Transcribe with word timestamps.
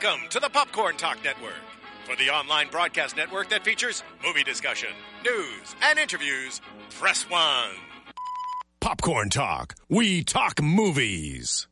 Welcome 0.00 0.28
to 0.28 0.38
the 0.38 0.48
Popcorn 0.48 0.96
Talk 0.96 1.18
Network, 1.24 1.54
for 2.04 2.14
the 2.14 2.30
online 2.30 2.68
broadcast 2.70 3.16
network 3.16 3.48
that 3.48 3.64
features 3.64 4.04
movie 4.24 4.44
discussion, 4.44 4.90
news, 5.24 5.74
and 5.82 5.98
interviews. 5.98 6.60
Press 7.00 7.24
one. 7.24 7.70
Popcorn 8.80 9.28
Talk. 9.28 9.74
We 9.88 10.22
talk 10.22 10.62
movies. 10.62 11.66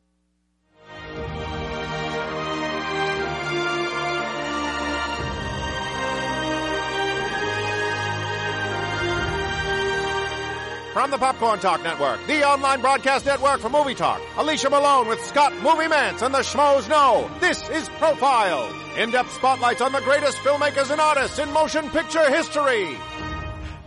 From 10.97 11.11
the 11.11 11.17
Popcorn 11.19 11.59
Talk 11.59 11.83
Network, 11.83 12.25
the 12.25 12.43
online 12.43 12.81
broadcast 12.81 13.23
network 13.23 13.59
for 13.59 13.69
movie 13.69 13.93
talk, 13.93 14.19
Alicia 14.35 14.67
Malone 14.71 15.07
with 15.07 15.23
Scott 15.23 15.53
Movie 15.57 15.85
Mantz 15.85 16.23
and 16.23 16.33
the 16.33 16.39
Schmoes 16.39 16.89
Know. 16.89 17.29
This 17.39 17.69
is 17.69 17.87
Profile. 17.99 18.67
In-depth 18.97 19.31
spotlights 19.31 19.81
on 19.81 19.91
the 19.91 20.01
greatest 20.01 20.39
filmmakers 20.39 20.89
and 20.89 20.99
artists 20.99 21.37
in 21.37 21.51
motion 21.53 21.87
picture 21.91 22.27
history. 22.31 22.97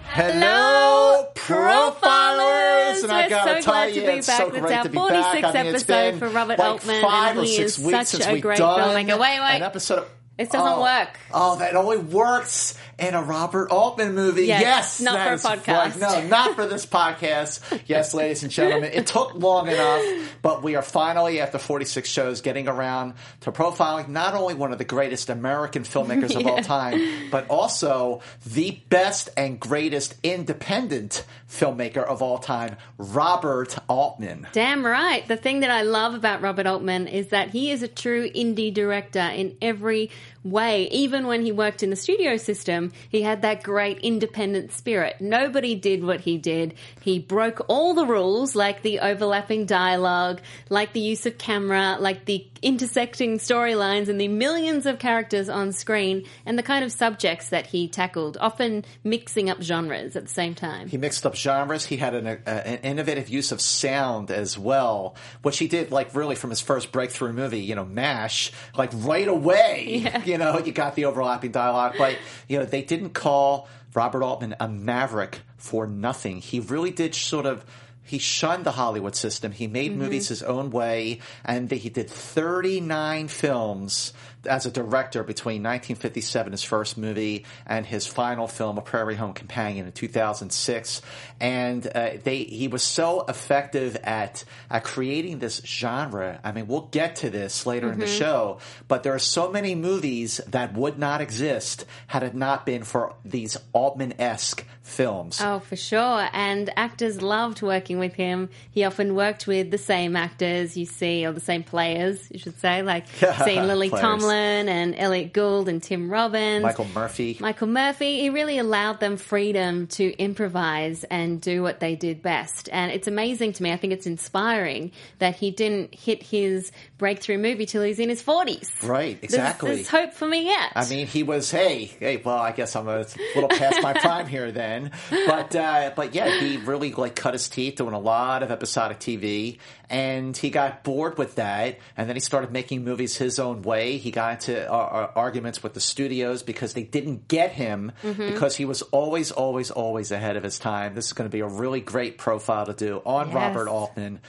Hello, 0.04 1.26
profilers! 1.34 3.02
And 3.02 3.10
We're 3.10 3.28
gotta 3.28 3.54
so 3.54 3.60
tell 3.60 3.72
glad 3.72 3.88
you, 3.92 4.02
to 4.02 4.06
be 4.06 4.12
it's 4.12 4.26
back. 4.28 4.38
so 4.38 4.46
It's 4.46 4.58
great 4.60 4.72
our 4.76 4.82
to 4.84 4.88
be 4.88 4.98
46th 4.98 5.10
back. 5.10 5.44
I 5.56 5.62
mean, 5.64 5.74
it's 5.74 5.82
episode 5.82 6.10
been 6.10 6.18
for 6.20 6.28
Robert 6.28 6.58
like 6.60 6.70
Altman, 6.70 7.02
five 7.02 7.30
and 7.30 7.40
or 7.40 7.42
he 7.42 7.56
six 7.56 7.76
is 7.76 7.84
weeks 7.84 7.98
such 7.98 8.06
since 8.22 8.26
a 8.26 8.40
great 8.40 8.58
done 8.58 8.78
filmmaker. 8.78 9.18
Wait, 9.18 9.40
wait. 9.40 9.56
An 9.56 9.62
episode 9.64 9.98
of, 9.98 10.08
It 10.40 10.50
doesn't 10.50 10.78
oh, 10.78 10.80
work. 10.80 11.20
Oh, 11.34 11.58
that 11.58 11.76
only 11.76 11.98
works 11.98 12.74
in 12.98 13.12
a 13.12 13.22
Robert 13.22 13.70
Altman 13.70 14.14
movie. 14.14 14.46
Yes, 14.46 14.62
Yes, 14.62 15.00
not 15.02 15.40
for 15.40 15.48
a 15.48 15.56
podcast. 15.56 16.00
No, 16.00 16.26
not 16.28 16.54
for 16.54 16.66
this 16.66 16.86
podcast. 16.86 17.82
Yes, 17.86 18.14
ladies 18.14 18.42
and 18.42 18.50
gentlemen, 18.50 18.90
it 18.92 19.06
took 19.06 19.34
long 19.34 19.68
enough, 19.68 20.02
but 20.40 20.62
we 20.62 20.76
are 20.76 20.82
finally 20.82 21.40
after 21.40 21.58
46 21.58 22.08
shows 22.08 22.40
getting 22.40 22.68
around 22.68 23.14
to 23.40 23.52
profiling 23.52 24.08
not 24.08 24.34
only 24.34 24.54
one 24.54 24.72
of 24.72 24.78
the 24.78 24.84
greatest 24.84 25.28
American 25.28 25.82
filmmakers 25.82 26.34
of 26.34 26.46
all 26.46 26.62
time, 26.62 27.28
but 27.30 27.46
also 27.50 28.22
the 28.46 28.80
best 28.88 29.28
and 29.36 29.60
greatest 29.60 30.14
independent 30.22 31.24
filmmaker 31.50 32.04
of 32.04 32.22
all 32.22 32.38
time, 32.38 32.76
Robert 32.96 33.76
Altman. 33.88 34.46
Damn 34.52 34.86
right. 34.86 35.26
The 35.28 35.36
thing 35.36 35.60
that 35.60 35.70
I 35.70 35.82
love 35.82 36.14
about 36.14 36.40
Robert 36.40 36.66
Altman 36.66 37.08
is 37.08 37.28
that 37.28 37.50
he 37.50 37.70
is 37.70 37.82
a 37.82 37.88
true 37.88 38.30
indie 38.30 38.72
director 38.72 39.18
in 39.18 39.56
every 39.60 40.10
way. 40.44 40.88
Even 40.88 41.26
when 41.26 41.42
he 41.42 41.52
worked 41.52 41.82
in 41.82 41.90
the 41.90 41.96
studio 41.96 42.36
system, 42.36 42.92
he 43.08 43.22
had 43.22 43.42
that 43.42 43.62
great 43.62 43.98
independent 43.98 44.72
spirit. 44.72 45.16
Nobody 45.20 45.74
did 45.74 46.04
what 46.04 46.20
he 46.20 46.38
did. 46.38 46.74
He 47.00 47.18
broke 47.18 47.64
all 47.68 47.94
the 47.94 48.06
rules, 48.06 48.54
like 48.54 48.82
the 48.82 49.00
overlapping 49.00 49.66
dialogue, 49.66 50.40
like 50.68 50.92
the 50.92 51.00
use 51.00 51.26
of 51.26 51.38
camera, 51.38 51.96
like 52.00 52.24
the 52.24 52.46
intersecting 52.62 53.38
storylines 53.38 54.08
and 54.08 54.20
the 54.20 54.28
millions 54.28 54.86
of 54.86 54.98
characters 54.98 55.48
on 55.48 55.72
screen 55.72 56.24
and 56.44 56.58
the 56.58 56.62
kind 56.62 56.84
of 56.84 56.92
subjects 56.92 57.48
that 57.50 57.66
he 57.66 57.88
tackled, 57.88 58.36
often 58.40 58.84
mixing 59.04 59.48
up 59.48 59.62
genres 59.62 60.16
at 60.16 60.22
the 60.22 60.28
same 60.32 60.54
time. 60.54 60.88
He 60.88 60.96
mixed 60.96 61.24
up 61.24 61.34
genres. 61.34 61.86
He 61.86 61.96
had 61.96 62.14
an, 62.14 62.26
uh, 62.26 62.38
an 62.46 62.78
innovative 62.78 63.28
use 63.28 63.52
of 63.52 63.60
sound 63.60 64.30
as 64.30 64.58
well, 64.58 65.16
which 65.42 65.58
he 65.58 65.68
did 65.68 65.90
like 65.90 66.14
really 66.14 66.34
from 66.34 66.50
his 66.50 66.60
first 66.60 66.92
breakthrough 66.92 67.32
movie, 67.32 67.60
you 67.60 67.74
know, 67.74 67.84
MASH, 67.84 68.52
like 68.76 68.90
right 68.94 69.28
away. 69.28 70.10
You 70.30 70.38
know, 70.38 70.60
you 70.60 70.70
got 70.70 70.94
the 70.94 71.06
overlapping 71.06 71.50
dialogue, 71.50 71.94
but 71.98 72.16
you 72.46 72.58
know 72.58 72.64
they 72.64 72.82
didn't 72.82 73.10
call 73.10 73.68
Robert 73.94 74.22
Altman 74.22 74.54
a 74.60 74.68
maverick 74.68 75.40
for 75.56 75.88
nothing. 75.88 76.40
He 76.40 76.60
really 76.60 76.92
did 76.92 77.16
sort 77.16 77.46
of. 77.46 77.64
He 78.04 78.18
shunned 78.18 78.64
the 78.64 78.72
Hollywood 78.72 79.16
system. 79.16 79.50
He 79.50 79.66
made 79.66 79.90
mm-hmm. 79.90 80.02
movies 80.02 80.28
his 80.28 80.42
own 80.42 80.70
way, 80.70 81.18
and 81.44 81.68
he 81.68 81.88
did 81.88 82.08
39 82.08 83.26
films 83.26 84.12
as 84.46 84.66
a 84.66 84.70
director 84.70 85.22
between 85.22 85.62
1957, 85.62 86.52
his 86.52 86.62
first 86.62 86.96
movie, 86.96 87.44
and 87.66 87.84
his 87.84 88.06
final 88.06 88.46
film, 88.46 88.78
A 88.78 88.82
Prairie 88.82 89.16
Home 89.16 89.32
Companion, 89.32 89.86
in 89.86 89.92
2006. 89.92 91.02
And 91.40 91.86
uh, 91.86 92.10
they, 92.22 92.44
he 92.44 92.68
was 92.68 92.82
so 92.82 93.24
effective 93.28 93.96
at 94.02 94.44
at 94.70 94.84
creating 94.84 95.38
this 95.38 95.60
genre. 95.64 96.40
I 96.44 96.52
mean, 96.52 96.66
we'll 96.66 96.88
get 96.90 97.16
to 97.16 97.30
this 97.30 97.66
later 97.66 97.92
in 97.92 97.98
the 97.98 98.06
show, 98.06 98.58
but 98.88 99.02
there 99.02 99.14
are 99.14 99.18
so 99.18 99.50
many 99.50 99.74
movies 99.74 100.40
that 100.48 100.74
would 100.74 100.98
not 100.98 101.20
exist 101.20 101.84
had 102.06 102.22
it 102.22 102.34
not 102.34 102.66
been 102.66 102.84
for 102.84 103.14
these 103.24 103.56
Altman-esque 103.72 104.64
films. 104.82 105.40
Oh, 105.42 105.60
for 105.60 105.76
sure. 105.76 106.28
And 106.32 106.70
actors 106.76 107.22
loved 107.22 107.62
working 107.62 107.98
with 107.98 108.14
him. 108.14 108.48
He 108.70 108.84
often 108.84 109.14
worked 109.14 109.46
with 109.46 109.70
the 109.70 109.78
same 109.78 110.16
actors 110.16 110.76
you 110.76 110.86
see, 110.86 111.24
or 111.24 111.32
the 111.32 111.40
same 111.40 111.62
players, 111.62 112.26
you 112.30 112.38
should 112.38 112.58
say, 112.58 112.82
like 112.82 113.06
seeing 113.44 113.66
Lily 113.66 113.88
Players. 113.88 114.02
Tomlin 114.30 114.68
and 114.68 114.94
Elliot 114.96 115.32
Gould 115.32 115.68
and 115.68 115.82
Tim 115.82 116.10
Robbins. 116.10 116.62
Michael 116.62 116.86
Murphy. 116.94 117.36
Michael 117.40 117.66
Murphy, 117.66 118.20
he 118.20 118.30
really 118.30 118.58
allowed 118.58 119.00
them 119.00 119.16
freedom 119.16 119.86
to 119.88 120.16
improvise 120.18 121.04
and 121.04 121.40
do 121.40 121.62
what 121.62 121.80
they 121.80 121.96
did 121.96 122.22
best. 122.22 122.68
And 122.72 122.92
it's 122.92 123.08
amazing 123.08 123.54
to 123.54 123.62
me. 123.62 123.72
I 123.72 123.76
think 123.76 123.92
it's 123.92 124.06
inspiring 124.06 124.92
that 125.18 125.36
he 125.36 125.50
didn't 125.50 125.94
hit 125.94 126.22
his 126.22 126.70
breakthrough 126.98 127.38
movie 127.38 127.66
till 127.66 127.82
he's 127.82 127.98
in 127.98 128.08
his 128.08 128.22
40s. 128.22 128.86
Right, 128.86 129.20
There's- 129.20 129.24
exactly. 129.24 129.74
There's, 129.76 129.88
hope 129.88 130.12
for 130.14 130.26
me 130.28 130.44
yet. 130.44 130.72
I 130.76 130.88
mean, 130.88 131.06
he 131.06 131.22
was 131.22 131.50
hey, 131.50 131.84
hey. 131.98 132.18
Well, 132.24 132.36
I 132.38 132.52
guess 132.52 132.76
I'm 132.76 132.88
a 132.88 133.04
little 133.34 133.48
past 133.48 133.82
my 133.82 133.92
prime 134.00 134.26
here 134.26 134.52
then, 134.52 134.92
but 135.10 135.56
uh, 135.56 135.92
but 135.96 136.14
yeah, 136.14 136.38
he 136.38 136.58
really 136.58 136.92
like 136.92 137.16
cut 137.16 137.34
his 137.34 137.48
teeth 137.48 137.76
doing 137.76 137.94
a 137.94 137.98
lot 137.98 138.42
of 138.42 138.50
episodic 138.50 138.98
TV, 139.00 139.58
and 139.90 140.36
he 140.36 140.48
got 140.50 140.84
bored 140.84 141.18
with 141.18 141.34
that, 141.34 141.78
and 141.96 142.08
then 142.08 142.16
he 142.16 142.20
started 142.20 142.52
making 142.52 142.84
movies 142.84 143.16
his 143.16 143.38
own 143.38 143.62
way. 143.62 143.98
He 143.98 144.10
got 144.12 144.34
into 144.34 144.70
uh, 144.70 144.74
uh, 144.74 145.10
arguments 145.16 145.62
with 145.62 145.74
the 145.74 145.80
studios 145.80 146.42
because 146.42 146.72
they 146.72 146.84
didn't 146.84 147.26
get 147.28 147.50
him 147.52 147.92
because 148.02 148.56
he 148.56 148.64
was 148.64 148.82
always, 148.82 149.32
always, 149.32 149.70
always 149.70 150.12
ahead 150.12 150.36
of 150.36 150.42
his 150.44 150.58
time. 150.58 150.94
This 150.94 151.06
is 151.06 151.12
going 151.12 151.28
to 151.28 151.32
be 151.32 151.40
a 151.40 151.46
really 151.48 151.80
great 151.80 152.16
profile 152.16 152.66
to 152.66 152.72
do 152.72 153.02
on 153.04 153.26
Yes. 153.26 153.34
Robert 153.34 153.68
Altman. 153.68 154.20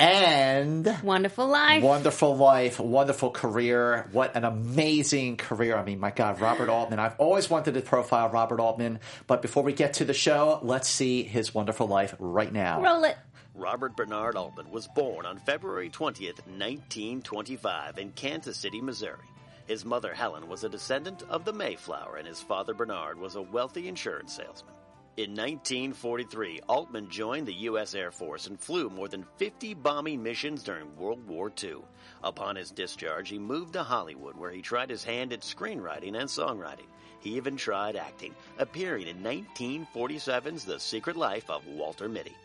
And 0.00 0.96
Wonderful 1.02 1.48
life. 1.48 1.82
Wonderful 1.82 2.36
life, 2.36 2.78
wonderful 2.78 3.30
career. 3.30 4.08
What 4.12 4.36
an 4.36 4.44
amazing 4.44 5.38
career. 5.38 5.76
I 5.76 5.82
mean, 5.84 5.98
my 5.98 6.12
God, 6.12 6.40
Robert 6.40 6.68
Altman. 6.68 7.00
I've 7.00 7.18
always 7.18 7.50
wanted 7.50 7.74
to 7.74 7.80
profile 7.80 8.28
Robert 8.28 8.60
Altman, 8.60 9.00
but 9.26 9.42
before 9.42 9.64
we 9.64 9.72
get 9.72 9.94
to 9.94 10.04
the 10.04 10.14
show, 10.14 10.60
let's 10.62 10.88
see 10.88 11.24
his 11.24 11.52
wonderful 11.52 11.88
life 11.88 12.14
right 12.20 12.52
now. 12.52 12.80
Roll 12.80 13.02
it. 13.04 13.16
Robert 13.58 13.96
Bernard 13.96 14.36
Altman 14.36 14.70
was 14.70 14.86
born 14.86 15.26
on 15.26 15.36
February 15.38 15.90
20th, 15.90 16.46
1925, 16.46 17.98
in 17.98 18.12
Kansas 18.12 18.56
City, 18.56 18.80
Missouri. 18.80 19.26
His 19.66 19.84
mother, 19.84 20.14
Helen, 20.14 20.46
was 20.46 20.62
a 20.62 20.68
descendant 20.68 21.24
of 21.28 21.44
the 21.44 21.52
Mayflower, 21.52 22.18
and 22.18 22.26
his 22.28 22.40
father, 22.40 22.72
Bernard, 22.72 23.18
was 23.18 23.34
a 23.34 23.42
wealthy 23.42 23.88
insurance 23.88 24.32
salesman. 24.32 24.74
In 25.16 25.30
1943, 25.32 26.60
Altman 26.68 27.10
joined 27.10 27.48
the 27.48 27.54
U.S. 27.54 27.96
Air 27.96 28.12
Force 28.12 28.46
and 28.46 28.60
flew 28.60 28.88
more 28.90 29.08
than 29.08 29.26
50 29.38 29.74
bombing 29.74 30.22
missions 30.22 30.62
during 30.62 30.96
World 30.96 31.26
War 31.26 31.50
II. 31.60 31.78
Upon 32.22 32.54
his 32.54 32.70
discharge, 32.70 33.28
he 33.28 33.40
moved 33.40 33.72
to 33.72 33.82
Hollywood, 33.82 34.36
where 34.36 34.52
he 34.52 34.62
tried 34.62 34.88
his 34.88 35.02
hand 35.02 35.32
at 35.32 35.40
screenwriting 35.40 36.16
and 36.16 36.28
songwriting. 36.28 36.86
He 37.18 37.34
even 37.34 37.56
tried 37.56 37.96
acting, 37.96 38.36
appearing 38.56 39.08
in 39.08 39.18
1947's 39.24 40.64
The 40.64 40.78
Secret 40.78 41.16
Life 41.16 41.50
of 41.50 41.66
Walter 41.66 42.08
Mitty. 42.08 42.36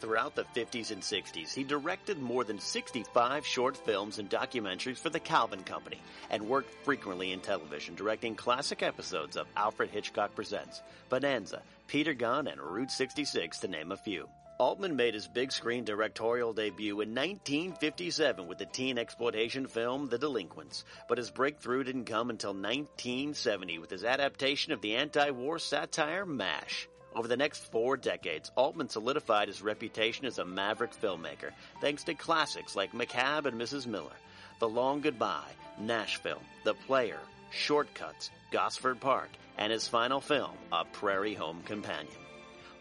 Throughout 0.00 0.36
the 0.36 0.44
50s 0.44 0.92
and 0.92 1.02
60s, 1.02 1.52
he 1.52 1.64
directed 1.64 2.18
more 2.18 2.44
than 2.44 2.60
65 2.60 3.44
short 3.44 3.76
films 3.76 4.20
and 4.20 4.30
documentaries 4.30 4.98
for 4.98 5.10
the 5.10 5.18
Calvin 5.18 5.64
Company 5.64 6.00
and 6.30 6.48
worked 6.48 6.72
frequently 6.84 7.32
in 7.32 7.40
television, 7.40 7.96
directing 7.96 8.36
classic 8.36 8.84
episodes 8.84 9.36
of 9.36 9.48
Alfred 9.56 9.90
Hitchcock 9.90 10.36
Presents, 10.36 10.82
Bonanza, 11.08 11.62
Peter 11.88 12.14
Gunn, 12.14 12.46
and 12.46 12.60
Route 12.60 12.92
66, 12.92 13.58
to 13.58 13.68
name 13.68 13.90
a 13.90 13.96
few. 13.96 14.28
Altman 14.58 14.94
made 14.94 15.14
his 15.14 15.26
big 15.26 15.50
screen 15.50 15.84
directorial 15.84 16.52
debut 16.52 17.00
in 17.00 17.14
1957 17.14 18.46
with 18.46 18.58
the 18.58 18.66
teen 18.66 18.98
exploitation 18.98 19.66
film 19.66 20.08
The 20.08 20.18
Delinquents, 20.18 20.84
but 21.08 21.18
his 21.18 21.30
breakthrough 21.30 21.82
didn't 21.82 22.04
come 22.04 22.30
until 22.30 22.50
1970 22.50 23.78
with 23.78 23.90
his 23.90 24.04
adaptation 24.04 24.72
of 24.72 24.80
the 24.80 24.94
anti-war 24.94 25.58
satire 25.58 26.26
MASH. 26.26 26.88
Over 27.18 27.26
the 27.26 27.36
next 27.36 27.72
four 27.72 27.96
decades, 27.96 28.52
Altman 28.54 28.88
solidified 28.88 29.48
his 29.48 29.60
reputation 29.60 30.24
as 30.24 30.38
a 30.38 30.44
maverick 30.44 30.92
filmmaker, 30.94 31.50
thanks 31.80 32.04
to 32.04 32.14
classics 32.14 32.76
like 32.76 32.92
McCabe 32.92 33.46
and 33.46 33.60
Mrs. 33.60 33.88
Miller, 33.88 34.14
The 34.60 34.68
Long 34.68 35.00
Goodbye, 35.00 35.50
Nashville, 35.80 36.40
The 36.62 36.74
Player, 36.74 37.18
Shortcuts, 37.50 38.30
Gosford 38.52 39.00
Park, 39.00 39.30
and 39.56 39.72
his 39.72 39.88
final 39.88 40.20
film, 40.20 40.52
A 40.70 40.84
Prairie 40.84 41.34
Home 41.34 41.60
Companion. 41.64 42.14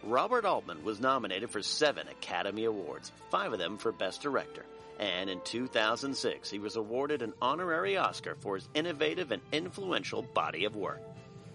Robert 0.03 0.45
Altman 0.45 0.83
was 0.83 0.99
nominated 0.99 1.49
for 1.49 1.63
seven 1.63 2.07
Academy 2.07 2.65
Awards, 2.65 3.11
five 3.31 3.53
of 3.53 3.57
them 3.57 3.79
for 3.79 3.91
Best 3.91 4.21
Director. 4.21 4.67
And 4.99 5.31
in 5.31 5.41
2006, 5.45 6.47
he 6.47 6.59
was 6.59 6.75
awarded 6.75 7.23
an 7.23 7.33
honorary 7.41 7.97
Oscar 7.97 8.35
for 8.35 8.53
his 8.53 8.69
innovative 8.75 9.31
and 9.31 9.41
influential 9.51 10.21
body 10.21 10.65
of 10.65 10.75
work. 10.75 11.01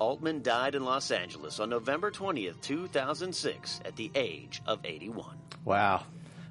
Altman 0.02 0.43
died 0.43 0.75
in 0.75 0.84
Los 0.84 1.12
Angeles 1.12 1.60
on 1.60 1.70
November 1.70 2.10
20th, 2.10 2.60
2006, 2.60 3.81
at 3.84 3.94
the 3.94 4.10
age 4.16 4.60
of 4.66 4.81
81. 4.84 5.37
Wow. 5.64 6.02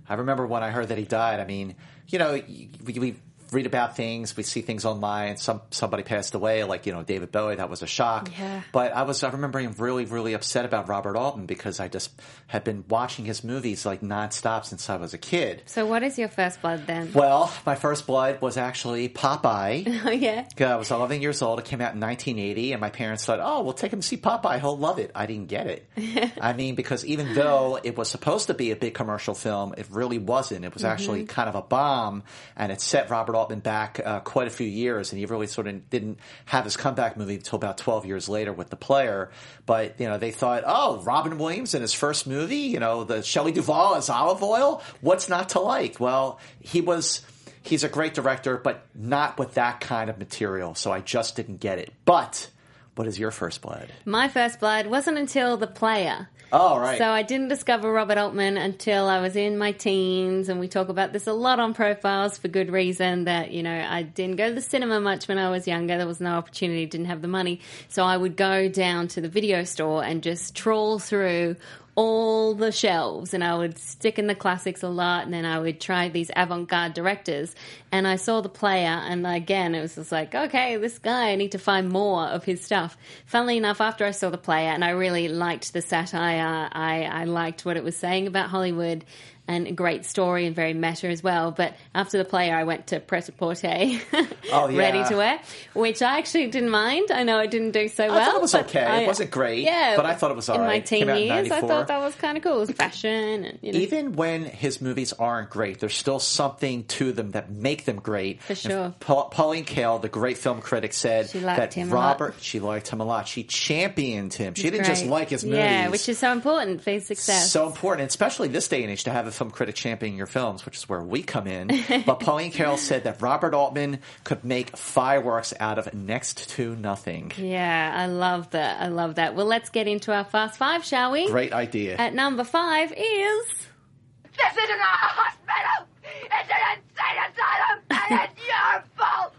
I 0.08 0.14
remember 0.14 0.48
when 0.48 0.64
I 0.64 0.70
heard 0.70 0.88
that 0.88 0.98
he 0.98 1.04
died. 1.04 1.42
I 1.42 1.46
mean, 1.46 1.76
you 2.08 2.18
know, 2.18 2.32
we, 2.32 2.70
we 2.86 3.16
read 3.52 3.66
about 3.66 3.96
things. 3.96 4.36
We 4.38 4.44
see 4.44 4.62
things 4.62 4.86
online. 4.86 5.38
Some 5.38 5.62
somebody 5.72 6.04
passed 6.04 6.34
away, 6.34 6.64
like 6.64 6.86
you 6.86 6.94
know 6.94 7.04
David 7.04 7.32
Bowie. 7.32 7.56
That 7.56 7.70
was 7.70 7.82
a 7.82 7.88
shock. 7.88 8.30
Yeah. 8.38 8.62
But 8.72 8.94
I 8.94 9.04
was 9.04 9.24
I 9.24 9.30
remember 9.30 9.60
being 9.60 9.76
really 9.78 10.06
really 10.06 10.34
upset 10.34 10.66
about 10.66 10.88
Robert 10.88 11.16
Altman 11.16 11.46
because 11.46 11.80
I 11.80 11.88
just 11.88 12.12
had 12.48 12.64
been 12.64 12.84
watching 12.90 13.26
his 13.26 13.44
movies 13.44 13.86
like 13.86 14.02
nonstop 14.02 14.66
since 14.66 14.90
I 14.90 14.98
was 14.98 15.14
a 15.14 15.18
kid. 15.18 15.64
So, 15.66 15.86
what 15.86 16.04
is 16.04 16.18
your 16.18 16.28
first 16.28 16.62
blood 16.62 16.88
then? 16.88 17.12
Well, 17.14 17.52
my 17.66 17.76
first 17.76 18.08
blood 18.08 18.42
was 18.42 18.58
actually 18.58 19.10
Popeye. 19.10 20.00
Oh, 20.04 20.10
yeah. 20.10 20.48
I 20.60 20.76
was 20.78 20.90
11 20.90 21.22
years 21.22 21.42
old. 21.42 21.60
It 21.60 21.66
came 21.66 21.80
out 21.80 21.94
in 21.94 22.00
1980, 22.00 22.72
and 22.72 22.82
my 22.82 22.90
parents 22.90 23.24
thought, 23.24 23.40
"Oh, 23.42 23.62
we'll 23.62 23.74
take 23.74 23.94
him 23.94 24.02
to 24.02 24.08
see 24.08 24.18
Popeye. 24.18 24.60
He'll 24.60 24.78
love 24.78 24.98
it." 24.98 25.12
I 25.14 25.26
didn't 25.28 25.48
get 25.48 25.68
it. 25.68 26.34
I 26.42 26.54
mean, 26.54 26.76
because 26.76 27.06
even 27.06 27.36
though 27.36 27.80
it 27.84 27.96
was 27.96 28.10
supposed 28.10 28.48
to 28.48 28.54
be 28.54 28.72
a 28.72 28.76
big 28.76 28.94
commercial 28.96 29.36
film, 29.36 29.76
it 29.78 29.88
really 29.92 30.18
wasn't. 30.18 30.66
It 30.66 30.74
was 30.74 30.84
mm-hmm. 30.84 30.92
actually 30.92 31.26
kind 31.26 31.50
of 31.50 31.56
a 31.56 31.62
bomb, 31.62 32.24
and 32.56 32.72
it 32.72 32.82
set 32.82 33.10
Robert 33.10 33.36
Altman 33.42 33.60
back 33.60 34.00
uh, 34.04 34.20
quite 34.20 34.48
a 34.48 34.52
few 34.52 34.68
years, 34.68 35.12
and 35.12 35.20
he 35.20 35.26
really 35.26 35.48
sort 35.48 35.68
of 35.68 35.90
didn't 35.90 36.20
have 36.46 36.64
his 36.64 36.78
comeback 36.78 37.18
movie 37.18 37.36
until 37.36 37.58
about 37.58 37.78
12 37.78 38.06
years 38.06 38.30
later 38.30 38.54
with 38.54 38.70
The 38.70 38.76
Player. 38.76 39.32
But 39.66 40.00
you 40.00 40.08
know, 40.08 40.18
they 40.18 40.32
thought, 40.32 40.64
"Oh, 40.66 41.02
Robin 41.04 41.38
Williams 41.38 41.74
in 41.74 41.82
his 41.82 41.94
first 41.94 42.28
movie, 42.28 42.56
you 42.56 42.80
know, 42.80 43.04
the 43.04 43.24
Shelley 43.24 43.52
Duvall 43.52 43.96
as 43.96 44.10
Olive 44.10 44.44
Oyl. 44.44 44.82
What's 45.02 45.28
not 45.28 45.50
to 45.50 45.60
like?" 45.60 46.00
Well, 46.00 46.40
he 46.60 46.82
was 46.82 47.26
he's 47.64 47.84
a 47.84 47.90
great 47.90 48.14
director, 48.14 48.58
but 48.58 48.86
not 48.96 49.38
with 49.38 49.56
that 49.56 49.80
kind 49.80 50.10
of 50.10 50.18
material. 50.18 50.76
So 50.76 50.92
I 50.92 51.00
just 51.02 51.36
didn't 51.36 51.60
get 51.60 51.80
it. 51.80 51.92
But 52.06 52.50
what 52.96 53.08
is 53.08 53.20
your 53.20 53.32
first 53.32 53.62
blood? 53.62 53.92
My 54.06 54.28
first 54.28 54.60
blood 54.60 54.88
wasn't 54.88 55.18
until 55.18 55.58
The 55.58 55.68
Player. 55.68 56.30
Oh, 56.54 56.80
right. 56.80 56.98
So 56.98 57.06
I 57.06 57.24
didn't 57.24 57.48
discover 57.48 57.92
Robert 57.92 58.18
Altman 58.18 58.58
until 58.58 59.08
I 59.08 59.22
was 59.22 59.36
in 59.36 59.58
my 59.58 59.72
teens, 59.72 60.50
and 60.50 60.60
we 60.60 60.68
talk 60.68 60.90
about 60.90 61.14
this 61.14 61.28
a 61.28 61.34
lot 61.34 61.60
on 61.60 61.74
profiles 61.74 62.38
for 62.38 62.50
good 62.50 62.70
reason. 62.70 63.26
That 63.26 63.52
you 63.52 63.64
know 63.64 63.88
I 63.90 64.04
didn't 64.04 64.36
go 64.36 64.50
to 64.50 64.56
the 64.56 64.62
cinema 64.62 65.00
much 65.00 65.28
when 65.28 65.38
I 65.38 65.50
was 65.50 65.68
younger. 65.68 65.98
There 65.98 66.08
was 66.08 66.20
no 66.20 66.32
opportunity, 66.32 66.86
didn't 66.86 67.08
have 67.08 67.22
the 67.22 67.30
money, 67.30 67.62
so 67.88 68.04
I 68.04 68.18
would 68.18 68.36
go 68.36 68.68
down 68.68 69.08
to 69.10 69.22
the 69.22 69.30
video 69.30 69.64
store 69.64 70.04
and 70.04 70.22
just 70.22 70.56
trawl 70.56 71.00
through 71.00 71.56
all 72.02 72.56
the 72.56 72.72
shelves 72.72 73.32
and 73.32 73.44
I 73.44 73.56
would 73.56 73.78
stick 73.78 74.18
in 74.18 74.26
the 74.26 74.34
classics 74.34 74.82
a 74.82 74.90
lot 74.90 75.24
and 75.24 75.32
then 75.32 75.46
I 75.46 75.60
would 75.60 75.80
try 75.80 76.10
these 76.10 76.32
avant-garde 76.36 76.96
directors 76.96 77.54
and 77.92 78.08
I 78.08 78.16
saw 78.16 78.42
the 78.42 78.50
player 78.50 78.88
and 78.88 79.28
again 79.28 79.76
it 79.76 79.82
was 79.82 79.94
just 79.94 80.12
like 80.12 80.34
okay 80.34 80.78
this 80.78 80.98
guy 80.98 81.30
I 81.30 81.36
need 81.36 81.52
to 81.52 81.60
find 81.60 81.90
more 81.90 82.26
of 82.26 82.44
his 82.44 82.64
stuff. 82.64 82.98
Funnily 83.28 83.56
enough 83.58 83.82
after 83.82 84.04
I 84.04 84.12
saw 84.12 84.32
the 84.32 84.40
player 84.40 84.70
and 84.70 84.84
I 84.84 84.90
really 84.90 85.28
liked 85.28 85.74
the 85.74 85.82
satire 85.84 86.70
I, 86.72 87.04
I 87.04 87.26
liked 87.26 87.66
what 87.66 87.78
it 87.78 87.84
was 87.84 87.96
saying 87.96 88.26
about 88.26 88.50
Hollywood 88.50 89.06
and 89.52 89.68
a 89.68 89.72
great 89.72 90.06
story 90.06 90.46
and 90.46 90.56
very 90.56 90.74
meta 90.74 91.08
as 91.08 91.22
well. 91.22 91.52
But 91.52 91.76
after 91.94 92.18
the 92.18 92.26
player, 92.26 92.56
I 92.56 92.64
went 92.64 92.88
to 92.88 93.00
Pret-a-Porter, 93.00 93.68
Oh, 94.52 94.70
yeah. 94.70 94.78
ready 94.78 95.04
to 95.10 95.16
wear, 95.18 95.40
which 95.74 96.02
I 96.02 96.18
actually 96.18 96.48
didn't 96.48 96.70
mind. 96.70 97.12
I 97.12 97.24
know 97.24 97.38
I 97.38 97.48
didn't 97.48 97.72
do 97.72 97.88
so 97.88 98.08
well. 98.08 98.18
I 98.18 98.26
thought 98.26 98.36
it 98.36 98.42
was 98.42 98.56
okay. 98.56 98.84
I- 98.84 99.00
it 99.02 99.08
wasn't 99.08 99.32
great. 99.32 99.64
Yeah, 99.64 99.96
but 99.96 100.06
I 100.06 100.14
thought 100.16 100.32
it 100.32 100.36
was 100.36 100.50
all 100.50 100.56
in 100.56 100.62
right. 100.62 100.68
my 100.68 100.80
teen 100.80 101.08
years, 101.08 101.52
I 101.52 101.62
thought 101.62 101.88
that 101.88 102.00
was 102.00 102.16
kind 102.16 102.38
of 102.38 102.44
cool. 102.44 102.56
It 102.58 102.60
was 102.60 102.72
fashion, 102.72 103.46
and 103.46 103.60
you 103.62 103.74
know. 103.74 103.80
Even 103.80 104.14
when 104.14 104.46
his 104.46 104.82
movies 104.82 105.14
aren't 105.14 105.50
great, 105.50 105.80
there's 105.80 105.96
still 105.96 106.20
something 106.20 106.84
to 106.86 107.12
them 107.12 107.32
that 107.32 107.52
make 107.52 107.86
them 107.86 107.98
great. 107.98 108.42
For 108.42 108.56
sure. 108.56 108.94
Pa- 109.00 109.26
Pauline 109.30 109.66
Kael, 109.66 110.02
the 110.02 110.10
great 110.10 110.38
film 110.38 110.62
critic, 110.62 110.94
said 110.94 111.28
that 111.30 111.78
a. 111.78 111.84
Robert. 111.86 112.36
She 112.40 112.60
liked 112.60 112.88
him 112.88 113.02
a 113.02 113.06
lot. 113.06 113.28
She 113.28 113.44
championed 113.44 114.34
him. 114.34 114.54
She 114.54 114.70
didn't 114.70 114.86
just 114.86 115.06
like 115.06 115.30
his 115.30 115.44
movies. 115.44 115.58
Yeah, 115.60 115.90
which 115.90 116.08
is 116.10 116.18
so 116.20 116.32
important 116.32 116.82
for 116.84 116.92
his 116.92 117.06
success. 117.06 117.52
So 117.52 117.68
important, 117.68 118.10
especially 118.10 118.48
this 118.48 118.68
day 118.68 118.82
and 118.84 118.92
age, 118.92 119.04
to 119.06 119.12
have 119.12 119.28
a 119.28 119.32
film 119.42 119.50
critic 119.50 119.74
championing 119.74 120.16
your 120.16 120.28
films, 120.28 120.68
which 120.68 120.78
is 120.78 120.88
where 120.88 121.02
we 121.02 121.24
come 121.24 121.48
in. 121.48 121.68
but 122.06 122.20
Pauline 122.20 122.52
Kael 122.52 122.78
said 122.78 123.06
that 123.06 123.24
Robert 123.24 123.56
Altman 123.56 123.98
could 124.24 124.44
make 124.44 124.78
fireworks 124.78 125.52
out 125.60 125.80
of 125.80 125.92
next 125.96 126.50
to 126.52 126.76
nothing. 126.76 127.32
yeah, 127.38 127.92
I 127.96 128.06
love 128.06 128.52
that. 128.52 128.80
I 128.80 128.90
love 128.90 129.16
that. 129.16 129.34
Well, 129.34 129.48
let's 129.48 129.72
get 129.72 129.88
into 129.88 130.14
our 130.14 130.26
fast 130.26 130.60
five, 130.60 130.86
shall 130.86 131.12
we? 131.12 131.28
Great 131.28 131.54
idea. 131.54 131.96
At 131.98 132.14
number 132.14 132.44
five 132.44 132.92
is 132.92 132.98
This 132.98 134.58
isn't 134.64 134.80
a 134.80 134.84
hospital! 134.84 135.88
It's 136.04 136.52
an 136.52 136.78
insane 136.78 137.18
asylum! 137.32 137.84
And 137.90 138.30
it's 138.30 138.48
your 138.48 138.84
fault! 138.96 139.32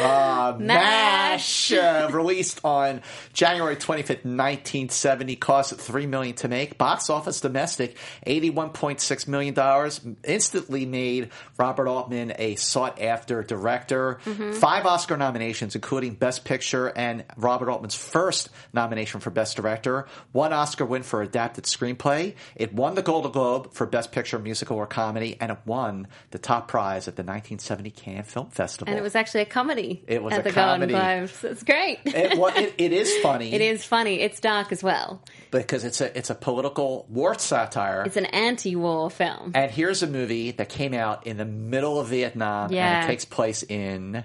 Uh, 0.00 0.56
MASH. 0.60 1.70
MASH, 1.70 1.72
uh, 1.72 2.10
released 2.12 2.60
on 2.64 3.00
January 3.36 3.76
25th, 3.76 4.24
1970, 4.24 5.36
cost 5.36 5.78
3 5.78 6.06
million 6.06 6.34
to 6.36 6.48
make. 6.48 6.78
Box 6.78 7.10
office 7.10 7.42
domestic, 7.42 7.98
$81.6 8.26 9.28
million. 9.28 10.16
Instantly 10.24 10.86
made 10.86 11.28
Robert 11.58 11.86
Altman 11.86 12.32
a 12.38 12.54
sought 12.56 12.98
after 12.98 13.42
director. 13.42 14.20
Mm-hmm. 14.24 14.52
Five 14.52 14.86
Oscar 14.86 15.18
nominations, 15.18 15.74
including 15.74 16.14
Best 16.14 16.46
Picture 16.46 16.88
and 16.88 17.26
Robert 17.36 17.68
Altman's 17.68 17.94
first 17.94 18.48
nomination 18.72 19.20
for 19.20 19.28
Best 19.28 19.54
Director. 19.54 20.06
One 20.32 20.54
Oscar 20.54 20.86
win 20.86 21.02
for 21.02 21.20
Adapted 21.20 21.64
Screenplay. 21.64 22.36
It 22.54 22.72
won 22.72 22.94
the 22.94 23.02
Golden 23.02 23.32
Globe 23.32 23.74
for 23.74 23.84
Best 23.84 24.12
Picture, 24.12 24.38
Musical, 24.38 24.78
or 24.78 24.86
Comedy, 24.86 25.36
and 25.38 25.52
it 25.52 25.58
won 25.66 26.08
the 26.30 26.38
top 26.38 26.68
prize 26.68 27.06
at 27.06 27.16
the 27.16 27.22
1970 27.22 27.90
Cannes 27.90 28.22
Film 28.22 28.48
Festival. 28.48 28.88
and 28.90 28.98
it 28.98 29.02
was 29.02 29.14
actually 29.14 29.42
a 29.42 29.44
comedy. 29.46 30.02
It 30.06 30.22
was 30.22 30.32
at 30.32 30.40
a 30.40 30.42
the 30.44 30.52
comedy. 30.52 30.94
Golden 30.94 31.18
Globes. 31.18 31.44
It's 31.44 31.62
great. 31.62 31.98
it, 32.06 32.38
well, 32.38 32.56
it, 32.56 32.72
it 32.78 32.94
is 32.94 33.14
funny. 33.26 33.52
It 33.52 33.60
is 33.60 33.84
funny. 33.84 34.20
It's 34.20 34.40
dark 34.40 34.72
as 34.72 34.82
well. 34.82 35.22
because 35.50 35.84
it's 35.84 36.00
a 36.00 36.16
it's 36.16 36.30
a 36.30 36.34
political 36.34 37.06
war 37.08 37.38
satire. 37.38 38.02
It's 38.06 38.16
an 38.16 38.26
anti-war 38.26 39.10
film. 39.10 39.52
and 39.54 39.70
here's 39.70 40.02
a 40.02 40.06
movie 40.06 40.50
that 40.52 40.68
came 40.68 40.94
out 40.94 41.26
in 41.26 41.36
the 41.36 41.44
middle 41.44 41.98
of 42.00 42.08
Vietnam, 42.08 42.66
and 42.66 42.74
Yeah. 42.74 43.04
it 43.04 43.06
takes 43.06 43.24
place 43.24 43.62
in 43.62 44.24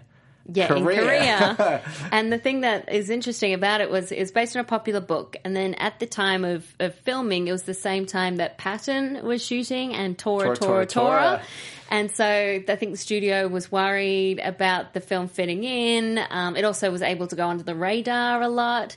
Yeah, 0.51 0.73
in 0.75 0.83
Korea. 0.83 1.55
Korea. 1.55 1.81
and 2.11 2.33
the 2.33 2.39
thing 2.39 2.61
that 2.61 2.91
is 2.91 3.09
interesting 3.11 3.53
about 3.53 3.79
it 3.81 3.89
was 3.91 4.11
it's 4.11 4.31
based 4.31 4.55
on 4.55 4.61
a 4.61 4.65
popular 4.65 4.99
book. 4.99 5.37
And 5.45 5.55
then 5.55 5.75
at 5.75 5.99
the 5.99 6.07
time 6.07 6.43
of, 6.43 6.65
of 6.79 6.95
filming, 6.95 7.47
it 7.47 7.51
was 7.51 7.63
the 7.63 7.75
same 7.75 8.05
time 8.07 8.37
that 8.37 8.57
Patton 8.57 9.23
was 9.23 9.45
shooting 9.45 9.93
and 9.93 10.17
Tora 10.17 10.55
Tora, 10.55 10.57
Tora 10.57 10.85
Tora, 10.85 11.19
Tora. 11.19 11.41
And 11.91 12.09
so 12.09 12.25
I 12.25 12.75
think 12.77 12.93
the 12.93 12.97
studio 12.97 13.49
was 13.49 13.69
worried 13.69 14.39
about 14.39 14.93
the 14.93 15.01
film 15.01 15.27
fitting 15.27 15.65
in. 15.65 16.21
Um, 16.29 16.55
it 16.55 16.63
also 16.63 16.89
was 16.89 17.01
able 17.01 17.27
to 17.27 17.35
go 17.35 17.49
under 17.49 17.65
the 17.65 17.75
radar 17.75 18.41
a 18.41 18.47
lot. 18.47 18.95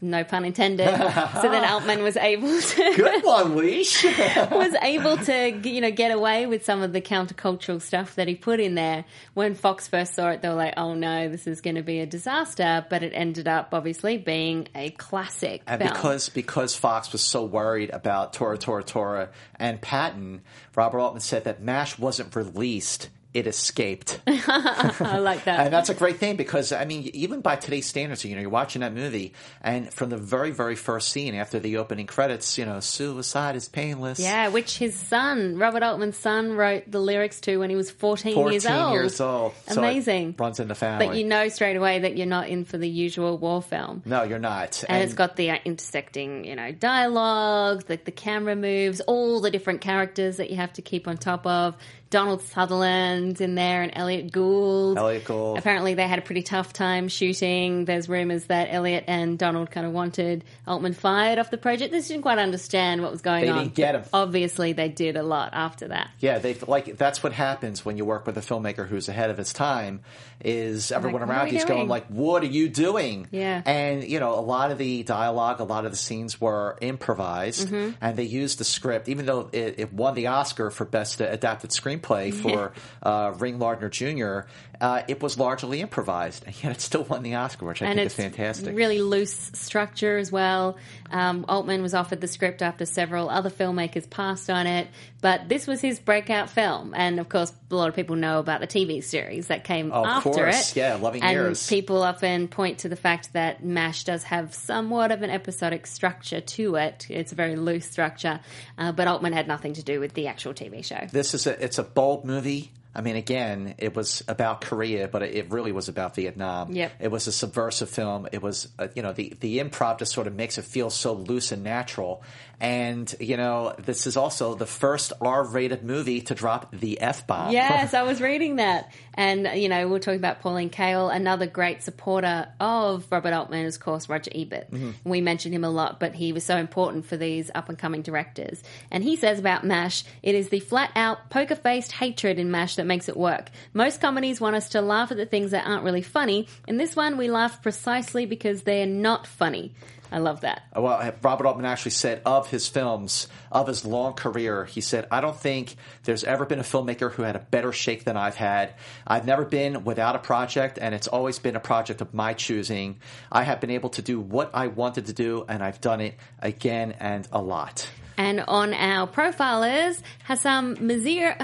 No 0.00 0.24
pun 0.24 0.44
intended. 0.44 0.88
so 1.40 1.42
then 1.42 1.64
Altman 1.64 2.02
was 2.02 2.16
able 2.16 2.60
to 2.60 2.92
Good 2.96 3.24
one, 3.24 3.56
Leash. 3.56 4.04
was 4.50 4.74
able 4.82 5.16
to 5.16 5.68
you 5.68 5.80
know 5.80 5.92
get 5.92 6.10
away 6.10 6.46
with 6.46 6.64
some 6.64 6.82
of 6.82 6.92
the 6.92 7.00
countercultural 7.00 7.80
stuff 7.80 8.16
that 8.16 8.26
he 8.26 8.34
put 8.34 8.58
in 8.58 8.74
there. 8.74 9.04
When 9.34 9.54
Fox 9.54 9.86
first 9.86 10.14
saw 10.14 10.30
it, 10.30 10.42
they 10.42 10.48
were 10.48 10.54
like, 10.54 10.74
"Oh 10.76 10.94
no, 10.94 11.28
this 11.28 11.46
is 11.46 11.60
going 11.60 11.76
to 11.76 11.82
be 11.82 12.00
a 12.00 12.06
disaster." 12.06 12.84
But 12.90 13.04
it 13.04 13.12
ended 13.14 13.46
up 13.46 13.68
obviously 13.72 14.18
being 14.18 14.68
a 14.74 14.90
classic 14.90 15.62
and 15.66 15.80
film. 15.80 15.92
because 15.92 16.28
because 16.30 16.74
Fox 16.74 17.12
was 17.12 17.22
so 17.22 17.44
worried 17.44 17.90
about 17.90 18.32
Tora 18.32 18.58
Tora 18.58 18.82
Tora 18.82 19.28
and 19.54 19.80
Patton, 19.80 20.42
Robert 20.74 20.98
Altman 20.98 21.20
said 21.20 21.44
that 21.44 21.62
MASH 21.62 21.98
wasn't 21.98 22.34
released. 22.34 23.08
It 23.36 23.46
escaped. 23.46 24.18
I 24.26 25.18
like 25.18 25.44
that. 25.44 25.60
And 25.60 25.70
that's 25.70 25.90
a 25.90 25.94
great 25.94 26.16
thing 26.16 26.36
because 26.36 26.72
I 26.72 26.86
mean, 26.86 27.10
even 27.12 27.42
by 27.42 27.56
today's 27.56 27.84
standards, 27.84 28.24
you 28.24 28.34
know, 28.34 28.40
you're 28.40 28.48
watching 28.48 28.80
that 28.80 28.94
movie, 28.94 29.34
and 29.60 29.92
from 29.92 30.08
the 30.08 30.16
very, 30.16 30.52
very 30.52 30.74
first 30.74 31.10
scene 31.10 31.34
after 31.34 31.58
the 31.58 31.76
opening 31.76 32.06
credits, 32.06 32.56
you 32.56 32.64
know, 32.64 32.80
suicide 32.80 33.54
is 33.54 33.68
painless. 33.68 34.18
yeah, 34.18 34.48
which 34.48 34.78
his 34.78 34.94
son, 34.94 35.58
Robert 35.58 35.82
Altman's 35.82 36.16
son, 36.16 36.52
wrote 36.52 36.90
the 36.90 36.98
lyrics 36.98 37.42
to 37.42 37.58
when 37.58 37.68
he 37.68 37.76
was 37.76 37.90
14, 37.90 38.32
14 38.32 38.52
years 38.52 38.64
old. 38.64 38.92
years 38.94 39.20
old. 39.20 39.52
So 39.68 39.82
Amazing. 39.82 40.34
runs 40.38 40.58
in 40.58 40.68
the 40.68 40.74
family. 40.74 41.06
But 41.06 41.16
you 41.16 41.24
know 41.24 41.48
straight 41.48 41.76
away 41.76 41.98
that 41.98 42.16
you're 42.16 42.26
not 42.26 42.48
in 42.48 42.64
for 42.64 42.78
the 42.78 42.88
usual 42.88 43.36
war 43.36 43.60
film. 43.60 44.00
no, 44.06 44.22
you're 44.22 44.38
not. 44.38 44.82
and, 44.88 45.02
it's 45.02 45.12
got 45.12 45.36
the 45.36 45.50
uh, 45.50 45.58
intersecting, 45.66 46.46
you 46.46 46.56
know, 46.56 46.72
dialogue, 46.72 47.84
the, 47.84 48.00
the 48.02 48.12
camera 48.12 48.56
moves, 48.56 49.02
all 49.02 49.42
the 49.42 49.50
different 49.50 49.82
characters 49.82 50.38
that 50.38 50.48
you 50.48 50.56
have 50.56 50.72
to 50.72 50.80
keep 50.80 51.06
on 51.06 51.18
top 51.18 51.46
of. 51.46 51.76
Donald 52.08 52.40
Sutherland's 52.42 53.40
in 53.40 53.54
there 53.56 53.82
and 53.82 53.92
Elliot 53.94 54.30
Gould. 54.30 54.96
Elliot 54.96 55.24
Gould. 55.24 55.58
Apparently, 55.58 55.94
they 55.94 56.06
had 56.06 56.18
a 56.18 56.22
pretty 56.22 56.42
tough 56.42 56.72
time 56.72 57.08
shooting. 57.08 57.84
There's 57.84 58.08
rumors 58.08 58.44
that 58.46 58.68
Elliot 58.70 59.04
and 59.08 59.38
Donald 59.38 59.70
kind 59.70 59.86
of 59.86 59.92
wanted 59.92 60.44
Altman 60.66 60.92
fired 60.94 61.38
off 61.38 61.50
the 61.50 61.58
project. 61.58 61.92
They 61.92 62.00
didn't 62.00 62.22
quite 62.22 62.38
understand 62.38 63.02
what 63.02 63.10
was 63.10 63.22
going 63.22 63.44
They 63.44 63.50
on. 63.50 63.58
didn't 63.64 63.74
get 63.74 63.94
him. 63.96 64.04
Obviously, 64.12 64.72
they 64.72 64.88
did 64.88 65.16
a 65.16 65.22
lot 65.22 65.50
after 65.52 65.88
that. 65.88 66.10
Yeah, 66.20 66.38
they 66.38 66.54
like 66.54 66.96
that's 66.96 67.22
what 67.22 67.32
happens 67.32 67.84
when 67.84 67.96
you 67.98 68.04
work 68.04 68.26
with 68.26 68.36
a 68.38 68.40
filmmaker 68.40 68.86
who's 68.86 69.08
ahead 69.08 69.30
of 69.30 69.36
his 69.38 69.52
time. 69.52 70.00
Is 70.44 70.92
everyone 70.92 71.22
Like, 71.22 71.30
around 71.30 71.46
we 71.46 71.52
you's 71.52 71.64
going 71.64 71.88
like, 71.88 72.06
"What 72.08 72.42
are 72.42 72.46
you 72.46 72.68
doing?" 72.68 73.26
Yeah. 73.30 73.62
and 73.64 74.04
you 74.04 74.20
know, 74.20 74.38
a 74.38 74.40
lot 74.40 74.70
of 74.70 74.78
the 74.78 75.02
dialogue, 75.02 75.60
a 75.60 75.64
lot 75.64 75.84
of 75.86 75.90
the 75.92 75.96
scenes 75.96 76.40
were 76.40 76.76
improvised, 76.80 77.68
Mm-hmm. 77.68 77.90
and 78.00 78.16
they 78.16 78.24
used 78.24 78.58
the 78.58 78.64
script, 78.64 79.08
even 79.08 79.24
though 79.26 79.48
it, 79.52 79.74
it 79.78 79.92
won 79.92 80.14
the 80.14 80.26
Oscar 80.28 80.70
for 80.70 80.84
best 80.84 81.20
adapted 81.20 81.70
screenplay. 81.70 82.32
for 82.34 82.72
uh, 83.02 83.32
Ring 83.38 83.58
Lardner 83.58 83.88
Jr., 83.88 84.40
uh, 84.80 85.02
it 85.08 85.22
was 85.22 85.38
largely 85.38 85.80
improvised, 85.80 86.44
and 86.46 86.62
yet 86.62 86.72
it 86.72 86.80
still 86.80 87.04
won 87.04 87.22
the 87.22 87.34
Oscar, 87.34 87.66
which 87.66 87.82
I 87.82 87.86
and 87.86 87.96
think 87.96 88.06
is 88.06 88.14
fantastic. 88.14 88.76
really 88.76 89.00
loose 89.00 89.32
structure 89.54 90.16
as 90.18 90.30
well. 90.32 90.76
Um, 91.10 91.44
Altman 91.48 91.82
was 91.82 91.94
offered 91.94 92.20
the 92.20 92.26
script 92.28 92.62
after 92.62 92.84
several 92.86 93.28
other 93.30 93.50
filmmakers 93.50 94.08
passed 94.08 94.50
on 94.50 94.66
it, 94.66 94.88
but 95.20 95.48
this 95.48 95.66
was 95.66 95.80
his 95.80 95.98
breakout 95.98 96.50
film. 96.50 96.94
And 96.94 97.18
of 97.20 97.28
course, 97.28 97.52
a 97.70 97.74
lot 97.74 97.88
of 97.88 97.94
people 97.94 98.16
know 98.16 98.38
about 98.38 98.60
the 98.60 98.66
TV 98.66 99.02
series 99.02 99.46
that 99.48 99.64
came 99.64 99.92
Of 99.92 100.06
after 100.06 100.30
course, 100.30 100.70
it. 100.72 100.76
yeah, 100.76 100.94
Loving 100.96 101.22
and 101.22 101.32
Years. 101.32 101.68
people 101.68 102.02
often 102.02 102.48
point 102.48 102.78
to 102.80 102.88
the 102.88 102.96
fact 102.96 103.32
that 103.32 103.64
MASH 103.64 104.04
does 104.04 104.24
have 104.24 104.54
somewhat 104.54 105.10
of 105.12 105.22
an 105.22 105.30
episodic 105.30 105.86
structure 105.86 106.40
to 106.40 106.76
it. 106.76 107.06
It's 107.08 107.32
a 107.32 107.34
very 107.34 107.56
loose 107.56 107.88
structure, 107.90 108.40
uh, 108.78 108.92
but 108.92 109.08
Altman 109.08 109.32
had 109.32 109.48
nothing 109.48 109.74
to 109.74 109.82
do 109.82 110.00
with 110.00 110.14
the 110.14 110.26
actual 110.28 110.54
TV 110.54 110.84
show. 110.84 111.06
this 111.12 111.34
is 111.34 111.46
a 111.46 111.62
it's 111.64 111.78
a 111.78 111.82
bold 111.84 112.24
movie. 112.24 112.72
I 112.96 113.02
mean, 113.02 113.16
again, 113.16 113.74
it 113.76 113.94
was 113.94 114.24
about 114.26 114.62
Korea, 114.62 115.06
but 115.06 115.22
it 115.22 115.50
really 115.50 115.70
was 115.70 115.88
about 115.88 116.14
Vietnam. 116.14 116.72
Yep. 116.72 116.92
It 116.98 117.08
was 117.08 117.26
a 117.26 117.32
subversive 117.32 117.90
film. 117.90 118.26
It 118.32 118.42
was, 118.42 118.68
uh, 118.78 118.88
you 118.94 119.02
know, 119.02 119.12
the 119.12 119.34
the 119.40 119.58
improv 119.58 119.98
just 119.98 120.12
sort 120.12 120.26
of 120.26 120.34
makes 120.34 120.56
it 120.56 120.64
feel 120.64 120.88
so 120.88 121.12
loose 121.12 121.52
and 121.52 121.62
natural. 121.62 122.22
And 122.60 123.14
you 123.20 123.36
know, 123.36 123.74
this 123.78 124.06
is 124.06 124.16
also 124.16 124.54
the 124.54 124.66
first 124.66 125.12
R-rated 125.20 125.84
movie 125.84 126.22
to 126.22 126.34
drop 126.34 126.72
the 126.72 127.00
f 127.00 127.26
bomb. 127.26 127.52
Yes, 127.52 127.94
I 127.94 128.02
was 128.02 128.20
reading 128.20 128.56
that. 128.56 128.92
And, 129.16 129.48
you 129.54 129.68
know, 129.68 129.88
we're 129.88 129.98
talking 129.98 130.20
about 130.20 130.40
Pauline 130.40 130.68
Kael. 130.68 131.14
Another 131.14 131.46
great 131.46 131.82
supporter 131.82 132.48
of 132.60 133.06
Robert 133.10 133.32
Altman 133.32 133.64
is, 133.64 133.76
of 133.76 133.82
course, 133.82 134.08
Roger 134.08 134.30
Ebert. 134.34 134.70
Mm-hmm. 134.70 134.90
We 135.04 135.22
mentioned 135.22 135.54
him 135.54 135.64
a 135.64 135.70
lot, 135.70 135.98
but 135.98 136.14
he 136.14 136.32
was 136.32 136.44
so 136.44 136.56
important 136.58 137.06
for 137.06 137.16
these 137.16 137.50
up 137.54 137.70
and 137.70 137.78
coming 137.78 138.02
directors. 138.02 138.62
And 138.90 139.02
he 139.02 139.16
says 139.16 139.38
about 139.38 139.64
MASH, 139.64 140.04
it 140.22 140.34
is 140.34 140.50
the 140.50 140.60
flat 140.60 140.90
out, 140.94 141.30
poker 141.30 141.54
faced 141.54 141.92
hatred 141.92 142.38
in 142.38 142.50
MASH 142.50 142.76
that 142.76 142.84
makes 142.84 143.08
it 143.08 143.16
work. 143.16 143.50
Most 143.72 144.02
comedies 144.02 144.40
want 144.40 144.56
us 144.56 144.68
to 144.70 144.82
laugh 144.82 145.10
at 145.10 145.16
the 145.16 145.26
things 145.26 145.52
that 145.52 145.66
aren't 145.66 145.84
really 145.84 146.02
funny. 146.02 146.46
In 146.68 146.76
this 146.76 146.94
one, 146.94 147.16
we 147.16 147.30
laugh 147.30 147.62
precisely 147.62 148.26
because 148.26 148.62
they're 148.62 148.86
not 148.86 149.26
funny. 149.26 149.72
I 150.10 150.18
love 150.18 150.42
that. 150.42 150.62
Uh, 150.76 150.80
well, 150.80 151.14
Robert 151.22 151.46
Altman 151.46 151.64
actually 151.66 151.90
said 151.92 152.22
of 152.24 152.48
his 152.48 152.68
films, 152.68 153.28
of 153.50 153.66
his 153.66 153.84
long 153.84 154.14
career, 154.14 154.64
he 154.64 154.80
said, 154.80 155.06
I 155.10 155.20
don't 155.20 155.36
think 155.36 155.76
there's 156.04 156.24
ever 156.24 156.44
been 156.44 156.58
a 156.58 156.64
filmmaker 156.64 157.12
who 157.12 157.22
had 157.22 157.36
a 157.36 157.40
better 157.40 157.72
shake 157.72 158.04
than 158.04 158.16
I've 158.16 158.36
had. 158.36 158.74
I've 159.06 159.26
never 159.26 159.44
been 159.44 159.84
without 159.84 160.16
a 160.16 160.20
project, 160.20 160.78
and 160.80 160.94
it's 160.94 161.08
always 161.08 161.38
been 161.38 161.56
a 161.56 161.60
project 161.60 162.00
of 162.00 162.14
my 162.14 162.34
choosing. 162.34 163.00
I 163.30 163.42
have 163.42 163.60
been 163.60 163.70
able 163.70 163.90
to 163.90 164.02
do 164.02 164.20
what 164.20 164.50
I 164.54 164.68
wanted 164.68 165.06
to 165.06 165.12
do, 165.12 165.44
and 165.48 165.62
I've 165.62 165.80
done 165.80 166.00
it 166.00 166.14
again 166.40 166.92
and 167.00 167.26
a 167.32 167.42
lot. 167.42 167.88
And 168.16 168.40
on 168.40 168.72
our 168.72 169.06
profile 169.06 169.62
is 169.62 170.02
Hassam 170.24 170.76
Mazir. 170.80 171.36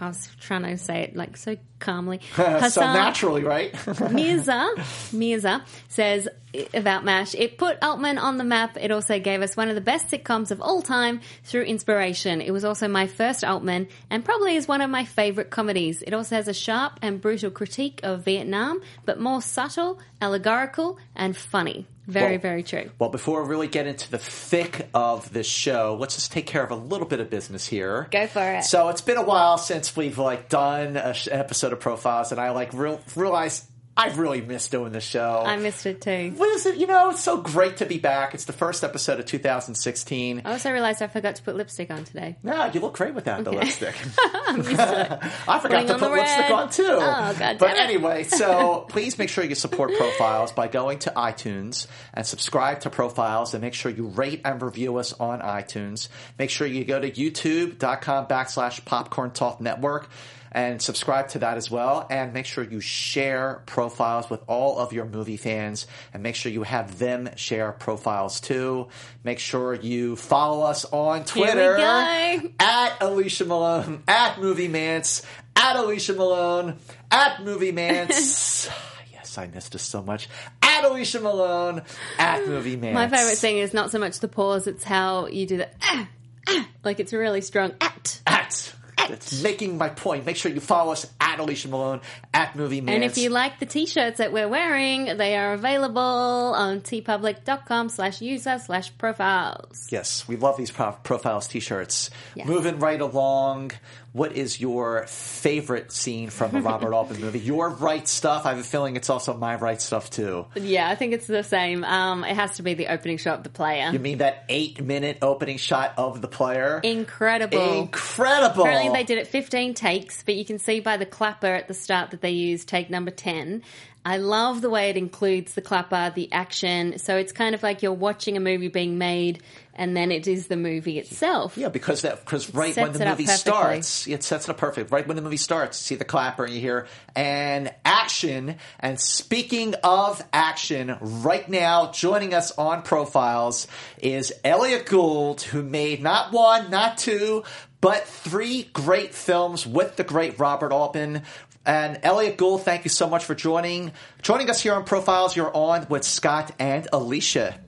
I 0.00 0.08
was 0.08 0.28
trying 0.40 0.62
to 0.62 0.78
say 0.78 1.02
it 1.02 1.16
like 1.16 1.36
so 1.36 1.56
calmly. 1.78 2.20
so 2.36 2.80
naturally, 2.80 3.42
right? 3.42 3.74
Mirza, 4.10 4.74
Mirza 5.12 5.62
says 5.88 6.28
about 6.74 7.04
MASH, 7.04 7.34
it 7.34 7.58
put 7.58 7.82
Altman 7.82 8.18
on 8.18 8.36
the 8.38 8.44
map. 8.44 8.76
It 8.80 8.90
also 8.90 9.18
gave 9.18 9.42
us 9.42 9.56
one 9.56 9.68
of 9.68 9.74
the 9.74 9.80
best 9.80 10.08
sitcoms 10.08 10.50
of 10.50 10.60
all 10.60 10.82
time 10.82 11.20
through 11.44 11.62
inspiration. 11.62 12.40
It 12.40 12.50
was 12.50 12.64
also 12.64 12.88
my 12.88 13.06
first 13.06 13.44
Altman 13.44 13.88
and 14.10 14.24
probably 14.24 14.56
is 14.56 14.66
one 14.68 14.80
of 14.80 14.90
my 14.90 15.04
favorite 15.04 15.50
comedies. 15.50 16.02
It 16.02 16.12
also 16.14 16.36
has 16.36 16.48
a 16.48 16.54
sharp 16.54 16.98
and 17.02 17.20
brutal 17.20 17.50
critique 17.50 18.00
of 18.02 18.24
Vietnam, 18.24 18.80
but 19.04 19.20
more 19.20 19.40
subtle, 19.42 19.98
allegorical, 20.20 20.98
and 21.14 21.36
funny. 21.36 21.86
Very, 22.06 22.32
Well- 22.32 22.40
very 22.40 22.62
true. 22.62 22.90
well, 23.00 23.10
before 23.10 23.42
we 23.42 23.48
really 23.48 23.66
get 23.66 23.88
into 23.88 24.08
the 24.08 24.18
thick 24.18 24.88
of 24.94 25.32
this 25.32 25.48
show, 25.48 25.96
let's 25.98 26.14
just 26.14 26.30
take 26.30 26.46
care 26.46 26.62
of 26.62 26.70
a 26.70 26.76
little 26.76 27.06
bit 27.06 27.18
of 27.18 27.30
business 27.30 27.66
here. 27.66 28.06
Go 28.12 28.28
for 28.28 28.48
it. 28.58 28.64
So 28.64 28.88
it's 28.90 29.00
been 29.00 29.16
a 29.16 29.22
while 29.24 29.58
since 29.58 29.96
we've 29.96 30.16
like 30.18 30.48
done 30.48 30.96
an 30.96 31.16
episode 31.32 31.72
of 31.72 31.80
profiles, 31.80 32.30
and 32.30 32.40
I 32.40 32.50
like 32.50 32.72
real, 32.72 33.00
realized 33.16 33.64
I've 33.96 34.18
really 34.18 34.42
missed 34.42 34.70
doing 34.70 34.92
the 34.92 35.00
show. 35.00 35.42
I 35.46 35.56
missed 35.56 35.86
it 35.86 36.02
too. 36.02 36.32
What 36.36 36.50
is 36.50 36.66
it? 36.66 36.76
You 36.76 36.86
know, 36.86 37.10
it's 37.10 37.22
so 37.22 37.38
great 37.38 37.78
to 37.78 37.86
be 37.86 37.98
back. 37.98 38.34
It's 38.34 38.44
the 38.44 38.52
first 38.52 38.84
episode 38.84 39.18
of 39.20 39.26
2016. 39.26 40.42
I 40.44 40.52
also 40.52 40.70
realized 40.70 41.00
I 41.00 41.06
forgot 41.06 41.36
to 41.36 41.42
put 41.42 41.56
lipstick 41.56 41.90
on 41.90 42.04
today. 42.04 42.36
No, 42.42 42.66
you 42.66 42.80
look 42.80 42.94
great 42.94 43.14
without 43.14 43.44
the 43.44 43.52
lipstick. 43.52 43.94
I'm 44.46 44.58
used 44.58 44.76
to 44.76 45.12
it. 45.22 45.32
I 45.48 45.58
forgot 45.60 45.86
to 45.86 45.98
put 45.98 46.12
lipstick 46.12 46.50
on 46.50 46.70
too. 46.70 46.84
Oh, 46.86 47.36
God 47.38 47.58
But 47.58 47.78
anyway, 47.78 48.22
so 48.24 48.86
please 48.88 49.18
make 49.18 49.30
sure 49.30 49.44
you 49.44 49.54
support 49.54 49.94
Profiles 49.96 50.52
by 50.52 50.68
going 50.68 50.98
to 51.00 51.12
iTunes 51.16 51.86
and 52.12 52.26
subscribe 52.26 52.80
to 52.80 52.90
Profiles 52.90 53.54
and 53.54 53.62
make 53.62 53.74
sure 53.74 53.90
you 53.90 54.08
rate 54.08 54.42
and 54.44 54.60
review 54.60 54.96
us 54.98 55.14
on 55.14 55.40
iTunes. 55.40 56.08
Make 56.38 56.50
sure 56.50 56.66
you 56.66 56.84
go 56.84 57.00
to 57.00 57.10
youtube.com 57.10 58.26
backslash 58.26 58.84
popcorn 58.84 59.30
talk 59.30 59.60
network 59.60 60.10
and 60.52 60.80
subscribe 60.80 61.28
to 61.28 61.40
that 61.40 61.56
as 61.56 61.70
well. 61.70 62.06
And 62.10 62.32
make 62.32 62.46
sure 62.46 62.64
you 62.64 62.80
share 62.80 63.62
profiles 63.66 64.30
with 64.30 64.40
all 64.46 64.78
of 64.78 64.92
your 64.92 65.04
movie 65.04 65.36
fans 65.36 65.86
and 66.12 66.22
make 66.22 66.34
sure 66.34 66.50
you 66.50 66.62
have 66.62 66.98
them 66.98 67.28
share 67.36 67.72
profiles 67.72 68.40
too. 68.40 68.88
Make 69.24 69.38
sure 69.38 69.74
you 69.74 70.16
follow 70.16 70.64
us 70.64 70.84
on 70.86 71.24
Twitter 71.24 71.76
at 71.76 72.96
Alicia 73.00 73.44
Malone, 73.44 74.02
at 74.08 74.40
Movie 74.40 74.68
Mantz, 74.68 75.24
at 75.54 75.76
Alicia 75.76 76.14
Malone, 76.14 76.76
at 77.10 77.42
Movie 77.42 77.72
Mantz. 77.72 78.70
yes, 79.12 79.38
I 79.38 79.46
missed 79.48 79.74
us 79.74 79.82
so 79.82 80.02
much. 80.02 80.28
At 80.62 80.84
Alicia 80.84 81.20
Malone, 81.20 81.82
at 82.18 82.46
Movie 82.46 82.76
Mantz. 82.76 82.94
My 82.94 83.08
favorite 83.08 83.38
thing 83.38 83.58
is 83.58 83.74
not 83.74 83.90
so 83.90 83.98
much 83.98 84.20
the 84.20 84.28
pause; 84.28 84.66
it's 84.66 84.84
how 84.84 85.26
you 85.26 85.46
do 85.46 85.56
the 85.58 85.68
ah, 85.82 86.08
ah, 86.48 86.68
like 86.84 87.00
it's 87.00 87.12
really 87.12 87.40
strong. 87.40 87.72
At. 87.80 88.20
At. 88.26 88.74
It's 89.10 89.42
making 89.42 89.76
my 89.78 89.88
point. 89.88 90.26
Make 90.26 90.36
sure 90.36 90.50
you 90.52 90.60
follow 90.60 90.92
us 90.92 91.06
at 91.20 91.25
Alicia 91.38 91.68
Malone, 91.68 92.00
at 92.34 92.56
Movie 92.56 92.80
Mantz. 92.80 92.94
And 92.94 93.04
if 93.04 93.18
you 93.18 93.30
like 93.30 93.58
the 93.58 93.66
t-shirts 93.66 94.18
that 94.18 94.32
we're 94.32 94.48
wearing, 94.48 95.16
they 95.16 95.36
are 95.36 95.52
available 95.54 96.00
on 96.00 96.80
teepublic.com 96.80 97.88
slash 97.88 98.20
user 98.20 98.58
slash 98.58 98.96
profiles. 98.98 99.88
Yes, 99.90 100.26
we 100.28 100.36
love 100.36 100.56
these 100.56 100.70
pro- 100.70 100.92
profiles 100.92 101.48
t-shirts. 101.48 102.10
Yes. 102.34 102.46
Moving 102.46 102.78
right 102.78 103.00
along, 103.00 103.72
what 104.12 104.32
is 104.32 104.60
your 104.60 105.06
favorite 105.06 105.92
scene 105.92 106.30
from 106.30 106.54
a 106.56 106.60
Robert 106.60 106.92
Altman 106.94 107.20
movie? 107.20 107.38
Your 107.38 107.68
right 107.68 108.06
stuff. 108.08 108.46
I 108.46 108.50
have 108.50 108.58
a 108.58 108.62
feeling 108.62 108.96
it's 108.96 109.10
also 109.10 109.34
my 109.36 109.56
right 109.56 109.80
stuff 109.80 110.08
too. 110.10 110.46
Yeah, 110.54 110.88
I 110.88 110.94
think 110.94 111.12
it's 111.12 111.26
the 111.26 111.42
same. 111.42 111.84
Um, 111.84 112.24
it 112.24 112.34
has 112.34 112.56
to 112.56 112.62
be 112.62 112.74
the 112.74 112.86
opening 112.88 113.18
shot 113.18 113.38
of 113.38 113.44
the 113.44 113.50
player. 113.50 113.90
You 113.92 113.98
mean 113.98 114.18
that 114.18 114.44
eight-minute 114.48 115.18
opening 115.20 115.58
shot 115.58 115.94
of 115.98 116.22
the 116.22 116.28
player? 116.28 116.80
Incredible. 116.82 117.80
Incredible. 117.82 118.62
Apparently 118.62 118.92
they 118.92 119.04
did 119.04 119.18
it 119.18 119.26
15 119.26 119.74
takes, 119.74 120.22
but 120.22 120.34
you 120.34 120.44
can 120.44 120.58
see 120.58 120.80
by 120.80 120.96
the 120.96 121.06
clapper 121.26 121.54
at 121.54 121.66
the 121.66 121.74
start 121.74 122.12
that 122.12 122.20
they 122.20 122.30
use, 122.30 122.64
take 122.64 122.88
number 122.88 123.10
10. 123.10 123.62
I 124.04 124.18
love 124.18 124.60
the 124.60 124.70
way 124.70 124.90
it 124.90 124.96
includes 124.96 125.54
the 125.54 125.60
clapper, 125.60 126.12
the 126.14 126.32
action. 126.32 126.98
So 126.98 127.16
it's 127.16 127.32
kind 127.32 127.56
of 127.56 127.64
like 127.64 127.82
you're 127.82 127.92
watching 127.92 128.36
a 128.36 128.40
movie 128.40 128.68
being 128.68 128.98
made 128.98 129.42
and 129.76 129.96
then 129.96 130.10
it 130.10 130.26
is 130.26 130.46
the 130.46 130.56
movie 130.56 130.98
itself. 130.98 131.56
Yeah, 131.56 131.68
because 131.68 132.02
that 132.02 132.24
because 132.24 132.54
right 132.54 132.74
when 132.76 132.92
the 132.92 133.04
movie 133.04 133.26
starts, 133.26 134.06
it 134.06 134.22
sets 134.22 134.48
it 134.48 134.50
up 134.50 134.58
perfect. 134.58 134.90
Right 134.90 135.06
when 135.06 135.16
the 135.16 135.22
movie 135.22 135.36
starts, 135.36 135.78
you 135.82 135.96
see 135.96 135.98
the 135.98 136.04
clapper 136.04 136.44
and 136.44 136.54
you 136.54 136.60
hear 136.60 136.86
and 137.14 137.72
action. 137.84 138.56
And 138.80 138.98
speaking 139.00 139.74
of 139.84 140.22
action, 140.32 140.96
right 141.00 141.46
now 141.48 141.90
joining 141.92 142.32
us 142.32 142.56
on 142.56 142.82
Profiles 142.82 143.66
is 143.98 144.32
Elliot 144.44 144.86
Gould, 144.86 145.42
who 145.42 145.62
made 145.62 146.02
not 146.02 146.32
one, 146.32 146.70
not 146.70 146.96
two, 146.96 147.44
but 147.80 148.04
three 148.04 148.64
great 148.72 149.14
films 149.14 149.66
with 149.66 149.96
the 149.96 150.04
great 150.04 150.38
Robert 150.38 150.72
Altman. 150.72 151.22
And 151.64 151.98
Elliot 152.02 152.36
Gould, 152.36 152.62
thank 152.62 152.84
you 152.84 152.90
so 152.90 153.08
much 153.08 153.24
for 153.24 153.34
joining 153.34 153.92
joining 154.22 154.48
us 154.48 154.62
here 154.62 154.74
on 154.74 154.84
Profiles. 154.84 155.34
You're 155.34 155.54
on 155.54 155.86
with 155.88 156.04
Scott 156.04 156.52
and 156.58 156.86
Alicia. 156.92 157.58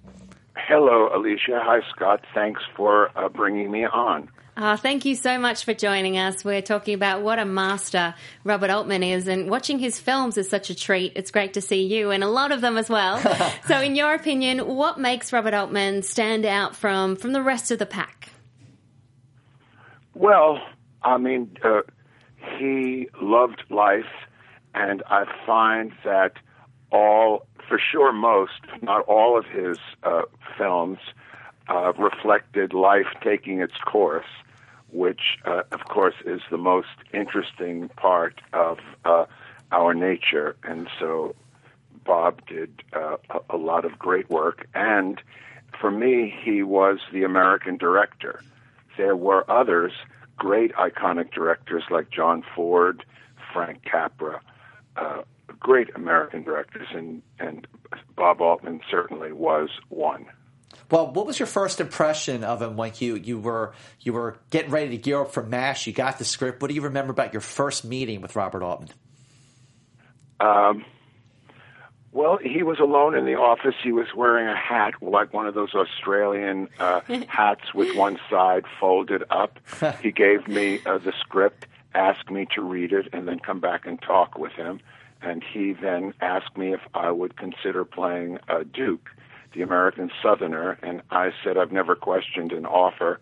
Hello, 0.55 1.09
Alicia. 1.15 1.61
Hi, 1.63 1.81
Scott. 1.95 2.25
Thanks 2.35 2.61
for 2.77 3.11
uh, 3.17 3.29
bringing 3.29 3.71
me 3.71 3.87
on. 3.87 4.29
Ah, 4.61 4.75
thank 4.75 5.05
you 5.05 5.15
so 5.15 5.39
much 5.39 5.65
for 5.65 5.73
joining 5.73 6.19
us. 6.19 6.45
We're 6.45 6.63
talking 6.63 6.95
about 6.95 7.23
what 7.23 7.39
a 7.39 7.45
master 7.45 8.15
Robert 8.43 8.71
Altman 8.71 9.05
is, 9.05 9.29
and 9.29 9.49
watching 9.49 9.79
his 9.79 10.01
films 10.01 10.37
is 10.37 10.51
such 10.51 10.69
a 10.69 10.75
treat. 10.75 11.13
It's 11.15 11.31
great 11.31 11.55
to 11.55 11.61
see 11.61 11.87
you 11.87 12.11
and 12.11 12.25
a 12.25 12.29
lot 12.29 12.51
of 12.51 12.61
them 12.61 12.77
as 12.77 12.91
well. 12.91 13.21
so, 13.69 13.81
in 13.81 13.95
your 13.95 14.15
opinion, 14.15 14.59
what 14.59 14.99
makes 14.99 15.33
Robert 15.33 15.55
Altman 15.55 16.03
stand 16.03 16.45
out 16.45 16.75
from 16.75 17.15
from 17.15 17.33
the 17.33 17.43
rest 17.43 17.71
of 17.71 17.79
the 17.79 17.87
pack? 17.87 18.31
Well, 20.19 20.59
I 21.01 21.17
mean, 21.17 21.57
uh, 21.63 21.83
he 22.59 23.09
loved 23.23 23.63
life, 23.71 24.11
and 24.75 25.01
I 25.07 25.27
find 25.47 25.93
that 26.05 26.33
all, 26.91 27.47
for 27.69 27.79
sure, 27.79 28.13
most, 28.13 28.61
not 28.83 29.03
all 29.03 29.39
of 29.39 29.45
his 29.45 29.79
uh, 30.03 30.23
films 30.57 30.99
uh, 31.69 31.93
reflected 31.93 32.75
life 32.75 33.07
taking 33.23 33.61
its 33.61 33.77
course, 33.77 34.27
which, 34.91 35.39
uh, 35.45 35.63
of 35.71 35.85
course, 35.85 36.17
is 36.27 36.41
the 36.51 36.59
most 36.59 36.89
interesting 37.15 37.89
part 37.91 38.41
of 38.53 38.81
uh, 39.05 39.27
our 39.71 39.95
nature. 39.95 40.57
And 40.65 40.89
so 40.99 41.37
Bob 42.05 42.45
did 42.49 42.83
uh, 42.93 43.19
a, 43.31 43.41
a 43.51 43.57
lot 43.57 43.85
of 43.85 43.97
great 44.01 44.29
work. 44.29 44.67
And 44.75 45.23
for 45.81 45.93
me, 45.93 46.37
he 46.43 46.65
was 46.65 46.99
the 47.13 47.23
American 47.23 47.77
director. 47.77 48.43
There 48.99 49.17
were 49.17 49.51
others, 49.51 49.93
great 50.37 50.75
iconic 50.75 51.33
directors 51.33 51.85
like 51.89 52.11
John 52.11 52.43
Ford, 52.55 53.05
Frank 53.55 53.85
Capra, 53.91 54.43
uh, 54.97 55.23
great 55.59 55.89
American 55.95 56.43
directors, 56.43 56.89
and 56.93 57.23
and 57.39 57.67
Bob 58.17 58.43
Altman 58.43 58.81
certainly 58.91 59.33
was 59.33 59.71
one. 59.89 60.27
Well, 60.91 61.13
what 61.13 61.27
was 61.27 61.39
your 61.39 61.47
first 61.47 61.81
impression 61.81 62.45
of 62.45 62.61
him 62.61 62.77
when 62.77 62.93
you, 62.99 63.15
you 63.15 63.39
were 63.39 63.73
you 64.01 64.13
were 64.13 64.39
getting 64.51 64.71
ready 64.71 64.91
to 64.91 64.99
gear 64.99 65.21
up 65.23 65.33
for 65.33 65.43
MASH? 65.43 65.87
You 65.87 65.93
got 65.93 66.19
the 66.19 66.25
script. 66.25 66.61
What 66.61 66.69
do 66.69 66.75
you 66.75 66.83
remember 66.83 67.13
about 67.13 67.33
your 67.33 67.41
first 67.41 67.85
meeting 67.85 68.21
with 68.21 68.35
Robert 68.37 68.63
Altman? 68.63 68.91
Um, 70.41 70.85
well, 72.19 72.37
he 72.39 72.65
was 72.65 72.81
alone 72.81 73.17
in 73.17 73.27
the 73.27 73.37
office. 73.37 73.77
He 73.81 73.93
was 73.93 74.09
wearing 74.13 74.49
a 74.49 74.57
hat, 74.57 74.95
like 75.01 75.33
one 75.33 75.47
of 75.47 75.55
those 75.55 75.73
Australian 75.73 76.69
uh, 76.81 77.01
hats 77.29 77.73
with 77.73 77.97
one 77.97 78.19
side 78.29 78.65
folded 78.81 79.23
up. 79.31 79.61
he 80.03 80.11
gave 80.11 80.49
me 80.49 80.81
uh, 80.85 80.99
the 80.99 81.13
script, 81.21 81.67
asked 81.95 82.29
me 82.29 82.45
to 82.57 82.61
read 82.61 82.93
it, 82.93 83.07
and 83.13 83.29
then 83.29 83.39
come 83.39 83.61
back 83.61 83.87
and 83.87 84.03
talk 84.03 84.37
with 84.37 84.51
him. 84.55 84.81
And 85.23 85.45
he 85.45 85.75
then 85.75 86.13
asked 86.21 86.57
me 86.57 86.75
if 86.75 86.81
I 86.93 87.13
would 87.13 87.37
consider 87.37 87.85
playing 87.85 88.41
uh, 88.49 88.65
Duke, 88.65 89.11
the 89.53 89.63
American 89.63 90.11
Southerner. 90.21 90.77
And 90.83 91.03
I 91.13 91.31
said, 91.45 91.57
I've 91.57 91.71
never 91.71 91.95
questioned 91.95 92.51
an 92.51 92.67
offer, 92.67 93.21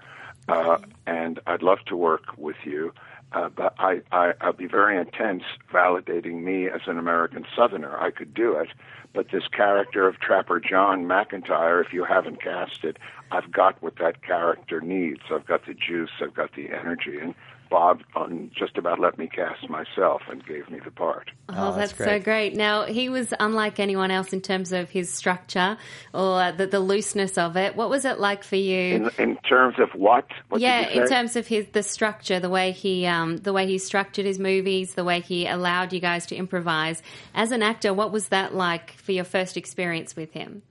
uh, 0.49 0.79
and 1.07 1.39
I'd 1.47 1.63
love 1.63 1.81
to 1.89 1.97
work 1.99 2.39
with 2.39 2.57
you. 2.65 2.95
Uh, 3.33 3.49
but 3.49 3.75
I, 3.79 4.01
I, 4.13 4.33
I'll 4.41 4.53
be 4.53 4.67
very 4.67 4.97
intense 4.99 5.43
validating 5.73 6.43
me 6.43 6.69
as 6.69 6.83
an 6.87 6.99
American 6.99 7.45
Southerner. 7.55 7.99
I 7.99 8.11
could 8.11 8.33
do 8.33 8.57
it, 8.57 8.69
but 9.13 9.31
this 9.33 9.49
character 9.49 10.07
of 10.07 10.21
Trapper 10.21 10.61
John 10.61 11.05
McIntyre, 11.05 11.85
if 11.85 11.93
you 11.93 12.05
haven't 12.05 12.41
cast 12.41 12.85
it, 12.85 12.99
I've 13.33 13.51
got 13.51 13.83
what 13.83 13.97
that 13.97 14.23
character 14.23 14.81
needs. 14.81 15.23
I've 15.31 15.47
got 15.47 15.67
the 15.67 15.75
juice, 15.75 16.11
I've 16.21 16.35
got 16.35 16.55
the 16.55 16.71
energy, 16.71 17.19
and 17.19 17.35
Bob 17.69 18.03
um, 18.15 18.51
just 18.57 18.77
about 18.79 18.99
let 18.99 19.19
me 19.19 19.27
cast 19.27 19.69
myself 19.69 20.23
and 20.31 20.45
gave 20.47 20.71
me 20.71 20.79
the 20.85 20.91
part. 20.91 21.31
Oh, 21.49 21.55
Oh, 21.57 21.77
that's, 21.77 21.93
that's 21.93 21.99
so 21.99 22.05
great. 22.05 22.25
great. 22.25 22.55
Now, 22.57 22.85
he 22.85 23.09
was 23.09 23.33
unlike 23.41 23.81
anyone 23.81 24.11
else 24.11 24.33
in 24.33 24.41
terms 24.41 24.73
of 24.73 24.91
his 24.91 25.11
structure 25.13 25.77
or 26.15 26.53
the, 26.53 26.67
the 26.67 26.81
looseness 26.81 27.37
of 27.39 27.57
it. 27.57 27.75
What 27.77 27.91
was 27.91 28.05
it 28.05 28.19
like 28.19 28.45
for 28.45 28.57
you? 28.57 28.95
In, 28.95 29.11
in 29.19 29.37
terms 29.49 29.77
of 29.79 29.91
what? 29.95 30.27
what 30.49 30.61
yeah, 30.61 30.89
in 30.89 31.09
terms 31.09 31.37
of 31.37 31.47
his 31.47 31.67
the 31.73 31.83
structure, 31.83 32.39
the 32.41 32.51
way 32.51 32.73
he 32.73 33.07
um, 33.07 33.37
the 33.39 33.53
way 33.53 33.67
he 33.67 33.79
structured 33.79 34.25
his 34.27 34.39
movies, 34.39 34.95
the 34.95 35.05
way 35.05 35.21
he 35.21 35.47
allowed 35.47 35.93
you 35.93 36.01
guys 36.01 36.27
to 36.27 36.37
improvise. 36.37 37.03
As 37.35 37.51
an 37.53 37.63
actor, 37.63 37.93
what 37.93 38.13
was 38.13 38.29
that 38.29 38.55
like 38.55 38.93
for 38.93 39.13
your 39.13 39.25
first 39.25 39.57
experience 39.57 40.15
with 40.15 40.33
him? 40.33 40.63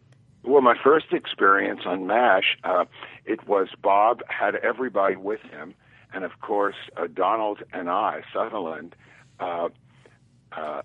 Well, 0.44 0.62
my 0.62 0.76
first 0.84 1.08
experience 1.12 1.82
on 1.86 2.06
MASH, 2.06 2.58
uh, 2.64 2.86
it 3.26 3.48
was 3.48 3.70
Bob 3.82 4.22
had 4.28 4.56
everybody 4.56 5.16
with 5.16 5.42
him, 5.42 5.74
and 6.16 6.24
of 6.24 6.40
course 6.40 6.78
uh, 6.98 7.08
Donald 7.14 7.62
and 7.74 7.90
I, 7.90 8.22
Sutherland, 8.34 8.96
uh, 9.40 9.68
uh, 10.54 10.82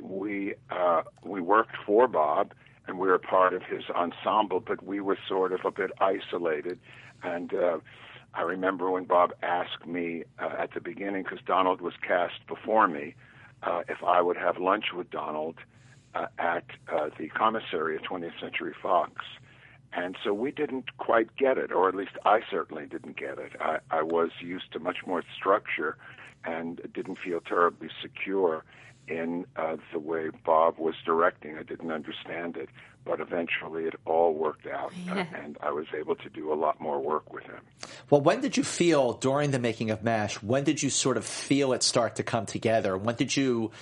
we 0.00 0.54
uh, 0.70 1.02
we 1.24 1.40
worked 1.40 1.76
for 1.84 2.06
Bob, 2.06 2.54
and 2.86 2.98
we 2.98 3.08
were 3.08 3.18
part 3.18 3.52
of 3.52 3.62
his 3.64 3.82
ensemble, 3.90 4.60
but 4.60 4.82
we 4.84 5.00
were 5.00 5.18
sort 5.28 5.52
of 5.52 5.60
a 5.64 5.70
bit 5.72 5.90
isolated. 6.00 6.78
And 7.22 7.52
uh, 7.52 7.78
I 8.32 8.42
remember 8.42 8.90
when 8.90 9.04
Bob 9.04 9.32
asked 9.42 9.86
me 9.86 10.22
uh, 10.38 10.54
at 10.58 10.72
the 10.72 10.80
beginning, 10.80 11.24
because 11.24 11.40
Donald 11.44 11.80
was 11.80 11.94
cast 12.06 12.46
before 12.46 12.86
me, 12.86 13.14
if 13.88 14.04
I 14.04 14.20
would 14.20 14.36
have 14.36 14.58
lunch 14.58 14.92
with 14.94 15.10
Donald 15.10 15.56
at 16.14 16.64
the 17.18 17.28
commissary 17.28 17.96
of 17.96 18.02
20th 18.02 18.38
Century 18.40 18.74
Fox. 18.80 19.12
And 19.96 20.16
so 20.24 20.34
we 20.34 20.50
didn't 20.50 20.96
quite 20.98 21.36
get 21.36 21.56
it, 21.56 21.70
or 21.70 21.88
at 21.88 21.94
least 21.94 22.12
I 22.24 22.40
certainly 22.50 22.86
didn't 22.86 23.16
get 23.16 23.38
it. 23.38 23.52
I, 23.60 23.78
I 23.90 24.02
was 24.02 24.30
used 24.40 24.72
to 24.72 24.80
much 24.80 24.98
more 25.06 25.22
structure 25.36 25.96
and 26.44 26.80
didn't 26.92 27.18
feel 27.24 27.40
terribly 27.40 27.88
secure 28.02 28.64
in 29.06 29.46
uh, 29.56 29.76
the 29.92 29.98
way 29.98 30.30
Bob 30.44 30.78
was 30.78 30.94
directing. 31.04 31.58
I 31.58 31.62
didn't 31.62 31.92
understand 31.92 32.56
it, 32.56 32.70
but 33.04 33.20
eventually 33.20 33.84
it 33.84 33.94
all 34.06 34.34
worked 34.34 34.66
out, 34.66 34.92
uh, 35.10 35.24
and 35.34 35.58
I 35.60 35.70
was 35.70 35.86
able 35.96 36.16
to 36.16 36.28
do 36.30 36.52
a 36.52 36.56
lot 36.56 36.80
more 36.80 37.00
work 37.00 37.32
with 37.32 37.44
him. 37.44 37.60
Well, 38.10 38.22
when 38.22 38.40
did 38.40 38.56
you 38.56 38.64
feel 38.64 39.12
during 39.14 39.50
the 39.50 39.58
making 39.58 39.90
of 39.90 40.02
MASH? 40.02 40.42
When 40.42 40.64
did 40.64 40.82
you 40.82 40.90
sort 40.90 41.16
of 41.16 41.24
feel 41.24 41.72
it 41.72 41.82
start 41.82 42.16
to 42.16 42.22
come 42.22 42.46
together? 42.46 42.96
When 42.96 43.14
did 43.14 43.36
you 43.36 43.72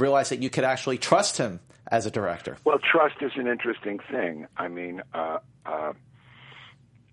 realize 0.00 0.30
that 0.30 0.40
you 0.40 0.50
could 0.50 0.64
actually 0.64 0.98
trust 0.98 1.38
him 1.38 1.60
as 1.90 2.06
a 2.06 2.10
director? 2.10 2.56
Well, 2.64 2.78
trust 2.78 3.16
is 3.20 3.32
an 3.36 3.46
interesting 3.46 3.98
thing. 4.10 4.46
I 4.56 4.68
mean, 4.68 5.02
uh, 5.12 5.38
uh, 5.66 5.92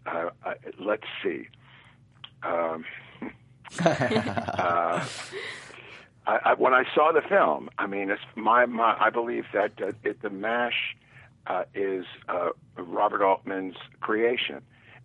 uh, 0.05 0.29
uh, 0.43 0.53
let's 0.79 1.07
see. 1.23 1.47
Um, 2.43 2.85
uh, 3.83 5.05
I, 6.25 6.39
I, 6.43 6.53
when 6.57 6.73
I 6.73 6.83
saw 6.93 7.11
the 7.11 7.21
film, 7.21 7.69
I 7.77 7.87
mean, 7.87 8.09
it's 8.09 8.21
my, 8.35 8.65
my 8.65 8.95
I 8.99 9.09
believe 9.09 9.45
that 9.53 9.73
uh, 9.81 9.91
it, 10.03 10.21
the 10.21 10.29
Mash 10.29 10.95
uh, 11.47 11.63
is 11.73 12.05
uh, 12.29 12.49
Robert 12.77 13.21
Altman's 13.21 13.77
creation, 13.99 14.61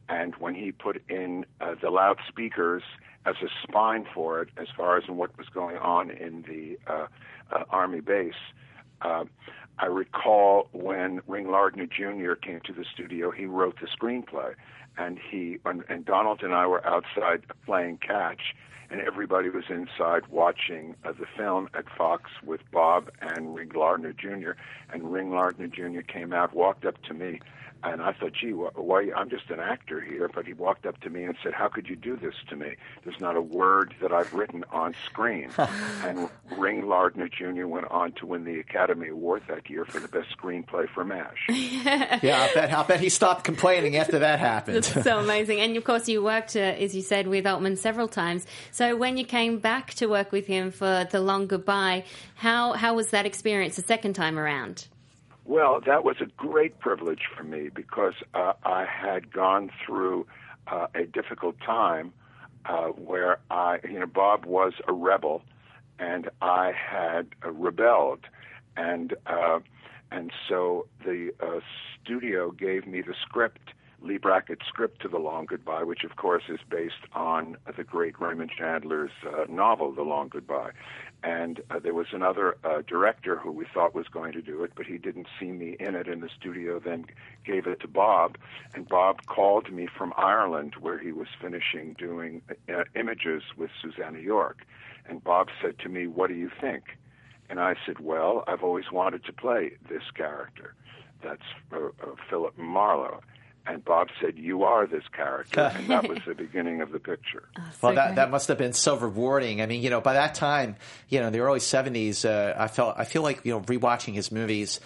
and 0.09 0.35
when 0.37 0.55
he 0.55 0.73
put 0.73 1.03
in 1.09 1.47
uh, 1.61 1.75
the 1.81 1.91
loudspeakers 1.91 2.83
as 3.25 3.37
a 3.43 3.49
spine 3.63 4.07
for 4.13 4.43
it, 4.43 4.49
as 4.57 4.69
far 4.77 4.97
as 4.97 5.05
what 5.09 5.37
was 5.39 5.49
going 5.49 5.77
on 5.77 6.11
in 6.11 6.43
the 6.43 6.79
uh, 6.93 7.07
uh, 7.53 7.65
army 7.71 8.01
base. 8.01 8.35
Uh, 9.01 9.25
I 9.79 9.87
recall 9.87 10.69
when 10.73 11.21
Ring 11.27 11.51
Lardner 11.51 11.87
Jr. 11.87 12.35
came 12.35 12.61
to 12.65 12.73
the 12.73 12.85
studio, 12.85 13.31
he 13.31 13.47
wrote 13.47 13.79
the 13.81 13.87
screenplay, 13.87 14.55
and 14.99 15.19
he 15.19 15.59
and, 15.65 16.05
Donald 16.05 16.43
and 16.43 16.55
I 16.55 16.67
were 16.67 16.87
outside 16.87 17.45
playing 17.65 17.99
catch, 17.99 18.55
and 18.91 19.01
everybody 19.01 19.49
was 19.49 19.65
inside 19.71 20.27
watching 20.29 20.95
uh, 21.05 21.13
the 21.13 21.27
film 21.37 21.69
at 21.75 21.85
Fox 21.97 22.31
with 22.45 22.61
Bob 22.71 23.11
and 23.21 23.55
Ring 23.55 23.71
Lardner 23.75 24.13
Jr. 24.13 24.53
And 24.93 25.13
Ring 25.13 25.31
Lardner 25.31 25.69
Jr. 25.69 26.03
came 26.03 26.33
out, 26.33 26.55
walked 26.55 26.85
up 26.85 27.03
to 27.05 27.15
me, 27.15 27.41
and 27.85 28.01
I 28.01 28.13
thought, 28.13 28.33
gee, 28.33 28.51
wh- 28.51 28.77
why? 28.77 29.11
I'm 29.17 29.29
just 29.29 29.51
an 29.51 29.61
actor 29.61 30.01
here. 30.01 30.31
But 30.33 30.47
he 30.47 30.53
walked 30.53 30.87
up 30.87 31.01
to 31.01 31.11
me 31.11 31.25
and 31.25 31.37
said, 31.43 31.53
"How 31.53 31.69
could 31.69 31.89
you 31.89 31.97
do 31.97 32.17
this 32.17 32.35
to 32.49 32.57
me? 32.57 32.77
There's 33.05 33.21
not 33.21 33.37
a 33.37 33.41
word 33.41 33.95
that 34.01 34.13
I've 34.13 34.33
written 34.33 34.65
on 34.71 34.95
screen." 35.05 35.51
and 35.59 36.29
Ring 36.57 36.89
Lardner 36.89 37.29
Jr. 37.29 37.67
went 37.67 37.91
on 37.91 38.13
to 38.13 38.27
win 38.27 38.45
the 38.45 38.61
Academy 38.61 39.09
Award 39.09 39.43
that 39.49 39.69
year 39.69 39.85
for 39.85 40.01
the 40.01 40.09
best 40.09 40.29
screenplay 40.37 40.89
for 40.89 41.05
MASH. 41.05 41.47
yeah, 41.49 42.49
I 42.51 42.55
bet, 42.55 42.73
I 42.73 42.83
bet 42.85 43.01
he 43.01 43.09
stopped 43.09 43.45
complaining 43.45 43.97
after 43.97 44.21
that 44.21 44.39
happened. 44.39 44.85
That's 44.85 45.05
so 45.05 45.19
amazing. 45.19 45.61
And 45.61 45.77
of 45.77 45.85
course, 45.85 46.09
you 46.09 46.23
worked, 46.23 46.57
uh, 46.57 46.61
as 46.61 46.95
you 46.95 47.03
said, 47.03 47.27
with 47.27 47.47
Altman 47.47 47.77
several 47.77 48.09
times. 48.09 48.47
So 48.71 48.97
when 48.97 49.17
you 49.17 49.25
came 49.25 49.59
back 49.59 49.95
to 49.95 50.07
work 50.07 50.33
with 50.33 50.47
him 50.47 50.71
for 50.71 51.07
The 51.11 51.21
Long 51.21 51.47
Goodbye, 51.47 52.05
how, 52.35 52.73
how 52.73 52.95
was 52.95 53.09
that 53.09 53.27
experience 53.27 53.77
the 53.77 53.83
second 53.83 54.15
time 54.15 54.39
around? 54.39 54.87
Well, 55.53 55.83
that 55.85 56.03
was 56.03 56.17
a 56.23 56.25
great 56.35 56.81
privilege 56.81 57.25
for 57.37 57.43
me 57.43 57.69
because 57.69 58.15
uh, 58.33 58.55
I 58.65 58.87
had 58.87 59.31
gone 59.31 59.69
through 59.85 60.27
uh, 60.67 60.87
a 60.95 61.05
difficult 61.05 61.57
time 61.61 62.15
uh, 62.65 62.87
where 62.87 63.39
I, 63.51 63.77
you 63.85 64.01
know, 64.01 64.07
Bob 64.07 64.47
was 64.47 64.73
a 64.89 64.95
rebel, 64.95 65.43
and 65.99 66.31
I 66.41 66.73
had 66.73 67.27
uh, 67.45 67.51
rebelled, 67.51 68.21
and 68.79 69.13
uh, 69.27 69.59
and 70.11 70.31
so 70.49 70.87
the 71.05 71.33
uh, 71.39 71.61
studio 72.03 72.51
gave 72.53 72.87
me 72.87 73.03
the 73.03 73.15
script, 73.21 73.75
Leigh 74.01 74.17
Brackett's 74.17 74.67
script 74.67 75.03
to 75.03 75.09
The 75.09 75.19
Long 75.19 75.45
Goodbye, 75.45 75.83
which 75.83 76.03
of 76.03 76.17
course 76.17 76.45
is 76.49 76.61
based 76.71 77.05
on 77.13 77.59
the 77.77 77.85
great 77.85 78.19
Raymond 78.19 78.53
Chandler's 78.59 79.13
novel, 79.51 79.93
The 79.93 80.01
Long 80.01 80.29
Goodbye. 80.29 80.71
And 81.25 81.61
uh, 81.71 81.79
there 81.79 81.95
was 81.95 82.09
another 82.13 82.57
uh, 82.65 82.83
director 82.87 83.37
who 83.37 83.53
we 83.53 83.65
thought 83.73 83.95
was 83.95 84.09
going 84.09 84.33
to 84.33 84.43
do 84.43 84.65
it, 84.65 84.73
but 84.75 84.87
he 84.87 84.99
didn't 84.99 85.29
see 85.39 85.53
me 85.53 85.77
in 85.79 85.95
it 85.95 86.09
in 86.09 86.21
the 86.21 86.29
studio, 86.29 86.81
then 86.81 87.07
gave 87.45 87.67
it 87.67 87.81
to 87.81 87.89
Bob. 87.89 88.39
And 88.75 88.89
Bob 88.89 89.27
called 89.27 89.73
me 89.73 89.87
from 89.87 90.13
Ireland, 90.17 90.75
where 90.81 90.99
he 90.99 91.13
was 91.13 91.29
finishing 91.41 91.95
doing 91.97 92.43
uh, 92.69 92.85
images 92.97 93.43
with 93.57 93.71
Susannah 93.81 94.19
York. 94.19 94.67
And 95.09 95.23
Bob 95.23 95.49
said 95.61 95.79
to 95.81 95.89
me, 95.89 96.07
What 96.09 96.29
do 96.29 96.35
you 96.35 96.51
think? 96.61 96.99
And 97.49 97.61
I 97.61 97.77
said, 97.87 98.01
Well, 98.01 98.43
I've 98.49 98.65
always 98.65 98.91
wanted 98.91 99.25
to 99.27 99.33
play 99.33 99.73
this 99.89 100.05
character. 100.15 100.75
That's 101.23 101.43
uh, 101.73 101.87
uh, 101.87 102.15
Philip 102.29 102.59
Marlowe. 102.59 103.21
And 103.67 103.85
Bob 103.85 104.09
said, 104.21 104.39
You 104.39 104.65
are 104.65 104.87
this 104.87 105.05
character. 105.17 105.73
and 105.75 105.89
that 105.89 106.09
was 106.09 106.19
the 106.27 106.35
beginning 106.35 106.81
of 106.81 106.91
the 106.91 106.99
picture. 106.99 107.45
Well, 107.81 107.95
that, 107.95 108.17
that 108.17 108.31
must 108.31 108.49
have 108.49 108.59
been 108.59 108.73
so 108.75 108.97
rewarding. 108.97 109.61
I 109.61 109.67
mean, 109.67 109.83
you 109.83 109.91
know, 109.91 110.01
by 110.01 110.13
that 110.15 110.35
time, 110.37 110.77
you 111.09 111.19
know, 111.21 111.27
in 111.29 111.33
the 111.33 111.41
early 111.41 111.59
'70s, 111.59 112.25
uh, 112.25 112.55
I 112.57 112.69
felt 112.69 112.95
I 112.97 113.05
feel 113.05 113.23
like 113.23 113.41
you 113.45 113.53
know, 113.53 113.61
rewatching 113.61 114.15
his 114.15 114.31
movies, 114.31 114.79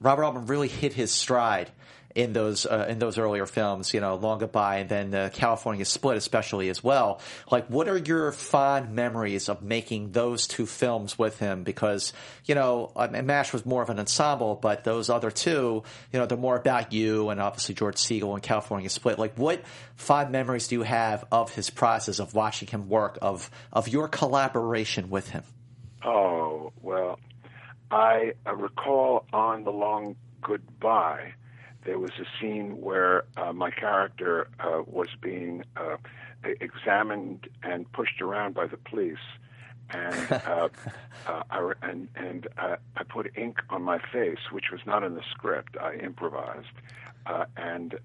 Robert 0.00 0.24
Altman 0.24 0.46
really 0.46 0.66
hit 0.68 0.92
his 0.92 1.12
stride, 1.12 1.70
in 2.14 2.32
those 2.32 2.66
uh, 2.66 2.86
in 2.88 2.98
those 2.98 3.18
earlier 3.18 3.46
films, 3.46 3.94
you 3.94 4.00
know, 4.00 4.16
Long 4.16 4.38
Goodbye 4.38 4.78
and 4.78 4.88
then 4.88 5.14
uh, 5.14 5.30
California 5.32 5.84
Split, 5.84 6.16
especially 6.16 6.68
as 6.68 6.82
well. 6.82 7.20
Like, 7.50 7.66
what 7.68 7.88
are 7.88 7.96
your 7.96 8.32
fond 8.32 8.92
memories 8.94 9.48
of 9.48 9.62
making 9.62 10.12
those 10.12 10.46
two 10.46 10.66
films 10.66 11.18
with 11.18 11.38
him? 11.38 11.62
Because 11.62 12.12
you 12.46 12.54
know, 12.54 12.92
mean, 13.08 13.26
Mash 13.26 13.52
was 13.52 13.64
more 13.64 13.82
of 13.82 13.90
an 13.90 13.98
ensemble, 13.98 14.56
but 14.56 14.84
those 14.84 15.08
other 15.08 15.30
two, 15.30 15.82
you 16.12 16.18
know, 16.18 16.26
they're 16.26 16.38
more 16.38 16.56
about 16.56 16.92
you 16.92 17.28
and 17.28 17.40
obviously 17.40 17.74
George 17.74 17.96
Segal 17.96 18.34
and 18.34 18.42
California 18.42 18.88
Split. 18.88 19.18
Like, 19.18 19.36
what 19.36 19.62
fond 19.96 20.30
memories 20.30 20.68
do 20.68 20.76
you 20.76 20.82
have 20.82 21.24
of 21.30 21.52
his 21.54 21.70
process 21.70 22.18
of 22.18 22.34
watching 22.34 22.68
him 22.68 22.88
work 22.88 23.18
of 23.22 23.50
of 23.72 23.88
your 23.88 24.08
collaboration 24.08 25.10
with 25.10 25.28
him? 25.30 25.44
Oh 26.04 26.72
well, 26.82 27.20
I 27.90 28.32
recall 28.52 29.26
on 29.32 29.64
the 29.64 29.70
Long 29.72 30.16
Goodbye 30.42 31.34
there 31.84 31.98
was 31.98 32.12
a 32.20 32.24
scene 32.38 32.80
where 32.80 33.24
uh, 33.36 33.52
my 33.52 33.70
character 33.70 34.48
uh, 34.60 34.82
was 34.86 35.08
being 35.20 35.64
uh, 35.76 35.96
examined 36.44 37.48
and 37.62 37.90
pushed 37.92 38.20
around 38.20 38.54
by 38.54 38.66
the 38.66 38.76
police, 38.76 39.18
and 39.90 40.32
uh, 40.32 40.68
uh, 41.26 41.42
I, 41.50 41.72
and 41.82 42.08
and 42.14 42.48
uh, 42.58 42.76
I 42.96 43.02
put 43.04 43.36
ink 43.36 43.60
on 43.70 43.82
my 43.82 43.98
face, 43.98 44.50
which 44.50 44.70
was 44.70 44.80
not 44.86 45.02
in 45.02 45.14
the 45.14 45.24
script. 45.30 45.76
I 45.80 45.94
improvised, 45.94 46.68
uh, 47.26 47.44
and. 47.56 47.98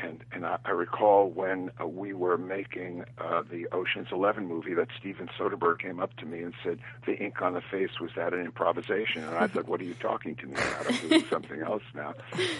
And 0.00 0.24
and 0.32 0.46
I, 0.46 0.58
I 0.64 0.70
recall 0.70 1.28
when 1.28 1.70
uh, 1.80 1.86
we 1.86 2.12
were 2.12 2.38
making 2.38 3.04
uh, 3.18 3.42
the 3.50 3.66
Ocean's 3.72 4.08
Eleven 4.12 4.46
movie 4.46 4.74
that 4.74 4.88
Steven 4.98 5.28
Soderbergh 5.38 5.80
came 5.80 5.98
up 5.98 6.16
to 6.18 6.26
me 6.26 6.42
and 6.42 6.54
said 6.62 6.78
the 7.06 7.16
ink 7.16 7.42
on 7.42 7.54
the 7.54 7.60
face 7.60 7.98
was 8.00 8.10
that 8.16 8.32
an 8.32 8.40
improvisation, 8.40 9.24
and 9.24 9.36
I 9.36 9.48
said, 9.48 9.66
"What 9.66 9.80
are 9.80 9.84
you 9.84 9.94
talking 9.94 10.36
to 10.36 10.46
me 10.46 10.54
about? 10.54 10.86
I'm 10.90 11.08
doing 11.08 11.24
something 11.30 11.60
else 11.62 11.82
now." 11.94 12.14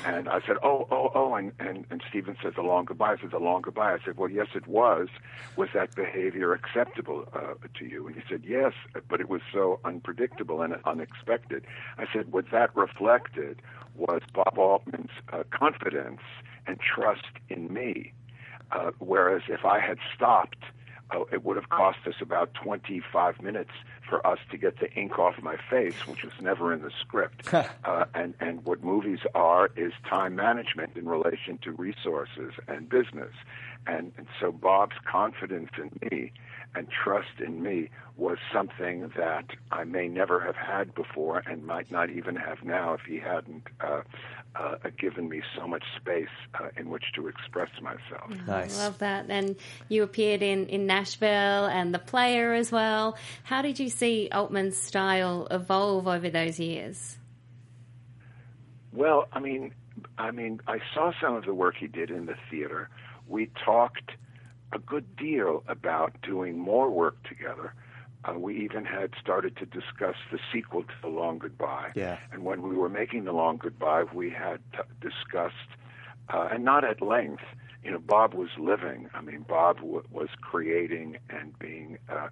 And 0.04 0.28
I 0.28 0.40
said, 0.46 0.56
"Oh, 0.62 0.88
oh, 0.90 1.10
oh," 1.14 1.34
and 1.34 1.52
and, 1.60 1.84
and 1.90 2.02
Steven 2.08 2.36
said, 2.42 2.54
"The 2.56 2.62
long 2.62 2.84
goodbye." 2.86 3.12
I 3.12 3.20
said, 3.20 3.30
"The 3.30 3.38
long 3.38 3.62
goodbye." 3.62 3.92
I 3.92 3.98
said, 4.04 4.16
"Well, 4.16 4.30
yes, 4.30 4.48
it 4.54 4.66
was. 4.66 5.08
Was 5.56 5.68
that 5.74 5.94
behavior 5.94 6.52
acceptable 6.52 7.28
uh, 7.32 7.54
to 7.78 7.84
you?" 7.84 8.06
And 8.08 8.16
he 8.16 8.22
said, 8.28 8.42
"Yes, 8.46 8.72
but 9.08 9.20
it 9.20 9.28
was 9.28 9.42
so 9.52 9.78
unpredictable 9.84 10.62
and 10.62 10.76
unexpected." 10.84 11.64
I 11.98 12.06
said, 12.12 12.32
"What 12.32 12.50
that 12.50 12.74
reflected 12.76 13.62
was 13.94 14.22
Bob 14.32 14.58
Altman's 14.58 15.10
uh, 15.32 15.44
confidence." 15.50 16.20
And 16.68 16.78
trust 16.78 17.24
in 17.48 17.72
me. 17.72 18.12
Uh, 18.70 18.90
whereas 18.98 19.42
if 19.48 19.64
I 19.64 19.80
had 19.80 19.98
stopped, 20.14 20.62
uh, 21.10 21.24
it 21.32 21.42
would 21.42 21.56
have 21.56 21.70
cost 21.70 21.98
us 22.06 22.16
about 22.20 22.52
25 22.54 23.40
minutes 23.40 23.70
for 24.08 24.24
us 24.26 24.38
to 24.50 24.58
get 24.58 24.78
the 24.78 24.92
ink 24.92 25.18
off 25.18 25.34
my 25.42 25.56
face, 25.70 26.06
which 26.06 26.22
was 26.22 26.32
never 26.40 26.72
in 26.72 26.82
the 26.82 26.90
script. 27.00 27.52
uh, 27.84 28.04
and, 28.14 28.34
and 28.40 28.64
what 28.64 28.84
movies 28.84 29.20
are 29.34 29.70
is 29.76 29.92
time 30.08 30.34
management 30.36 30.96
in 30.96 31.08
relation 31.08 31.58
to 31.62 31.72
resources 31.72 32.52
and 32.68 32.88
business. 32.88 33.32
And, 33.86 34.12
and 34.18 34.26
so 34.38 34.52
Bob's 34.52 34.96
confidence 35.10 35.70
in 35.78 35.90
me 36.10 36.32
and 36.74 36.88
trust 36.90 37.40
in 37.44 37.62
me 37.62 37.88
was 38.16 38.38
something 38.52 39.10
that 39.16 39.46
I 39.72 39.84
may 39.84 40.08
never 40.08 40.40
have 40.40 40.56
had 40.56 40.94
before 40.94 41.42
and 41.46 41.64
might 41.64 41.90
not 41.90 42.10
even 42.10 42.36
have 42.36 42.62
now 42.64 42.94
if 42.94 43.00
he 43.08 43.18
hadn't 43.18 43.64
uh, 43.80 44.02
uh, 44.54 44.76
given 44.98 45.28
me 45.28 45.42
so 45.56 45.66
much 45.66 45.84
space 45.96 46.28
uh, 46.54 46.68
in 46.76 46.90
which 46.90 47.04
to 47.14 47.28
express 47.28 47.70
myself. 47.80 48.30
Nice. 48.46 48.78
I 48.78 48.84
love 48.84 48.98
that. 48.98 49.26
And 49.28 49.56
you 49.88 50.02
appeared 50.02 50.42
in, 50.42 50.66
in 50.66 50.86
Nashville 50.86 51.66
and 51.66 51.94
The 51.94 51.98
Player 51.98 52.54
as 52.54 52.72
well. 52.72 53.16
How 53.44 53.62
did 53.62 53.78
you 53.78 53.88
see 53.88 54.28
Altman's 54.32 54.76
style 54.76 55.46
evolve 55.50 56.08
over 56.08 56.30
those 56.30 56.58
years? 56.58 57.18
Well, 58.92 59.28
I 59.32 59.38
mean, 59.38 59.74
I 60.16 60.30
mean, 60.30 60.60
I 60.66 60.78
saw 60.94 61.12
some 61.20 61.36
of 61.36 61.44
the 61.44 61.54
work 61.54 61.76
he 61.78 61.86
did 61.86 62.10
in 62.10 62.26
the 62.26 62.36
theater. 62.50 62.88
We 63.28 63.50
talked 63.64 64.12
a 64.72 64.78
good 64.78 65.16
deal 65.16 65.62
about 65.68 66.20
doing 66.22 66.58
more 66.58 66.90
work 66.90 67.22
together. 67.28 67.74
Uh, 68.24 68.38
we 68.38 68.58
even 68.58 68.84
had 68.84 69.12
started 69.20 69.56
to 69.56 69.64
discuss 69.66 70.16
the 70.32 70.38
sequel 70.52 70.82
to 70.82 70.94
The 71.02 71.08
Long 71.08 71.38
Goodbye. 71.38 71.92
Yeah. 71.94 72.18
And 72.32 72.44
when 72.44 72.62
we 72.62 72.74
were 72.74 72.88
making 72.88 73.24
The 73.24 73.32
Long 73.32 73.56
Goodbye, 73.56 74.04
we 74.12 74.30
had 74.30 74.58
t- 74.72 74.80
discussed, 75.00 75.54
uh, 76.28 76.48
and 76.50 76.64
not 76.64 76.84
at 76.84 77.00
length, 77.00 77.44
you 77.84 77.92
know, 77.92 77.98
Bob 78.00 78.34
was 78.34 78.50
living. 78.58 79.08
I 79.14 79.20
mean, 79.20 79.44
Bob 79.48 79.76
w- 79.76 80.02
was 80.10 80.28
creating 80.40 81.18
and 81.30 81.56
being 81.58 81.98
uh, 82.08 82.28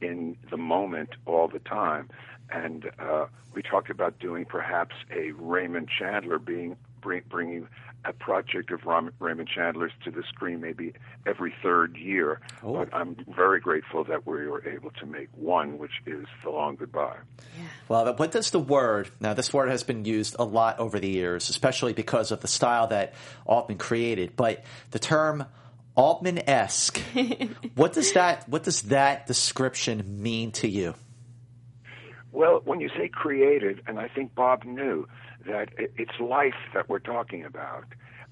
in 0.00 0.36
the 0.50 0.58
moment 0.58 1.10
all 1.24 1.48
the 1.48 1.58
time. 1.58 2.10
And 2.50 2.90
uh, 2.98 3.26
we 3.54 3.62
talked 3.62 3.90
about 3.90 4.18
doing 4.18 4.44
perhaps 4.44 4.94
a 5.10 5.30
Raymond 5.32 5.88
Chandler 5.88 6.38
being 6.38 6.76
bring, 7.00 7.22
bringing 7.28 7.66
a 8.04 8.12
project 8.12 8.70
of 8.70 8.84
Ram, 8.86 9.12
Raymond 9.18 9.48
Chandler's 9.48 9.92
to 10.04 10.10
the 10.10 10.22
screen 10.28 10.60
maybe 10.60 10.94
every 11.26 11.54
third 11.62 11.96
year. 11.96 12.40
Oh. 12.62 12.74
But 12.74 12.94
I'm 12.94 13.16
very 13.36 13.60
grateful 13.60 14.04
that 14.04 14.26
we 14.26 14.46
were 14.46 14.66
able 14.66 14.90
to 14.92 15.06
make 15.06 15.28
one, 15.34 15.78
which 15.78 16.00
is 16.06 16.26
The 16.42 16.50
Long 16.50 16.76
Goodbye. 16.76 17.18
Well, 17.88 18.04
but 18.04 18.18
what 18.18 18.32
does 18.32 18.50
the 18.50 18.58
word, 18.58 19.10
now 19.20 19.34
this 19.34 19.52
word 19.52 19.68
has 19.68 19.82
been 19.82 20.04
used 20.04 20.36
a 20.38 20.44
lot 20.44 20.78
over 20.78 20.98
the 20.98 21.10
years, 21.10 21.50
especially 21.50 21.92
because 21.92 22.30
of 22.30 22.40
the 22.40 22.48
style 22.48 22.86
that 22.88 23.14
Altman 23.44 23.78
created, 23.78 24.36
but 24.36 24.64
the 24.90 24.98
term 24.98 25.44
Altman-esque, 25.96 26.98
what 27.74 27.92
does 27.92 28.12
that, 28.12 28.48
what 28.48 28.62
does 28.62 28.82
that 28.82 29.26
description 29.26 30.22
mean 30.22 30.52
to 30.52 30.68
you? 30.68 30.94
Well, 32.32 32.62
when 32.64 32.80
you 32.80 32.88
say 32.96 33.08
created, 33.08 33.82
and 33.86 33.98
I 33.98 34.08
think 34.08 34.34
Bob 34.34 34.64
knew 34.64 35.06
that 35.46 35.70
it's 35.76 36.18
life 36.20 36.54
that 36.74 36.88
we're 36.88 36.98
talking 36.98 37.44
about, 37.44 37.84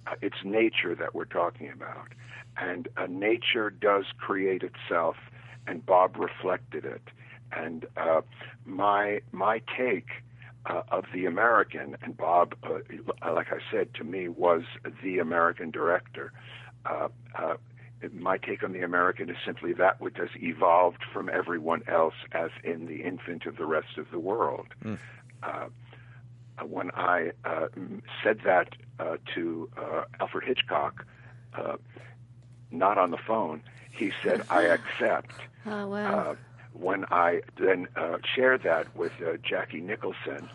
uh, 0.06 0.14
it's 0.22 0.44
nature 0.44 0.94
that 0.94 1.14
we're 1.14 1.24
talking 1.24 1.70
about, 1.70 2.08
and 2.56 2.88
uh, 2.96 3.06
nature 3.08 3.70
does 3.70 4.04
create 4.18 4.62
itself, 4.62 5.16
and 5.66 5.84
Bob 5.84 6.16
reflected 6.16 6.84
it, 6.84 7.02
and 7.52 7.86
uh, 7.96 8.20
my 8.64 9.20
my 9.32 9.60
take. 9.76 10.08
Uh, 10.66 10.82
of 10.90 11.04
the 11.14 11.24
American, 11.24 11.96
and 12.02 12.14
Bob, 12.14 12.54
uh, 12.62 12.80
like 13.32 13.46
I 13.50 13.58
said, 13.70 13.94
to 13.94 14.04
me 14.04 14.28
was 14.28 14.64
the 15.02 15.18
American 15.18 15.70
director. 15.70 16.30
Uh, 16.84 17.08
uh, 17.34 17.54
my 18.12 18.38
take 18.38 18.62
on 18.62 18.72
the 18.72 18.82
American 18.82 19.30
is 19.30 19.36
simply 19.46 19.72
that 19.74 20.00
which 20.00 20.16
has 20.18 20.28
evolved 20.36 21.02
from 21.12 21.28
everyone 21.28 21.82
else 21.88 22.14
as 22.32 22.50
in 22.64 22.86
the 22.86 23.02
infant 23.02 23.46
of 23.46 23.56
the 23.56 23.66
rest 23.66 23.96
of 23.96 24.10
the 24.10 24.18
world. 24.18 24.66
Uh, 25.42 25.66
when 26.64 26.90
I 26.94 27.32
uh, 27.44 27.68
said 28.22 28.40
that 28.44 28.74
uh, 28.98 29.16
to 29.34 29.68
uh, 29.76 30.04
Alfred 30.20 30.44
Hitchcock, 30.44 31.04
uh, 31.54 31.76
not 32.70 32.98
on 32.98 33.10
the 33.10 33.18
phone, 33.26 33.62
he 33.90 34.12
said, 34.22 34.42
I 34.50 34.62
accept. 34.76 35.40
Oh, 35.66 35.88
wow. 35.88 36.30
Uh, 36.30 36.34
when 36.72 37.04
I 37.10 37.40
then 37.58 37.88
uh, 37.96 38.18
shared 38.36 38.62
that 38.62 38.94
with 38.94 39.12
uh, 39.20 39.36
Jackie 39.42 39.80
Nicholson, 39.80 40.48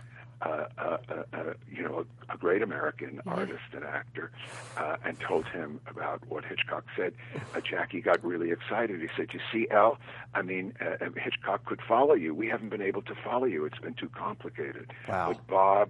uh, 0.45 0.65
uh, 0.77 0.97
uh, 1.09 1.23
uh, 1.33 1.53
you 1.71 1.83
know, 1.83 2.05
a, 2.29 2.33
a 2.33 2.37
great 2.37 2.61
American 2.61 3.21
artist 3.25 3.63
and 3.73 3.83
actor, 3.83 4.31
uh, 4.77 4.97
and 5.05 5.19
told 5.19 5.45
him 5.47 5.79
about 5.87 6.21
what 6.27 6.43
Hitchcock 6.45 6.85
said, 6.95 7.13
uh, 7.55 7.61
Jackie 7.61 8.01
got 8.01 8.23
really 8.23 8.51
excited. 8.51 9.01
He 9.01 9.07
said, 9.15 9.29
"You 9.33 9.39
see, 9.51 9.67
Al, 9.69 9.97
I 10.33 10.41
mean, 10.41 10.73
uh, 10.81 11.05
uh, 11.05 11.09
Hitchcock 11.15 11.65
could 11.65 11.81
follow 11.87 12.13
you. 12.13 12.33
We 12.33 12.47
haven't 12.47 12.69
been 12.69 12.81
able 12.81 13.01
to 13.03 13.15
follow 13.23 13.45
you. 13.45 13.65
It's 13.65 13.79
been 13.79 13.93
too 13.93 14.09
complicated." 14.09 14.91
Wow. 15.07 15.33
But 15.33 15.47
Bob, 15.47 15.89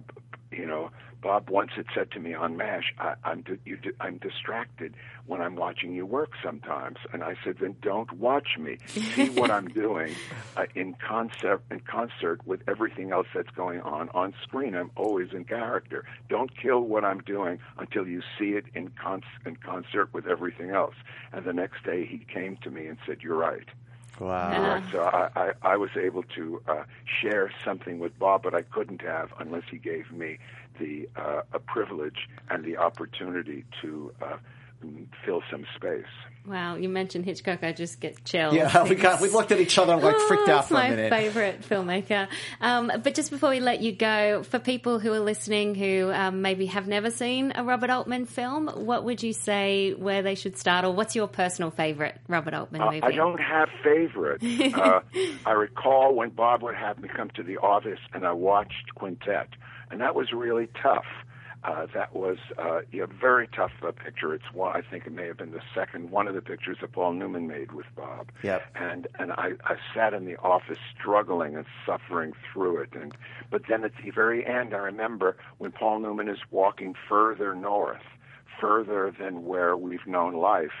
you 0.56 0.66
know, 0.66 0.90
Bob 1.22 1.48
once 1.48 1.70
had 1.74 1.86
said 1.94 2.10
to 2.12 2.20
me 2.20 2.34
on 2.34 2.56
MASH, 2.56 2.92
I, 2.98 3.14
I'm, 3.24 3.42
di- 3.42 3.58
you 3.64 3.76
di- 3.78 3.92
I'm 4.00 4.18
distracted 4.18 4.94
when 5.26 5.40
I'm 5.40 5.56
watching 5.56 5.92
you 5.94 6.04
work 6.04 6.32
sometimes. 6.44 6.98
And 7.12 7.24
I 7.24 7.34
said, 7.42 7.56
then 7.60 7.76
don't 7.82 8.12
watch 8.12 8.58
me. 8.58 8.78
See 9.16 9.30
what 9.30 9.50
I'm 9.50 9.68
doing 9.72 10.18
uh, 10.56 10.64
in 10.74 10.94
concert, 11.06 11.62
in 11.70 11.80
concert 11.80 12.46
with 12.46 12.60
everything 12.68 13.10
else 13.12 13.26
that's 13.34 13.50
going 13.56 13.80
on 13.80 14.10
on 14.10 14.34
screen. 14.42 14.74
I'm 14.74 14.90
always 14.96 15.28
in 15.32 15.44
character. 15.44 16.04
Don't 16.28 16.50
kill 16.56 16.80
what 16.82 17.04
I'm 17.04 17.20
doing 17.20 17.58
until 17.78 18.06
you 18.06 18.20
see 18.38 18.50
it 18.50 18.64
in, 18.74 18.90
con- 19.02 19.22
in 19.46 19.56
concert 19.56 20.12
with 20.12 20.26
everything 20.26 20.70
else. 20.70 20.94
And 21.32 21.44
the 21.46 21.52
next 21.54 21.84
day 21.84 22.04
he 22.06 22.18
came 22.32 22.58
to 22.62 22.70
me 22.70 22.86
and 22.86 22.98
said, 23.06 23.18
you're 23.22 23.36
right. 23.38 23.68
Wow. 24.20 24.82
So 24.92 25.00
I, 25.00 25.28
I, 25.34 25.52
I 25.62 25.76
was 25.76 25.90
able 25.96 26.22
to 26.34 26.62
uh, 26.68 26.84
share 27.20 27.50
something 27.64 27.98
with 27.98 28.18
Bob, 28.18 28.42
but 28.42 28.54
I 28.54 28.62
couldn't 28.62 29.02
have 29.02 29.32
unless 29.38 29.64
he 29.70 29.78
gave 29.78 30.10
me 30.12 30.38
the 30.78 31.08
uh, 31.16 31.42
a 31.52 31.58
privilege 31.58 32.28
and 32.50 32.64
the 32.64 32.76
opportunity 32.76 33.64
to 33.82 34.12
uh, 34.22 34.36
fill 35.24 35.42
some 35.50 35.64
space. 35.76 36.04
Wow, 36.46 36.76
you 36.76 36.90
mentioned 36.90 37.24
Hitchcock. 37.24 37.60
I 37.64 37.72
just 37.72 38.00
get 38.00 38.22
chills. 38.22 38.54
Yeah, 38.54 38.82
we 38.86 38.96
got, 38.96 39.22
we 39.22 39.30
looked 39.30 39.50
at 39.50 39.60
each 39.60 39.78
other 39.78 39.94
and 39.94 40.02
like 40.02 40.18
freaked 40.28 40.46
Oh, 40.46 40.52
out 40.56 40.68
for 40.68 40.74
a 40.74 40.90
minute. 40.90 41.10
my 41.10 41.18
favorite 41.18 41.62
filmmaker. 41.62 42.28
Um, 42.60 42.92
but 43.02 43.14
just 43.14 43.30
before 43.30 43.48
we 43.48 43.60
let 43.60 43.80
you 43.80 43.92
go, 43.92 44.42
for 44.42 44.58
people 44.58 44.98
who 44.98 45.10
are 45.14 45.20
listening 45.20 45.74
who 45.74 46.12
um, 46.12 46.42
maybe 46.42 46.66
have 46.66 46.86
never 46.86 47.10
seen 47.10 47.52
a 47.54 47.64
Robert 47.64 47.88
Altman 47.88 48.26
film, 48.26 48.66
what 48.68 49.04
would 49.04 49.22
you 49.22 49.32
say 49.32 49.94
where 49.94 50.20
they 50.20 50.34
should 50.34 50.58
start, 50.58 50.84
or 50.84 50.92
what's 50.92 51.16
your 51.16 51.28
personal 51.28 51.70
favorite 51.70 52.20
Robert 52.28 52.52
Altman 52.52 52.82
Uh, 52.82 52.86
movie? 52.90 53.02
I 53.02 53.12
don't 53.12 53.40
have 53.40 53.70
favorites. 53.82 54.44
uh, 54.74 55.00
I 55.46 55.52
recall 55.52 56.14
when 56.14 56.28
Bob 56.28 56.62
would 56.62 56.74
have 56.74 56.98
me 56.98 57.08
come 57.08 57.30
to 57.36 57.42
the 57.42 57.56
office 57.56 58.00
and 58.12 58.26
I 58.26 58.32
watched 58.32 58.94
Quintet, 58.96 59.48
and 59.90 60.02
that 60.02 60.14
was 60.14 60.30
really 60.30 60.68
tough. 60.82 61.06
Uh, 61.64 61.86
that 61.94 62.14
was 62.14 62.36
uh, 62.58 62.80
a 62.92 63.06
very 63.06 63.48
tough 63.48 63.72
uh, 63.82 63.90
picture. 63.90 64.34
It's 64.34 64.52
one, 64.52 64.76
I 64.76 64.82
think 64.82 65.06
it 65.06 65.12
may 65.12 65.26
have 65.26 65.38
been 65.38 65.52
the 65.52 65.62
second 65.74 66.10
one 66.10 66.28
of 66.28 66.34
the 66.34 66.42
pictures 66.42 66.76
that 66.82 66.92
Paul 66.92 67.14
Newman 67.14 67.46
made 67.46 67.72
with 67.72 67.86
Bob. 67.96 68.30
Yep. 68.42 68.62
And 68.74 69.08
and 69.18 69.32
I, 69.32 69.52
I 69.64 69.76
sat 69.94 70.12
in 70.12 70.26
the 70.26 70.36
office 70.36 70.76
struggling 70.98 71.56
and 71.56 71.64
suffering 71.86 72.32
through 72.52 72.82
it. 72.82 72.90
And 72.92 73.16
but 73.50 73.62
then 73.66 73.82
at 73.82 73.92
the 74.04 74.10
very 74.10 74.46
end, 74.46 74.74
I 74.74 74.78
remember 74.78 75.38
when 75.56 75.72
Paul 75.72 76.00
Newman 76.00 76.28
is 76.28 76.38
walking 76.50 76.94
further 77.08 77.54
north, 77.54 78.02
further 78.60 79.14
than 79.18 79.46
where 79.46 79.74
we've 79.74 80.06
known 80.06 80.34
life. 80.34 80.72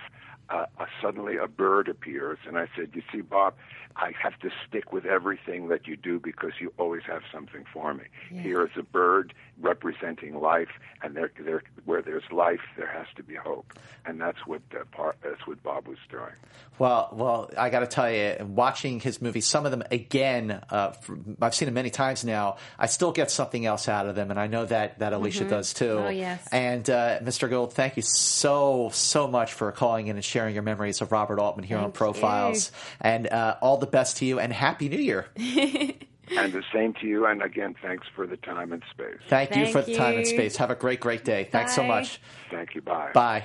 Uh, 0.50 0.66
uh, 0.78 0.84
suddenly, 1.00 1.38
a 1.38 1.48
bird 1.48 1.88
appears, 1.88 2.36
and 2.46 2.58
I 2.58 2.68
said, 2.76 2.90
"You 2.92 3.00
see, 3.10 3.22
Bob, 3.22 3.54
I 3.96 4.12
have 4.20 4.38
to 4.40 4.50
stick 4.66 4.92
with 4.92 5.04
everything 5.04 5.68
that 5.68 5.86
you 5.86 5.96
do 5.96 6.18
because 6.18 6.52
you 6.60 6.72
always 6.78 7.02
have 7.06 7.22
something 7.32 7.64
for 7.72 7.94
me. 7.94 8.04
Here 8.30 8.64
is 8.64 8.72
a 8.76 8.82
bird 8.82 9.32
representing 9.60 10.40
life, 10.40 10.68
and 11.02 11.14
there, 11.14 11.30
there, 11.38 11.62
where 11.84 12.02
there's 12.02 12.24
life, 12.32 12.60
there 12.76 12.88
has 12.88 13.06
to 13.16 13.22
be 13.22 13.34
hope, 13.34 13.72
and 14.04 14.20
that's 14.20 14.46
what 14.46 14.62
uh, 14.72 14.84
part, 14.90 15.16
that's 15.22 15.46
what 15.46 15.62
Bob 15.62 15.86
was 15.86 15.98
doing. 16.10 16.32
Well, 16.78 17.10
well, 17.12 17.50
I 17.56 17.70
got 17.70 17.80
to 17.80 17.86
tell 17.86 18.10
you, 18.10 18.44
watching 18.44 18.98
his 18.98 19.22
movies, 19.22 19.46
some 19.46 19.64
of 19.64 19.70
them 19.70 19.84
again, 19.92 20.60
uh, 20.70 20.90
for, 20.92 21.16
I've 21.40 21.54
seen 21.54 21.66
them 21.66 21.74
many 21.74 21.90
times 21.90 22.24
now. 22.24 22.56
I 22.78 22.86
still 22.86 23.12
get 23.12 23.30
something 23.30 23.64
else 23.64 23.88
out 23.88 24.06
of 24.06 24.16
them, 24.16 24.30
and 24.30 24.40
I 24.40 24.48
know 24.48 24.64
that 24.66 24.98
that 24.98 25.12
Alicia 25.12 25.44
does 25.44 25.72
too. 25.72 26.00
Oh, 26.04 26.08
yes. 26.08 26.46
And 26.50 26.88
uh, 26.90 27.20
Mr. 27.20 27.48
Gould, 27.48 27.72
thank 27.72 27.96
you 27.96 28.02
so 28.02 28.90
so 28.92 29.28
much 29.28 29.52
for 29.52 29.70
calling 29.70 30.08
in 30.08 30.16
and 30.16 30.24
sharing 30.24 30.54
your 30.54 30.64
memories 30.64 31.00
of 31.00 31.12
Robert 31.12 31.38
Altman 31.38 31.64
here 31.64 31.78
on 31.78 31.84
Thank 31.84 31.94
Profiles, 31.94 32.72
and 33.00 33.28
uh, 33.28 33.56
all 33.60 33.76
the 33.76 33.83
best 33.86 34.18
to 34.18 34.24
you, 34.24 34.38
and 34.38 34.52
Happy 34.52 34.88
New 34.88 34.98
Year. 34.98 35.26
And 36.36 36.54
the 36.54 36.62
same 36.72 36.94
to 36.94 37.06
you, 37.06 37.26
and 37.26 37.42
again, 37.42 37.74
thanks 37.82 38.06
for 38.16 38.26
the 38.26 38.38
time 38.38 38.72
and 38.72 38.82
space. 38.90 39.18
Thank, 39.28 39.50
you 39.50 39.64
Thank 39.64 39.72
for 39.72 39.82
the 39.82 39.94
time 39.94 40.16
and 40.16 40.26
space. 40.26 40.56
Have 40.56 40.70
a 40.70 40.74
great, 40.74 40.98
great 40.98 41.22
day. 41.22 41.48
Thanks 41.52 41.74
so 41.74 41.82
much. 41.82 42.18
Thank 42.50 42.74
you. 42.74 42.80
Bye. 42.80 43.10
Bye. 43.12 43.44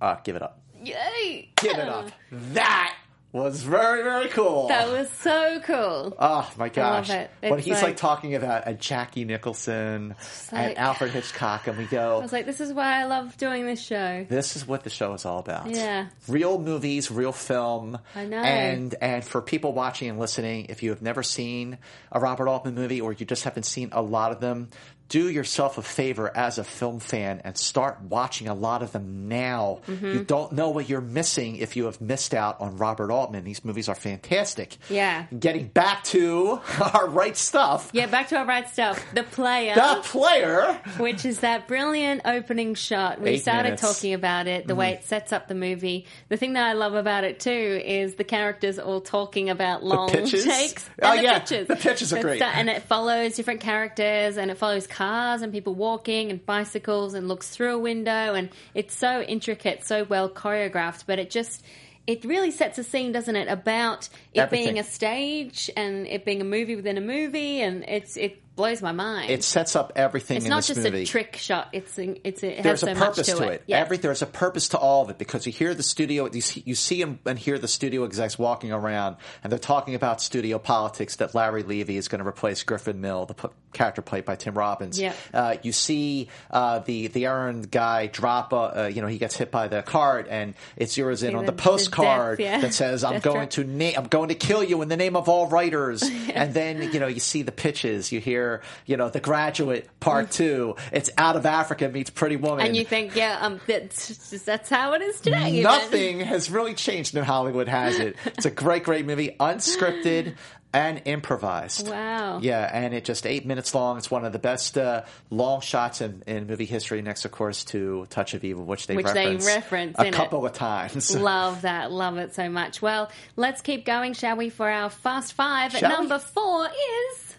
Uh, 0.00 0.16
give 0.22 0.36
it 0.36 0.42
up. 0.42 0.60
Yay! 0.84 1.50
Give 1.56 1.78
it 1.78 1.88
up. 1.88 2.10
That 2.30 2.96
was 3.32 3.62
very, 3.62 4.02
very 4.02 4.28
cool. 4.28 4.68
That 4.68 4.90
was 4.90 5.08
so 5.10 5.60
cool. 5.64 6.14
Oh 6.18 6.50
my 6.58 6.68
gosh! 6.68 7.08
it. 7.08 7.30
When 7.40 7.58
he's 7.58 7.74
like, 7.74 7.82
like- 7.82 7.96
talking 7.96 8.34
about 8.34 8.64
a 8.66 8.74
Jackie 8.74 9.24
Nicholson 9.24 10.14
and 10.50 10.68
like- 10.68 10.78
Alfred 10.78 11.12
Hitchcock, 11.12 11.66
and 11.66 11.78
we 11.78 11.86
go. 11.86 12.18
I 12.18 12.22
was 12.22 12.32
like, 12.32 12.44
this 12.46 12.60
is 12.60 12.72
why 12.72 13.00
I 13.00 13.04
love 13.04 13.36
doing 13.38 13.64
this 13.64 13.80
show. 13.82 14.26
"This 14.28 14.54
is 14.56 14.66
what 14.66 14.84
the 14.84 14.90
show 14.90 15.14
is 15.14 15.24
all 15.24 15.38
about." 15.38 15.70
Yeah. 15.70 16.08
real 16.28 16.58
movies, 16.58 17.10
real 17.10 17.32
film. 17.32 17.98
I 18.14 18.26
know. 18.26 18.36
And 18.38 18.94
and 19.00 19.24
for 19.24 19.40
people 19.40 19.72
watching 19.72 20.10
and 20.10 20.18
listening, 20.18 20.66
if 20.68 20.82
you 20.82 20.90
have 20.90 21.00
never 21.02 21.22
seen 21.22 21.78
a 22.10 22.20
Robert 22.20 22.48
Altman 22.48 22.74
movie 22.74 23.00
or 23.00 23.12
you 23.12 23.24
just 23.24 23.44
haven't 23.44 23.64
seen 23.64 23.88
a 23.92 24.02
lot 24.02 24.32
of 24.32 24.40
them, 24.40 24.68
do 25.08 25.28
yourself 25.28 25.76
a 25.78 25.82
favor 25.82 26.30
as 26.34 26.58
a 26.58 26.64
film 26.64 26.98
fan 26.98 27.42
and 27.44 27.56
start 27.56 28.00
watching 28.02 28.48
a 28.48 28.54
lot 28.54 28.82
of 28.82 28.92
them 28.92 29.28
now. 29.28 29.80
Mm-hmm. 29.86 30.06
You 30.06 30.24
don't 30.24 30.52
know 30.52 30.70
what 30.70 30.88
you're 30.88 31.00
missing 31.00 31.56
if 31.56 31.76
you 31.76 31.84
have 31.84 32.00
missed 32.00 32.32
out 32.34 32.60
on 32.60 32.76
Robert 32.78 33.10
Altman. 33.10 33.44
These 33.44 33.64
movies 33.64 33.88
are 33.88 33.94
fantastic. 33.94 34.76
Yeah. 34.88 35.26
Getting 35.38 35.68
back 35.68 36.04
to 36.04 36.60
our 36.94 37.08
right 37.08 37.36
stuff. 37.36 37.90
Yeah, 37.92 38.06
back 38.06 38.28
to 38.28 38.36
our 38.36 38.46
right 38.46 38.68
stuff. 38.68 39.04
The 39.14 39.22
player, 39.22 39.74
The 39.74 40.00
player. 40.04 40.80
which 40.98 41.24
is 41.26 41.40
that 41.40 41.68
brilliant 41.68 42.22
opening 42.24 42.74
shot. 42.74 43.20
We 43.20 43.30
Eight 43.30 43.42
started 43.42 43.62
minutes. 43.64 43.82
Mm-hmm. 43.82 43.92
talking 43.94 44.14
about 44.14 44.46
it, 44.46 44.66
the 44.66 44.74
way 44.74 44.92
it 44.92 45.04
sets 45.04 45.32
up 45.32 45.48
the 45.48 45.54
movie. 45.54 46.06
The 46.28 46.36
thing 46.36 46.54
that 46.54 46.64
I 46.64 46.72
love 46.72 46.94
about 46.94 47.24
it 47.24 47.40
too 47.40 47.50
is 47.84 48.14
the 48.14 48.24
characters 48.24 48.78
all 48.78 49.00
talking 49.00 49.50
about 49.50 49.84
long 49.84 50.08
pitches? 50.10 50.44
takes. 50.44 50.88
Oh, 51.02 51.12
yeah. 51.12 51.38
pitches. 51.40 51.68
The 51.68 51.76
pitches 51.76 52.12
are 52.12 52.20
great. 52.22 52.38
that- 52.40 52.56
and 52.56 52.70
it 52.70 52.82
follows 52.84 53.34
different 53.36 53.60
characters 53.60 54.36
and 54.36 54.50
it 54.50 54.56
follows 54.58 54.86
cars 54.92 55.42
and 55.42 55.52
people 55.52 55.74
walking 55.74 56.30
and 56.30 56.44
bicycles 56.44 57.14
and 57.14 57.26
looks 57.26 57.48
through 57.48 57.74
a 57.74 57.78
window 57.78 58.34
and 58.34 58.50
it's 58.74 58.94
so 58.94 59.22
intricate, 59.22 59.84
so 59.84 60.04
well 60.04 60.28
choreographed, 60.28 61.04
but 61.06 61.18
it 61.18 61.30
just 61.30 61.64
it 62.06 62.24
really 62.24 62.50
sets 62.50 62.78
a 62.78 62.84
scene, 62.84 63.12
doesn't 63.12 63.36
it, 63.36 63.48
about 63.48 64.08
it 64.34 64.40
Everything. 64.40 64.66
being 64.66 64.78
a 64.78 64.84
stage 64.84 65.70
and 65.76 66.06
it 66.06 66.24
being 66.24 66.40
a 66.40 66.44
movie 66.44 66.76
within 66.76 66.98
a 66.98 67.00
movie 67.00 67.60
and 67.60 67.84
it's 67.88 68.16
it 68.16 68.41
blows 68.54 68.82
my 68.82 68.92
mind. 68.92 69.30
It 69.30 69.42
sets 69.44 69.74
up 69.76 69.92
everything 69.96 70.36
It's 70.36 70.46
not 70.46 70.62
just 70.64 70.80
movie. 70.82 71.02
a 71.02 71.06
trick 71.06 71.36
shot. 71.36 71.68
It's 71.72 71.98
it's 71.98 72.42
it 72.42 72.56
has 72.56 72.64
there's 72.64 72.80
so 72.80 72.92
a 72.92 72.94
purpose 72.94 73.28
much 73.28 73.38
to, 73.38 73.48
it. 73.48 73.62
Yeah. 73.66 73.78
Every 73.78 73.96
there's 73.96 74.22
a 74.22 74.26
purpose 74.26 74.68
to 74.70 74.78
all 74.78 75.02
of 75.02 75.10
it 75.10 75.18
because 75.18 75.46
you 75.46 75.52
hear 75.52 75.74
the 75.74 75.82
studio, 75.82 76.28
you 76.30 76.40
see, 76.40 76.62
you 76.66 76.74
see 76.74 77.00
'em 77.02 77.18
and 77.24 77.38
hear 77.38 77.58
the 77.58 77.68
studio 77.68 78.04
execs 78.04 78.38
walking 78.38 78.70
around, 78.72 79.16
and 79.42 79.50
they're 79.50 79.58
talking 79.58 79.94
about 79.94 80.20
studio 80.20 80.58
politics. 80.58 81.16
That 81.16 81.34
Larry 81.34 81.62
Levy 81.62 81.96
is 81.96 82.08
going 82.08 82.20
to 82.22 82.28
replace 82.28 82.62
Griffin 82.62 83.00
Mill, 83.00 83.26
the 83.26 83.34
p- 83.34 83.48
character 83.72 84.02
played 84.02 84.24
by 84.26 84.36
Tim 84.36 84.54
Robbins. 84.54 85.00
Yeah. 85.00 85.14
Uh, 85.32 85.56
you 85.62 85.72
see 85.72 86.28
uh, 86.50 86.80
the 86.80 87.06
the 87.08 87.26
errand 87.26 87.70
guy 87.70 88.06
drop. 88.06 88.52
A, 88.52 88.56
uh, 88.84 88.86
you 88.88 89.00
know, 89.00 89.08
he 89.08 89.18
gets 89.18 89.36
hit 89.36 89.50
by 89.50 89.68
the 89.68 89.82
cart, 89.82 90.26
and 90.28 90.54
it 90.76 90.88
zeroes 90.88 91.22
in 91.22 91.30
See 91.30 91.34
on 91.34 91.46
the- 91.46 91.52
the 91.52 91.56
postcard 91.56 92.38
death, 92.38 92.46
yeah. 92.46 92.60
that 92.60 92.74
says, 92.74 93.02
"I'm 93.04 93.12
Death 93.14 93.22
going 93.22 93.48
trap. 93.48 93.50
to 93.50 93.64
na- 93.64 93.92
I'm 93.96 94.08
going 94.08 94.28
to 94.28 94.34
kill 94.34 94.62
you 94.62 94.82
in 94.82 94.88
the 94.88 94.96
name 94.96 95.16
of 95.16 95.28
all 95.28 95.46
writers." 95.46 96.02
And 96.34 96.54
then 96.54 96.92
you 96.92 97.00
know 97.00 97.06
you 97.08 97.20
see 97.20 97.42
the 97.42 97.52
pitches. 97.52 98.10
You 98.12 98.20
hear 98.20 98.41
you 98.86 98.96
know 98.96 99.08
the 99.08 99.20
graduate 99.20 99.88
part 100.00 100.30
two. 100.30 100.76
It's 100.92 101.10
out 101.18 101.36
of 101.36 101.46
Africa 101.46 101.88
meets 101.88 102.10
Pretty 102.10 102.36
Woman. 102.36 102.64
Mm. 102.64 102.68
and 102.68 102.76
you 102.76 102.84
think, 102.84 103.16
yeah, 103.16 103.38
um, 103.40 103.60
that's 103.66 104.08
just, 104.08 104.46
that's 104.46 104.68
how 104.68 104.92
it 104.94 105.02
is 105.02 105.20
today. 105.20 105.50
even. 105.50 105.62
Nothing 105.62 106.20
has 106.20 106.50
really 106.50 106.74
changed 106.74 107.16
in 107.16 107.24
Hollywood, 107.24 107.68
has 107.68 107.98
it? 107.98 108.16
It's 108.26 108.46
a 108.46 108.50
great, 108.50 108.82
great 108.84 109.06
movie, 109.06 109.36
unscripted 109.38 110.34
and 110.74 111.02
improvised. 111.04 111.88
Wow. 111.88 112.38
Yeah, 112.42 112.68
and 112.72 112.94
it 112.94 113.04
just 113.04 113.26
eight 113.26 113.44
minutes 113.44 113.74
long. 113.74 113.98
It's 113.98 114.10
one 114.10 114.24
of 114.24 114.32
the 114.32 114.38
best 114.38 114.78
uh, 114.78 115.02
long 115.30 115.60
shots 115.60 116.00
in, 116.00 116.22
in 116.26 116.46
movie 116.46 116.64
history, 116.64 117.02
next, 117.02 117.24
of 117.24 117.30
course, 117.30 117.64
to 117.64 118.06
Touch 118.08 118.32
of 118.34 118.42
Evil, 118.42 118.64
which 118.64 118.86
they 118.86 118.96
Which 118.96 119.06
they 119.06 119.36
reference, 119.36 119.46
reference 119.46 119.98
a 119.98 120.02
in 120.02 120.08
it. 120.08 120.14
couple 120.14 120.46
of 120.46 120.52
times. 120.54 121.14
Love 121.18 121.62
that. 121.62 121.92
Love 121.92 122.16
it 122.16 122.34
so 122.34 122.48
much. 122.48 122.80
Well, 122.80 123.10
let's 123.36 123.60
keep 123.60 123.84
going, 123.84 124.14
shall 124.14 124.36
we, 124.36 124.48
for 124.48 124.68
our 124.68 124.88
Fast 124.88 125.34
Five. 125.34 125.72
Shall 125.72 125.90
we? 125.90 125.96
Number 125.96 126.18
four 126.18 126.66
is. 126.66 127.31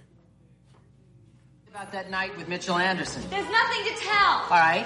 About 1.74 1.92
that 1.92 2.12
night 2.12 2.38
with 2.38 2.48
Mitchell 2.48 2.78
Anderson. 2.78 3.24
There's 3.32 3.50
nothing 3.50 3.84
to 3.86 4.00
tell. 4.00 4.44
All 4.44 4.50
right. 4.52 4.86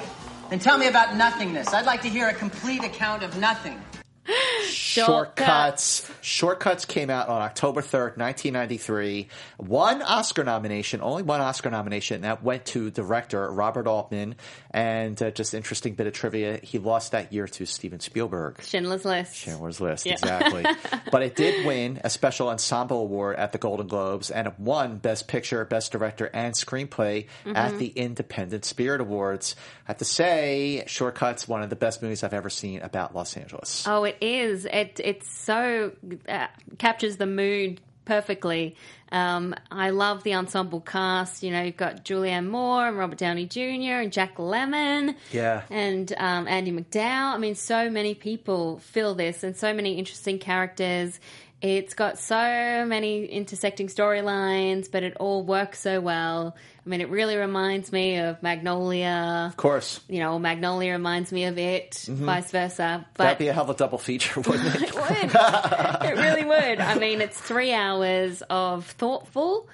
Then 0.50 0.60
tell 0.60 0.78
me 0.78 0.88
about 0.88 1.18
nothingness. 1.18 1.74
I'd 1.74 1.86
like 1.86 2.02
to 2.04 2.08
hear 2.08 2.30
a 2.30 2.34
complete 2.34 2.82
account 2.82 3.24
of 3.24 3.38
nothing. 3.38 3.78
Shortcuts. 4.70 6.10
Shortcuts 6.22 6.86
came 6.86 7.10
out 7.10 7.28
on 7.28 7.42
October 7.42 7.82
3rd, 7.82 8.18
1993. 8.18 9.28
One 9.58 10.02
Oscar 10.02 10.46
nomination, 10.46 11.02
only 11.02 11.24
one 11.24 11.42
Oscar 11.42 11.70
nomination, 11.70 12.16
and 12.16 12.24
that 12.24 12.42
went 12.42 12.66
to 12.68 12.90
director 12.90 13.52
Robert 13.52 13.86
Altman. 13.86 14.36
And 14.78 15.22
uh, 15.24 15.32
just 15.32 15.54
interesting 15.56 15.96
bit 15.96 16.06
of 16.06 16.14
trivia, 16.14 16.60
he 16.62 16.78
lost 16.78 17.14
that 17.14 17.34
year 17.34 17.48
to 17.48 17.66
Steven 17.66 18.00
Spielberg. 18.00 18.62
Schindler's 18.62 19.06
List. 19.06 19.36
Schindler's 19.36 19.82
List, 19.82 20.06
Yeah. 20.06 20.14
exactly. 20.14 20.66
but 21.12 21.24
it 21.24 21.36
did 21.36 21.66
win 21.66 22.00
a 22.04 22.10
special 22.12 22.50
ensemble 22.50 23.02
award 23.02 23.38
at 23.38 23.52
the 23.54 23.58
Golden 23.58 23.88
Globes, 23.88 24.30
and 24.30 24.48
it 24.48 24.54
won 24.60 24.98
Best 24.98 25.28
Picture, 25.28 25.66
Best 25.66 25.92
Director, 25.92 26.30
and 26.34 26.54
Screenplay 26.54 27.26
Mm-hmm. 27.46 27.56
at 27.56 27.78
the 27.80 27.88
Independent 27.88 28.66
Spirit 28.66 29.02
Awards. 29.02 29.56
I 29.88 29.92
have 29.92 29.98
to 29.98 30.06
say, 30.06 30.84
Shortcuts, 30.86 31.48
one 31.48 31.64
of 31.64 31.70
the 31.72 31.76
best 31.76 32.04
movies 32.04 32.24
I've 32.24 32.34
ever 32.34 32.50
seen 32.50 32.82
about 32.82 33.16
Los 33.16 33.36
Angeles. 33.36 33.84
Oh, 33.88 34.04
it 34.04 34.18
is. 34.22 34.66
It 34.66 35.00
it's 35.04 35.32
so 35.32 35.92
uh, 36.30 36.48
captures 36.78 37.18
the 37.18 37.26
mood 37.26 37.82
perfectly. 38.08 38.76
Um, 39.12 39.54
I 39.70 39.92
love 39.92 40.24
the 40.24 40.34
ensemble 40.34 40.82
cast. 40.82 41.44
You 41.44 41.52
know, 41.52 41.62
you've 41.62 41.78
got 41.78 42.06
Julianne 42.06 42.48
Moore 42.48 42.88
and 42.88 42.98
Robert 42.98 43.18
Downey 43.18 43.46
Jr. 43.46 44.02
and 44.02 44.12
Jack 44.12 44.38
Lemmon. 44.38 45.16
Yeah. 45.32 45.64
And 45.70 46.12
um, 46.18 46.48
Andie 46.48 46.72
MacDowell. 46.72 47.36
I 47.36 47.38
mean, 47.38 47.56
so 47.56 47.90
many 47.90 48.16
people 48.16 48.80
fill 48.80 49.14
this 49.14 49.44
and 49.44 49.56
so 49.56 49.74
many 49.74 49.98
interesting 49.98 50.40
characters. 50.40 51.20
It's 51.62 51.94
got 51.96 52.18
so 52.20 52.86
many 52.88 53.26
intersecting 53.26 53.88
storylines, 53.88 54.90
but 54.92 55.04
it 55.04 55.18
all 55.18 55.44
works 55.44 55.80
so 55.80 56.00
well. 56.00 56.56
I 56.88 56.90
mean, 56.90 57.02
it 57.02 57.10
really 57.10 57.36
reminds 57.36 57.92
me 57.92 58.16
of 58.16 58.42
Magnolia. 58.42 59.48
Of 59.50 59.58
course. 59.58 60.00
You 60.08 60.20
know, 60.20 60.40
Magnolia 60.40 60.94
reminds 60.94 61.34
me 61.34 61.44
of 61.44 61.58
it, 61.58 61.92
mm-hmm. 61.92 62.24
vice 62.24 62.50
versa. 62.50 63.06
But 63.14 63.24
That'd 63.26 63.40
be 63.40 63.50
a 63.50 63.54
hell 63.54 63.66
of 63.66 63.72
a 63.72 63.74
double 63.74 63.98
feature, 63.98 64.40
wouldn't 64.40 64.74
it? 64.74 64.82
it 64.84 64.96
would. 64.96 66.10
it 66.10 66.18
really 66.18 66.46
would. 66.46 66.80
I 66.80 66.98
mean, 66.98 67.20
it's 67.20 67.38
three 67.38 67.74
hours 67.74 68.42
of 68.50 68.86
thoughtful, 68.86 69.68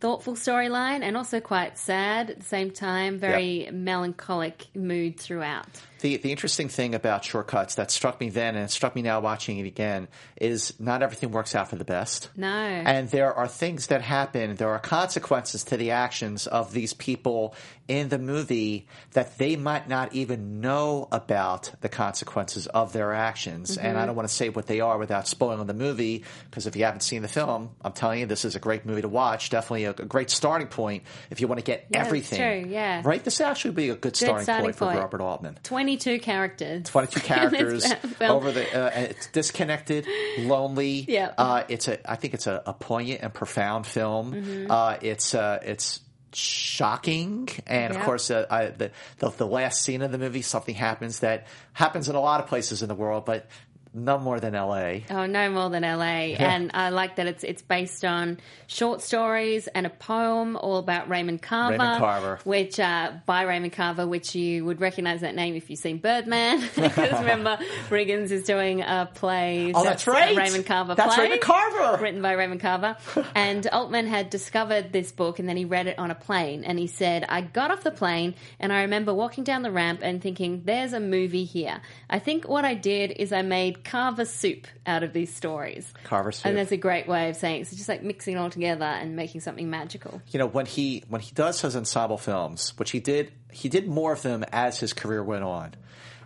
thoughtful 0.00 0.34
storyline, 0.34 1.00
and 1.00 1.16
also 1.16 1.40
quite 1.40 1.78
sad 1.78 2.28
at 2.28 2.40
the 2.40 2.44
same 2.44 2.70
time. 2.70 3.18
Very 3.18 3.70
melancholic 3.72 4.66
mood 4.74 5.18
throughout. 5.18 5.68
The 6.00 6.16
the 6.18 6.30
interesting 6.30 6.68
thing 6.68 6.94
about 6.94 7.24
shortcuts 7.24 7.76
that 7.76 7.90
struck 7.90 8.20
me 8.20 8.30
then 8.30 8.54
and 8.56 8.64
it 8.64 8.70
struck 8.70 8.94
me 8.94 9.02
now 9.02 9.20
watching 9.20 9.58
it 9.58 9.66
again 9.66 10.08
is 10.36 10.74
not 10.78 11.02
everything 11.02 11.30
works 11.30 11.54
out 11.54 11.68
for 11.68 11.76
the 11.76 11.84
best. 11.84 12.30
No. 12.36 12.48
And 12.48 13.08
there 13.10 13.34
are 13.34 13.48
things 13.48 13.88
that 13.88 14.02
happen, 14.02 14.56
there 14.56 14.70
are 14.70 14.78
consequences 14.78 15.64
to 15.64 15.76
the 15.76 15.92
actions 15.92 16.46
of 16.46 16.72
these 16.72 16.94
people 16.94 17.54
in 17.88 18.10
the 18.10 18.18
movie 18.18 18.86
that 19.12 19.38
they 19.38 19.56
might 19.56 19.88
not 19.88 20.12
even 20.12 20.60
know 20.60 21.08
about 21.10 21.72
the 21.80 21.88
consequences 21.88 22.66
of 22.66 22.92
their 22.92 23.14
actions. 23.14 23.78
And 23.78 23.88
mm-hmm. 23.88 23.98
I 23.98 24.06
don't 24.06 24.14
want 24.14 24.28
to 24.28 24.34
say 24.34 24.50
what 24.50 24.66
they 24.66 24.80
are 24.80 24.98
without 24.98 25.26
spoiling 25.26 25.66
the 25.66 25.74
movie, 25.74 26.24
because 26.44 26.66
if 26.66 26.76
you 26.76 26.84
haven't 26.84 27.00
seen 27.00 27.22
the 27.22 27.28
film, 27.28 27.70
I'm 27.82 27.92
telling 27.92 28.20
you, 28.20 28.26
this 28.26 28.44
is 28.44 28.54
a 28.54 28.60
great 28.60 28.84
movie 28.84 29.00
to 29.02 29.08
watch. 29.08 29.48
Definitely 29.48 29.84
a, 29.84 29.90
a 29.90 30.04
great 30.04 30.28
starting 30.28 30.68
point 30.68 31.04
if 31.30 31.40
you 31.40 31.48
want 31.48 31.60
to 31.60 31.64
get 31.64 31.86
Yeah, 31.90 31.98
that's 31.98 32.06
everything. 32.08 32.38
true, 32.38 32.70
yeah. 32.70 33.00
Right? 33.04 33.24
This 33.24 33.40
actually 33.40 33.70
would 33.70 33.76
be 33.76 33.90
a 33.90 33.96
good 33.96 34.16
starting, 34.16 34.44
starting 34.44 34.64
point, 34.66 34.76
for. 34.76 34.88
Robert 34.88 35.22
Altman. 35.22 35.58
22 35.96 36.18
characters. 36.18 36.84
22 36.84 37.20
characters 37.24 37.86
over 38.20 38.52
the 38.52 38.62
uh, 38.78 38.90
it's 38.94 39.26
disconnected 39.28 40.06
lonely 40.40 41.06
Yeah. 41.08 41.32
uh, 41.38 41.62
it's 41.68 41.88
a 41.88 42.10
i 42.10 42.14
think 42.16 42.34
it's 42.34 42.46
a, 42.46 42.62
a 42.66 42.74
poignant 42.74 43.22
and 43.22 43.32
profound 43.32 43.86
film 43.86 44.32
Mm-hmm. 44.34 44.70
uh, 44.70 44.96
it's 45.00 45.34
uh, 45.34 45.58
it's 45.62 46.00
shocking 46.34 47.48
and 47.66 47.96
of 47.96 48.02
course 48.02 48.30
uh, 48.30 48.44
I, 48.50 48.66
the, 48.66 48.90
the 49.18 49.30
the 49.30 49.46
last 49.46 49.82
scene 49.82 50.02
of 50.02 50.12
the 50.12 50.18
movie 50.18 50.42
something 50.42 50.74
happens 50.74 51.20
that 51.20 51.46
happens 51.72 52.08
in 52.10 52.16
a 52.16 52.20
lot 52.20 52.40
of 52.42 52.46
places 52.48 52.82
in 52.82 52.88
the 52.88 52.94
world 52.94 53.24
but 53.24 53.46
none 53.94 54.22
more 54.22 54.40
than 54.40 54.54
la 54.54 54.92
Oh, 55.10 55.26
no 55.26 55.50
more 55.50 55.70
than 55.70 55.82
LA. 55.82 56.34
And 56.48 56.70
I 56.74 56.90
like 56.90 57.16
that 57.16 57.26
it's 57.26 57.44
it's 57.44 57.62
based 57.62 58.04
on 58.04 58.38
short 58.66 59.00
stories 59.02 59.66
and 59.68 59.86
a 59.86 59.90
poem 59.90 60.56
all 60.56 60.78
about 60.78 61.08
Raymond 61.08 61.42
Carver. 61.42 61.72
Raymond 61.78 61.98
Carver. 61.98 62.38
Which, 62.44 62.80
uh, 62.80 63.12
by 63.26 63.42
Raymond 63.42 63.72
Carver, 63.72 64.06
which 64.06 64.34
you 64.34 64.64
would 64.64 64.80
recognize 64.80 65.20
that 65.22 65.34
name 65.34 65.54
if 65.54 65.68
you've 65.70 65.78
seen 65.78 65.98
Birdman. 65.98 66.60
because 66.74 67.20
remember, 67.20 67.58
Riggins 67.88 68.30
is 68.30 68.44
doing 68.44 68.82
a 68.82 69.08
play. 69.14 69.72
Oh, 69.74 69.84
that's 69.84 70.06
right. 70.06 70.36
a 70.36 70.38
Raymond 70.38 70.66
Carver 70.66 70.94
That's 70.94 71.14
play. 71.14 71.24
Raymond 71.24 71.42
Carver. 71.42 72.02
Written 72.02 72.22
by 72.22 72.32
Raymond 72.32 72.60
Carver. 72.60 72.96
and 73.34 73.66
Altman 73.68 74.06
had 74.06 74.30
discovered 74.30 74.92
this 74.92 75.12
book 75.12 75.38
and 75.38 75.48
then 75.48 75.56
he 75.56 75.64
read 75.64 75.86
it 75.86 75.98
on 75.98 76.10
a 76.10 76.14
plane. 76.14 76.64
And 76.64 76.78
he 76.78 76.86
said, 76.86 77.24
I 77.28 77.40
got 77.40 77.70
off 77.70 77.82
the 77.82 77.90
plane 77.90 78.34
and 78.60 78.72
I 78.72 78.82
remember 78.82 79.14
walking 79.14 79.44
down 79.44 79.62
the 79.62 79.70
ramp 79.72 80.00
and 80.02 80.22
thinking, 80.22 80.62
there's 80.64 80.92
a 80.92 81.00
movie 81.00 81.44
here. 81.44 81.80
I 82.08 82.18
think 82.18 82.48
what 82.48 82.64
I 82.64 82.74
did 82.74 83.12
is 83.12 83.32
I 83.32 83.42
made 83.42 83.77
Carver 83.84 84.24
soup 84.24 84.66
out 84.86 85.02
of 85.02 85.12
these 85.12 85.34
stories. 85.34 85.92
Carver 86.04 86.32
soup. 86.32 86.46
And 86.46 86.56
that's 86.56 86.72
a 86.72 86.76
great 86.76 87.08
way 87.08 87.30
of 87.30 87.36
saying 87.36 87.56
it. 87.56 87.60
It's 87.62 87.70
just 87.76 87.88
like 87.88 88.02
mixing 88.02 88.34
it 88.34 88.38
all 88.38 88.50
together 88.50 88.84
and 88.84 89.16
making 89.16 89.40
something 89.40 89.68
magical. 89.70 90.20
you 90.28 90.38
know 90.38 90.46
when 90.46 90.66
he 90.66 91.04
when 91.08 91.20
he 91.20 91.32
does 91.34 91.60
his 91.60 91.74
ensemble 91.76 92.18
films 92.18 92.72
which 92.78 92.90
he 92.90 93.00
did 93.00 93.32
he 93.50 93.68
did 93.68 93.88
more 93.88 94.12
of 94.12 94.22
them 94.22 94.44
as 94.52 94.78
his 94.78 94.92
career 94.92 95.22
went 95.22 95.44
on 95.44 95.74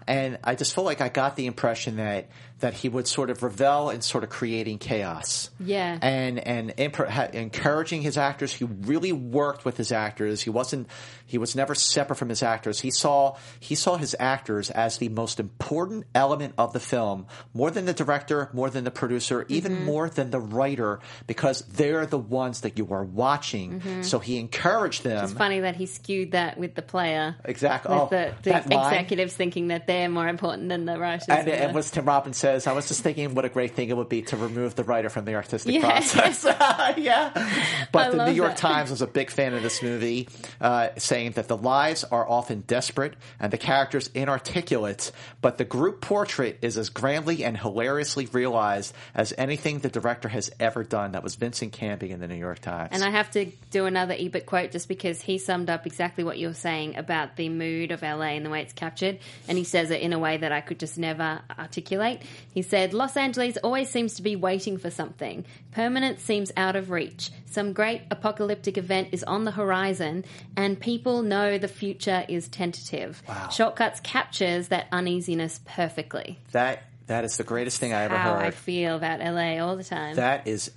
and 0.06 0.38
i 0.42 0.54
just 0.54 0.74
feel 0.74 0.84
like 0.84 1.00
i 1.00 1.08
got 1.08 1.36
the 1.36 1.46
impression 1.46 1.96
that 1.96 2.28
that 2.62 2.74
he 2.74 2.88
would 2.88 3.06
sort 3.06 3.28
of 3.28 3.42
revel 3.42 3.90
in 3.90 4.00
sort 4.00 4.24
of 4.24 4.30
creating 4.30 4.78
chaos 4.78 5.50
Yeah. 5.60 5.98
and 6.00 6.38
and 6.38 6.72
ha- 6.94 7.28
encouraging 7.32 8.02
his 8.02 8.16
actors 8.16 8.52
he 8.52 8.64
really 8.64 9.12
worked 9.12 9.64
with 9.64 9.76
his 9.76 9.92
actors 9.92 10.40
he 10.42 10.50
wasn't 10.50 10.88
he 11.26 11.38
was 11.38 11.54
never 11.54 11.74
separate 11.74 12.16
from 12.16 12.28
his 12.28 12.42
actors 12.42 12.80
he 12.80 12.90
saw 12.90 13.36
he 13.60 13.74
saw 13.74 13.96
his 13.96 14.16
actors 14.18 14.70
as 14.70 14.98
the 14.98 15.08
most 15.10 15.38
important 15.40 16.06
element 16.14 16.54
of 16.56 16.72
the 16.72 16.80
film 16.80 17.26
more 17.52 17.70
than 17.70 17.84
the 17.84 17.92
director 17.94 18.48
more 18.52 18.70
than 18.70 18.84
the 18.84 18.90
producer 18.90 19.44
even 19.48 19.72
mm-hmm. 19.72 19.84
more 19.84 20.08
than 20.08 20.30
the 20.30 20.40
writer 20.40 21.00
because 21.26 21.62
they're 21.62 22.06
the 22.06 22.18
ones 22.18 22.62
that 22.62 22.78
you 22.78 22.88
are 22.92 23.04
watching 23.04 23.80
mm-hmm. 23.80 24.02
so 24.02 24.18
he 24.18 24.38
encouraged 24.38 25.04
them 25.04 25.24
It's 25.24 25.32
funny 25.32 25.60
that 25.60 25.76
he 25.76 25.86
skewed 25.86 26.32
that 26.32 26.58
with 26.58 26.74
the 26.74 26.82
player. 26.82 27.36
Exactly. 27.44 27.92
With 27.92 28.02
Oh, 28.02 28.08
the, 28.10 28.34
the 28.42 28.50
that 28.50 28.70
line. 28.70 28.92
executives 28.94 29.34
thinking 29.34 29.68
that 29.68 29.86
they're 29.86 30.08
more 30.08 30.28
important 30.28 30.68
than 30.68 30.84
the 30.84 30.98
writers. 30.98 31.26
and, 31.28 31.48
and 31.48 31.74
what 31.74 31.84
Tim 31.84 32.04
Robbins 32.06 32.36
I 32.66 32.72
was 32.72 32.88
just 32.88 33.02
thinking 33.02 33.34
what 33.34 33.44
a 33.44 33.48
great 33.48 33.74
thing 33.74 33.88
it 33.88 33.96
would 33.96 34.08
be 34.08 34.22
to 34.22 34.36
remove 34.36 34.74
the 34.74 34.84
writer 34.84 35.08
from 35.08 35.24
the 35.24 35.34
artistic 35.34 35.74
Yeah. 35.82 35.90
process. 35.90 36.44
yeah. 36.98 37.32
I 37.34 37.86
But 37.92 38.12
the 38.12 38.26
New 38.26 38.32
York 38.32 38.50
that. 38.52 38.58
Times 38.58 38.90
was 38.90 39.02
a 39.02 39.06
big 39.06 39.30
fan 39.30 39.54
of 39.54 39.62
this 39.62 39.82
movie, 39.82 40.28
uh, 40.60 40.88
saying 40.98 41.32
that 41.32 41.48
the 41.48 41.56
lives 41.56 42.04
are 42.04 42.28
often 42.28 42.60
desperate 42.66 43.14
and 43.40 43.52
the 43.52 43.58
characters 43.58 44.10
inarticulate, 44.14 45.12
but 45.40 45.58
the 45.58 45.64
group 45.64 46.00
portrait 46.00 46.58
is 46.62 46.76
as 46.78 46.88
grandly 46.90 47.44
and 47.44 47.56
hilariously 47.56 48.26
realized 48.26 48.94
as 49.14 49.32
anything 49.38 49.78
the 49.80 49.88
director 49.88 50.28
has 50.28 50.50
ever 50.60 50.84
done. 50.84 51.12
That 51.12 51.22
was 51.22 51.34
Vincent 51.36 51.72
Canby 51.72 52.10
in 52.10 52.20
the 52.20 52.28
New 52.28 52.36
York 52.36 52.60
Times. 52.60 52.90
And 52.92 53.02
I 53.02 53.10
have 53.10 53.30
to 53.32 53.46
do 53.70 53.86
another 53.86 54.14
Ebert 54.18 54.46
quote 54.46 54.70
just 54.72 54.88
because 54.88 55.20
he 55.20 55.38
summed 55.38 55.70
up 55.70 55.86
exactly 55.86 56.24
what 56.24 56.38
you're 56.38 56.54
saying 56.54 56.96
about 56.96 57.36
the 57.36 57.48
mood 57.48 57.92
of 57.92 58.02
LA 58.02 58.32
and 58.36 58.44
the 58.44 58.50
way 58.50 58.62
it's 58.62 58.72
captured. 58.72 59.18
And 59.48 59.56
he 59.58 59.64
says 59.64 59.90
it 59.90 60.00
in 60.00 60.12
a 60.12 60.18
way 60.18 60.36
that 60.36 60.52
I 60.52 60.60
could 60.60 60.78
just 60.78 60.98
never 60.98 61.40
articulate. 61.58 62.22
He 62.50 62.62
said, 62.62 62.92
Los 62.94 63.16
Angeles 63.16 63.56
always 63.58 63.88
seems 63.88 64.14
to 64.14 64.22
be 64.22 64.36
waiting 64.36 64.78
for 64.78 64.90
something. 64.90 65.44
Permanence 65.70 66.22
seems 66.22 66.52
out 66.56 66.76
of 66.76 66.90
reach. 66.90 67.30
Some 67.46 67.72
great 67.72 68.02
apocalyptic 68.10 68.76
event 68.78 69.08
is 69.12 69.22
on 69.24 69.44
the 69.44 69.50
horizon, 69.50 70.24
and 70.56 70.78
people 70.80 71.22
know 71.22 71.58
the 71.58 71.68
future 71.68 72.24
is 72.28 72.48
tentative. 72.48 73.22
Wow. 73.28 73.48
Shortcuts 73.48 74.00
captures 74.00 74.68
that 74.68 74.86
uneasiness 74.92 75.60
perfectly. 75.64 76.38
that 76.52 76.84
that 77.08 77.24
is 77.24 77.36
the 77.36 77.44
greatest 77.44 77.78
thing 77.80 77.92
I 77.92 78.04
ever 78.04 78.16
How 78.16 78.34
heard. 78.34 78.44
I 78.44 78.50
feel 78.52 78.96
about 78.96 79.20
LA 79.20 79.58
all 79.58 79.76
the 79.76 79.84
time. 79.84 80.16
that 80.16 80.46
is 80.46 80.70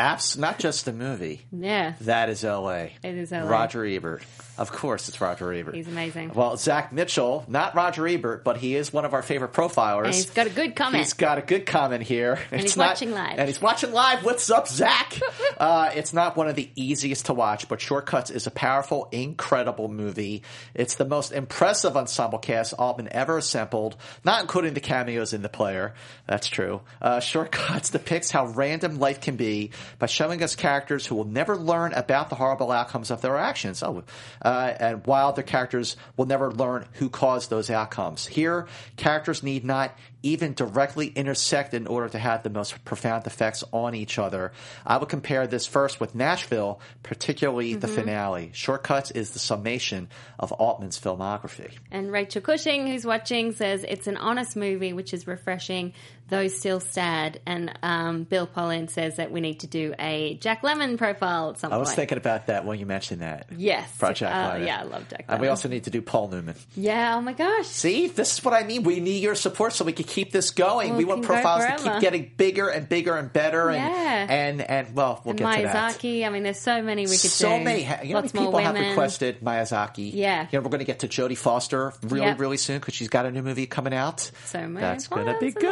abs- 0.00 0.36
not 0.38 0.58
just 0.58 0.84
the 0.86 0.92
movie. 0.92 1.42
yeah. 1.52 1.94
That 2.02 2.30
is 2.30 2.44
L.A. 2.44 2.92
It 3.02 3.14
is 3.16 3.30
LA. 3.32 3.40
Roger 3.48 3.84
Ebert. 3.84 4.22
Of 4.58 4.72
course, 4.72 5.08
it's 5.08 5.18
Roger 5.22 5.52
Ebert. 5.54 5.74
He's 5.74 5.88
amazing. 5.88 6.32
Well, 6.34 6.56
Zach 6.58 6.92
Mitchell, 6.92 7.44
not 7.48 7.74
Roger 7.74 8.06
Ebert, 8.06 8.44
but 8.44 8.58
he 8.58 8.74
is 8.76 8.92
one 8.92 9.06
of 9.06 9.14
our 9.14 9.22
favorite 9.22 9.54
profilers. 9.54 10.04
And 10.06 10.14
he's 10.14 10.28
got 10.30 10.46
a 10.46 10.50
good 10.50 10.76
comment. 10.76 11.02
He's 11.02 11.14
got 11.14 11.38
a 11.38 11.42
good 11.42 11.64
comment 11.64 12.02
here. 12.02 12.38
And 12.50 12.60
It's 12.60 12.72
he's 12.72 12.76
not- 12.76 12.88
watching 12.88 13.12
live. 13.12 13.38
And 13.38 13.48
he's 13.48 13.62
watching 13.62 13.92
live. 13.92 14.22
What's 14.22 14.50
up, 14.50 14.68
Zach? 14.68 15.18
uh, 15.58 15.90
it's 15.94 16.12
not 16.12 16.36
one 16.36 16.48
of 16.48 16.56
the 16.56 16.68
easiest 16.76 17.26
to 17.26 17.32
watch, 17.34 17.68
but 17.68 17.80
Shortcuts 17.80 18.30
is 18.30 18.46
a 18.46 18.50
powerful, 18.50 19.08
incredible 19.12 19.88
movie. 19.88 20.42
It's 20.74 20.96
the 20.96 21.06
most 21.06 21.32
impressive 21.32 21.96
ensemble 21.96 22.38
cast 22.38 22.74
Altman 22.74 23.08
ever 23.12 23.38
assembled, 23.38 23.96
not 24.24 24.42
including 24.42 24.74
the 24.74 24.80
cameos 24.80 25.32
in 25.32 25.40
the 25.40 25.48
player. 25.48 25.94
That's 26.26 26.48
true. 26.48 26.82
Uh, 27.00 27.20
Shortcuts 27.20 27.88
depicts 27.92 28.30
how 28.30 28.46
random 28.48 28.98
life 28.98 29.22
can 29.22 29.36
be 29.36 29.70
by 29.98 30.06
showing 30.06 30.42
us 30.42 30.54
characters 30.54 31.06
who 31.06 31.14
will 31.14 31.24
never 31.24 31.56
learn 31.56 31.92
about 31.94 32.28
the 32.28 32.36
horrible 32.36 32.70
outcomes 32.70 33.10
of 33.10 33.20
their 33.20 33.36
actions. 33.36 33.82
Oh, 33.82 34.04
uh, 34.42 34.74
and 34.78 35.06
while 35.06 35.32
their 35.32 35.44
characters 35.44 35.96
will 36.16 36.26
never 36.26 36.50
learn 36.52 36.86
who 36.94 37.08
caused 37.08 37.50
those 37.50 37.70
outcomes. 37.70 38.26
Here, 38.26 38.66
characters 38.96 39.42
need 39.42 39.64
not 39.64 39.96
even 40.22 40.54
directly 40.54 41.06
intersect 41.08 41.74
in 41.74 41.86
order 41.86 42.08
to 42.08 42.18
have 42.18 42.42
the 42.42 42.50
most 42.50 42.84
profound 42.84 43.26
effects 43.26 43.64
on 43.72 43.94
each 43.94 44.18
other. 44.18 44.52
I 44.86 44.96
would 44.98 45.08
compare 45.08 45.46
this 45.46 45.66
first 45.66 46.00
with 46.00 46.14
Nashville, 46.14 46.80
particularly 47.02 47.74
the 47.74 47.88
finale. 47.88 48.50
Shortcuts 48.52 49.10
is 49.10 49.30
the 49.30 49.38
summation 49.38 50.08
of 50.38 50.52
Altman's 50.52 50.98
filmography. 50.98 51.70
And 51.90 52.10
Rachel 52.12 52.40
Cushing, 52.42 52.86
who's 52.86 53.04
watching, 53.04 53.52
says 53.52 53.84
it's 53.88 54.06
an 54.06 54.16
honest 54.16 54.56
movie, 54.56 54.92
which 54.92 55.12
is 55.14 55.26
refreshing, 55.26 55.92
though 56.28 56.48
still 56.48 56.80
sad. 56.80 57.40
And 57.46 57.76
um, 57.82 58.24
Bill 58.24 58.46
Pollin 58.46 58.88
says 58.88 59.16
that 59.16 59.30
we 59.32 59.40
need 59.40 59.60
to 59.60 59.66
do 59.66 59.94
a 59.98 60.34
Jack 60.40 60.62
Lemmon 60.62 60.96
profile 60.98 61.50
at 61.50 61.58
some 61.58 61.72
I 61.72 61.76
was 61.78 61.88
point. 61.88 61.96
thinking 61.96 62.18
about 62.18 62.46
that 62.46 62.64
when 62.64 62.78
you 62.78 62.86
mentioned 62.86 63.22
that. 63.22 63.46
Yes. 63.56 63.90
Jack 63.98 64.22
Uh, 64.22 64.52
Lemmon. 64.52 64.66
yeah, 64.66 64.80
I 64.80 64.82
love 64.84 65.08
Jack 65.08 65.24
And 65.28 65.40
we 65.40 65.48
also 65.48 65.68
need 65.68 65.84
to 65.84 65.90
do 65.90 66.02
Paul 66.02 66.28
Newman. 66.28 66.54
yeah, 66.76 67.16
oh 67.16 67.20
my 67.20 67.32
gosh. 67.32 67.66
See, 67.66 68.06
this 68.08 68.38
is 68.38 68.44
what 68.44 68.54
I 68.54 68.62
mean. 68.64 68.82
We 68.82 69.00
need 69.00 69.22
your 69.22 69.34
support 69.34 69.72
so 69.72 69.84
we 69.84 69.92
can 69.92 70.04
keep 70.10 70.32
this 70.32 70.50
going. 70.50 70.90
Well, 70.90 70.98
we 70.98 71.04
want 71.04 71.22
profiles 71.24 71.64
to 71.64 71.82
keep 71.90 72.00
getting 72.00 72.30
bigger 72.36 72.68
and 72.68 72.88
bigger 72.88 73.16
and 73.16 73.32
better. 73.32 73.70
And, 73.70 73.76
Yeah. 73.78 74.26
and, 74.28 74.60
and 74.60 74.94
well, 74.94 75.22
we'll 75.24 75.30
and 75.30 75.38
get 75.38 75.56
to 75.56 75.62
that. 75.62 75.94
Miyazaki. 75.94 76.26
I 76.26 76.28
mean, 76.28 76.42
there's 76.42 76.60
so 76.60 76.82
many 76.82 77.02
we 77.02 77.08
could 77.10 77.18
so 77.30 77.56
do. 77.58 77.64
many. 77.64 77.82
You 78.04 78.14
know, 78.14 78.20
Lots 78.20 78.32
people 78.32 78.58
have 78.58 78.74
requested 78.74 79.40
Miyazaki. 79.40 80.10
Yeah. 80.12 80.42
you 80.50 80.58
know, 80.58 80.62
we're 80.62 80.70
going 80.70 80.80
to 80.80 80.84
get 80.84 80.98
to 81.00 81.08
Jodie 81.08 81.38
Foster 81.38 81.92
really, 82.02 82.26
Yep. 82.26 82.38
really 82.40 82.56
soon 82.58 82.78
because 82.80 82.94
she's 82.94 83.08
got 83.08 83.24
a 83.26 83.30
new 83.30 83.42
movie 83.42 83.66
coming 83.66 83.94
out. 83.94 84.30
So 84.44 84.60
many 84.60 84.80
That's 84.80 85.08
going 85.08 85.26
to 85.26 85.38
be 85.40 85.52
good. 85.52 85.62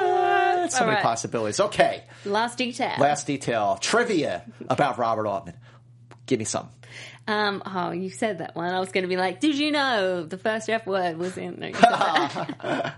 So 0.71 0.81
All 0.81 0.87
many 0.87 0.97
right. 0.97 1.03
possibilities. 1.03 1.61
Okay, 1.61 2.05
Last 2.25 2.59
detail. 2.59 2.93
last 2.99 3.27
detail 3.27 3.79
trivia 3.81 4.45
about 4.69 4.99
Robert 4.99 5.27
Altman. 5.27 5.55
Give 6.27 6.39
me 6.39 6.45
some. 6.45 6.69
Um, 7.29 7.63
oh, 7.67 7.91
you 7.91 8.09
said 8.09 8.39
that 8.39 8.57
one. 8.57 8.73
I 8.73 8.81
was 8.81 8.91
going 8.91 9.03
to 9.03 9.09
be 9.09 9.19
like, 9.19 9.39
did 9.39 9.55
you 9.57 9.71
know 9.71 10.25
the 10.25 10.39
first 10.39 10.69
F 10.71 10.87
word 10.87 11.19
was 11.19 11.37
in? 11.37 11.61
No, 11.61 11.67
you 11.67 11.75
said 11.75 11.91
that. 11.91 12.95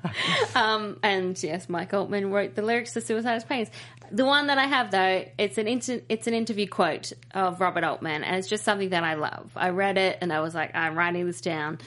um, 0.55 0.99
and 1.03 1.40
yes, 1.43 1.69
Mike 1.69 1.93
Altman 1.93 2.31
wrote 2.31 2.55
the 2.55 2.62
lyrics 2.62 2.93
to 2.93 3.01
Suicide's 3.01 3.43
Pains. 3.45 3.69
The 4.12 4.25
one 4.25 4.47
that 4.47 4.57
I 4.59 4.66
have 4.66 4.90
though, 4.90 5.25
it's 5.37 5.59
an 5.59 5.66
inter- 5.69 6.01
it's 6.09 6.27
an 6.27 6.35
interview 6.35 6.66
quote 6.69 7.12
of 7.33 7.61
Robert 7.61 7.85
Altman, 7.85 8.25
and 8.25 8.37
it's 8.37 8.49
just 8.49 8.64
something 8.64 8.90
that 8.90 9.05
I 9.05 9.14
love. 9.14 9.51
I 9.57 9.71
read 9.71 9.99
it 9.99 10.19
and 10.21 10.33
I 10.33 10.40
was 10.40 10.55
like, 10.55 10.75
I'm 10.75 10.97
writing 10.97 11.27
this 11.27 11.40
down. 11.40 11.79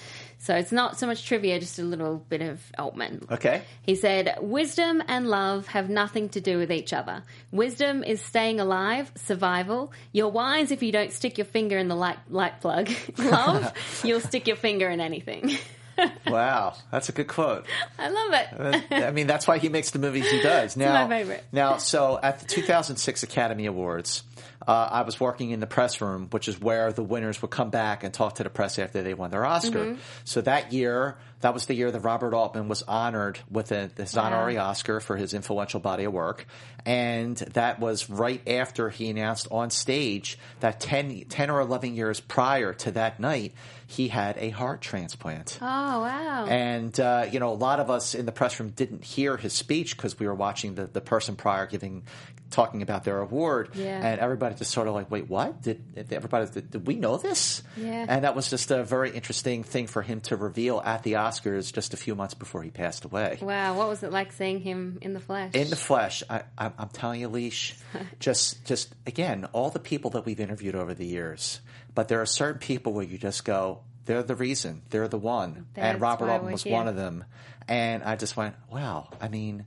So 0.43 0.53
it's 0.53 0.73
not 0.73 0.99
so 0.99 1.07
much 1.07 1.25
trivia, 1.25 1.57
just 1.57 1.79
a 1.79 1.83
little 1.83 2.17
bit 2.17 2.41
of 2.41 2.61
Altman. 2.77 3.25
Okay. 3.31 3.61
He 3.83 3.95
said, 3.95 4.39
Wisdom 4.41 5.01
and 5.07 5.29
love 5.29 5.67
have 5.67 5.89
nothing 5.89 6.27
to 6.29 6.41
do 6.41 6.57
with 6.57 6.69
each 6.69 6.91
other. 6.91 7.23
Wisdom 7.53 8.03
is 8.03 8.21
staying 8.21 8.59
alive, 8.59 9.09
survival. 9.15 9.93
You're 10.11 10.27
wise 10.27 10.71
if 10.71 10.83
you 10.83 10.91
don't 10.91 11.13
stick 11.13 11.37
your 11.37 11.45
finger 11.45 11.77
in 11.77 11.87
the 11.87 11.95
light, 11.95 12.17
light 12.29 12.59
plug. 12.59 12.89
love, 13.17 13.71
you'll 14.03 14.19
stick 14.19 14.45
your 14.45 14.57
finger 14.57 14.89
in 14.89 14.99
anything. 14.99 15.49
wow, 16.27 16.73
that's 16.91 17.07
a 17.07 17.13
good 17.13 17.29
quote. 17.29 17.65
I 17.97 18.09
love 18.09 18.33
it. 18.33 18.91
Uh, 18.91 18.95
I 19.05 19.11
mean, 19.11 19.27
that's 19.27 19.47
why 19.47 19.59
he 19.59 19.69
makes 19.69 19.91
the 19.91 19.99
movies 19.99 20.29
he 20.29 20.41
does. 20.41 20.75
Now, 20.75 21.07
my 21.07 21.19
favorite. 21.19 21.45
Now, 21.53 21.77
so 21.77 22.19
at 22.21 22.39
the 22.39 22.45
2006 22.47 23.23
Academy 23.23 23.65
Awards, 23.65 24.23
uh, 24.67 24.89
I 24.91 25.01
was 25.01 25.19
working 25.19 25.51
in 25.51 25.59
the 25.59 25.67
press 25.67 26.01
room, 26.01 26.27
which 26.31 26.47
is 26.47 26.59
where 26.59 26.93
the 26.93 27.03
winners 27.03 27.41
would 27.41 27.51
come 27.51 27.69
back 27.69 28.03
and 28.03 28.13
talk 28.13 28.35
to 28.35 28.43
the 28.43 28.49
press 28.49 28.79
after 28.79 29.01
they 29.01 29.13
won 29.13 29.31
their 29.31 29.45
Oscar. 29.45 29.79
Mm-hmm. 29.79 29.99
So 30.23 30.41
that 30.41 30.71
year, 30.71 31.17
that 31.41 31.53
was 31.53 31.65
the 31.65 31.73
year 31.73 31.91
that 31.91 31.99
Robert 31.99 32.33
Altman 32.33 32.67
was 32.67 32.83
honored 32.83 33.39
with 33.51 33.71
a, 33.71 33.89
his 33.97 34.15
honorary 34.15 34.57
Oscar 34.57 34.99
for 34.99 35.17
his 35.17 35.33
influential 35.33 35.79
body 35.79 36.05
of 36.05 36.13
work. 36.13 36.47
And 36.85 37.37
that 37.37 37.79
was 37.79 38.09
right 38.09 38.41
after 38.47 38.89
he 38.89 39.09
announced 39.09 39.47
on 39.51 39.69
stage 39.69 40.37
that 40.59 40.79
10, 40.79 41.25
10 41.29 41.49
or 41.49 41.59
11 41.61 41.95
years 41.95 42.19
prior 42.19 42.73
to 42.73 42.91
that 42.91 43.19
night, 43.19 43.53
he 43.93 44.07
had 44.07 44.37
a 44.39 44.49
heart 44.49 44.81
transplant. 44.81 45.59
Oh 45.61 45.65
wow. 45.65 46.45
And, 46.49 46.99
uh, 46.99 47.27
you 47.31 47.39
know, 47.39 47.51
a 47.51 47.53
lot 47.53 47.79
of 47.79 47.91
us 47.91 48.15
in 48.15 48.25
the 48.25 48.31
press 48.31 48.59
room 48.59 48.71
didn't 48.71 49.03
hear 49.03 49.37
his 49.37 49.53
speech 49.53 49.95
because 49.95 50.17
we 50.17 50.25
were 50.25 50.33
watching 50.33 50.73
the, 50.73 50.87
the 50.87 50.99
person 50.99 51.35
prior 51.35 51.67
giving, 51.67 52.03
talking 52.49 52.81
about 52.81 53.03
their 53.03 53.19
award. 53.19 53.69
Yeah. 53.75 54.03
And 54.03 54.19
everybody 54.19 54.55
just 54.55 54.71
sort 54.71 54.87
of 54.87 54.95
like, 54.95 55.11
wait, 55.11 55.29
what? 55.29 55.61
Did, 55.61 55.83
everybody, 56.11 56.49
did, 56.51 56.71
did 56.71 56.87
we 56.87 56.95
know 56.95 57.17
this? 57.17 57.61
Yeah. 57.77 58.05
And 58.09 58.23
that 58.23 58.35
was 58.35 58.49
just 58.49 58.71
a 58.71 58.83
very 58.83 59.11
interesting 59.11 59.63
thing 59.63 59.85
for 59.85 60.01
him 60.01 60.21
to 60.21 60.37
reveal 60.37 60.81
at 60.83 61.03
the 61.03 61.13
Oscars 61.13 61.71
just 61.71 61.93
a 61.93 61.97
few 61.97 62.15
months 62.15 62.33
before 62.33 62.63
he 62.63 62.71
passed 62.71 63.05
away. 63.05 63.37
wow, 63.41 63.77
what 63.77 63.89
was 63.89 64.01
it 64.01 64.11
like 64.11 64.31
seeing 64.31 64.59
him 64.59 64.97
in 65.01 65.13
the 65.13 65.19
flesh? 65.19 65.53
In 65.53 65.69
the 65.69 65.75
flesh, 65.75 66.23
I, 66.31 66.43
I, 66.57 66.71
I'm 66.79 66.89
telling 66.89 67.21
you, 67.21 67.27
Leash, 67.27 67.75
just, 68.19 68.65
just 68.65 68.93
again, 69.05 69.45
all 69.53 69.69
the 69.69 69.79
people 69.79 70.11
that 70.11 70.25
we've 70.25 70.39
interviewed 70.39 70.73
over 70.75 70.95
the 70.95 71.05
years, 71.05 71.61
but 71.95 72.07
there 72.07 72.21
are 72.21 72.25
certain 72.25 72.59
people 72.59 72.93
where 72.93 73.05
you 73.05 73.17
just 73.17 73.45
go, 73.45 73.79
they're 74.05 74.23
the 74.23 74.35
reason, 74.35 74.81
they're 74.89 75.07
the 75.07 75.17
one, 75.17 75.67
That's 75.73 75.93
and 75.93 76.01
Robert 76.01 76.29
Altman 76.29 76.51
was 76.53 76.63
here. 76.63 76.73
one 76.73 76.87
of 76.87 76.95
them, 76.95 77.23
and 77.67 78.03
I 78.03 78.15
just 78.15 78.35
went, 78.35 78.55
wow. 78.71 79.09
I 79.21 79.27
mean, 79.29 79.65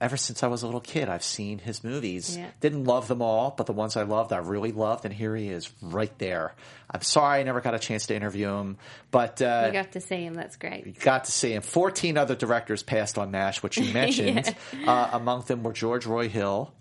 ever 0.00 0.16
since 0.16 0.42
I 0.42 0.46
was 0.46 0.62
a 0.62 0.66
little 0.66 0.80
kid, 0.80 1.10
I've 1.10 1.22
seen 1.22 1.58
his 1.58 1.84
movies. 1.84 2.38
Yeah. 2.38 2.46
Didn't 2.60 2.84
love 2.84 3.06
them 3.06 3.20
all, 3.20 3.52
but 3.54 3.66
the 3.66 3.74
ones 3.74 3.96
I 3.98 4.02
loved, 4.04 4.32
I 4.32 4.38
really 4.38 4.72
loved, 4.72 5.04
and 5.04 5.12
here 5.12 5.36
he 5.36 5.48
is, 5.50 5.70
right 5.82 6.16
there. 6.18 6.54
I'm 6.90 7.02
sorry 7.02 7.40
I 7.40 7.42
never 7.42 7.60
got 7.60 7.74
a 7.74 7.78
chance 7.78 8.06
to 8.06 8.14
interview 8.16 8.48
him, 8.48 8.78
but 9.10 9.42
uh, 9.42 9.64
you 9.66 9.72
got 9.74 9.92
to 9.92 10.00
see 10.00 10.24
him. 10.24 10.32
That's 10.34 10.56
great. 10.56 10.86
You 10.86 10.92
got 10.92 11.24
to 11.26 11.32
see 11.32 11.52
him. 11.52 11.60
14 11.62 12.16
other 12.16 12.34
directors 12.34 12.82
passed 12.82 13.18
on 13.18 13.30
MASH, 13.30 13.62
which 13.62 13.76
you 13.76 13.92
mentioned. 13.92 14.54
uh, 14.86 15.10
among 15.12 15.42
them 15.42 15.62
were 15.62 15.74
George 15.74 16.06
Roy 16.06 16.30
Hill, 16.30 16.72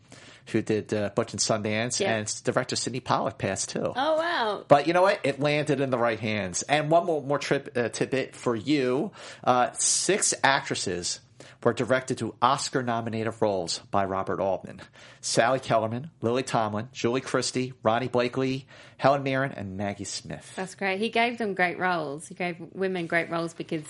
who 0.48 0.62
did 0.62 0.94
uh, 0.94 1.10
Butch 1.16 1.34
and 1.34 1.40
Sundance, 1.40 2.00
Yeah. 2.00 2.16
and 2.16 2.44
director 2.44 2.76
Sydney 2.76 3.00
Pollack 3.00 3.38
passed 3.38 3.70
too. 3.70 3.94
Oh 3.96 4.18
wow. 4.18 4.66
But 4.68 4.88
you 4.88 4.94
know 4.94 5.02
what? 5.04 5.20
It 5.24 5.40
landed 5.40 5.80
in 5.82 5.90
the 5.90 5.98
right 5.98 6.20
hands. 6.20 6.64
And 6.64 6.90
one 6.90 7.06
more, 7.06 7.22
more 7.22 7.40
trip, 7.40 7.70
uh, 7.76 7.90
tidbit 7.90 8.36
for 8.36 8.56
you. 8.56 9.12
Uh, 9.44 9.70
six 9.74 10.34
actresses 10.44 11.20
were 11.64 11.74
directed 11.74 12.18
to 12.20 12.34
Oscar 12.42 12.82
nominated 12.82 13.34
roles 13.42 13.80
by 13.92 14.06
Robert 14.06 14.40
Altman. 14.40 14.82
Sally 15.20 15.60
Kellerman, 15.60 16.10
Lily 16.22 16.44
Tomlin, 16.44 16.88
Julie 16.94 17.20
Christie, 17.22 17.74
Ronee 17.84 18.10
Blakley, 18.10 18.64
Helen 18.98 19.24
Mirren, 19.24 19.52
and 19.52 19.76
Maggie 19.76 20.06
Smith. 20.06 20.54
That's 20.56 20.76
great. 20.76 21.00
He 21.00 21.10
gave 21.10 21.38
them 21.38 21.54
great 21.56 21.78
roles. 21.78 22.28
He 22.28 22.34
gave 22.36 22.56
women 22.74 23.08
great 23.08 23.30
roles 23.30 23.54
because 23.54 23.84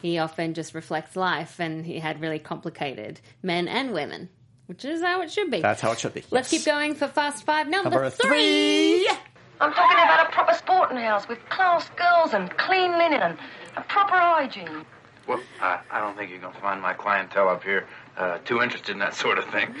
he 0.00 0.18
often 0.18 0.52
just 0.54 0.74
reflects 0.74 1.14
life 1.14 1.60
and 1.60 1.86
he 1.86 2.00
had 2.00 2.20
really 2.20 2.40
complicated 2.40 3.20
men 3.40 3.68
and 3.68 3.92
women, 3.92 4.28
which 4.72 4.86
is 4.86 5.02
how 5.02 5.20
it 5.20 5.30
should 5.30 5.50
be. 5.50 5.60
That's 5.60 5.82
how 5.82 5.92
it 5.92 5.98
should 6.00 6.14
be. 6.14 6.24
Let's 6.30 6.50
Yes. 6.50 6.62
keep 6.64 6.72
going 6.72 6.94
for 6.94 7.06
Fast 7.06 7.44
Five 7.44 7.68
number, 7.68 7.90
Number 7.90 8.08
three. 8.08 9.04
three. 9.04 9.08
I'm 9.60 9.70
talking 9.74 9.98
about 9.98 10.26
a 10.26 10.32
proper 10.32 10.54
sporting 10.54 10.96
house 10.96 11.28
with 11.28 11.46
class 11.50 11.90
girls 11.90 12.32
and 12.32 12.48
clean 12.56 12.92
linen 12.92 13.20
and 13.20 13.38
a 13.76 13.82
proper 13.82 14.16
hygiene. 14.16 14.86
Well, 15.28 15.40
I, 15.60 15.78
I 15.90 16.00
don't 16.00 16.16
think 16.16 16.30
you're 16.30 16.38
going 16.40 16.54
to 16.54 16.60
find 16.60 16.80
my 16.80 16.94
clientele 16.94 17.50
up 17.50 17.62
here 17.62 17.86
uh, 18.16 18.38
too 18.46 18.62
interested 18.62 18.92
in 18.92 18.98
that 19.00 19.14
sort 19.14 19.36
of 19.36 19.44
thing. 19.50 19.74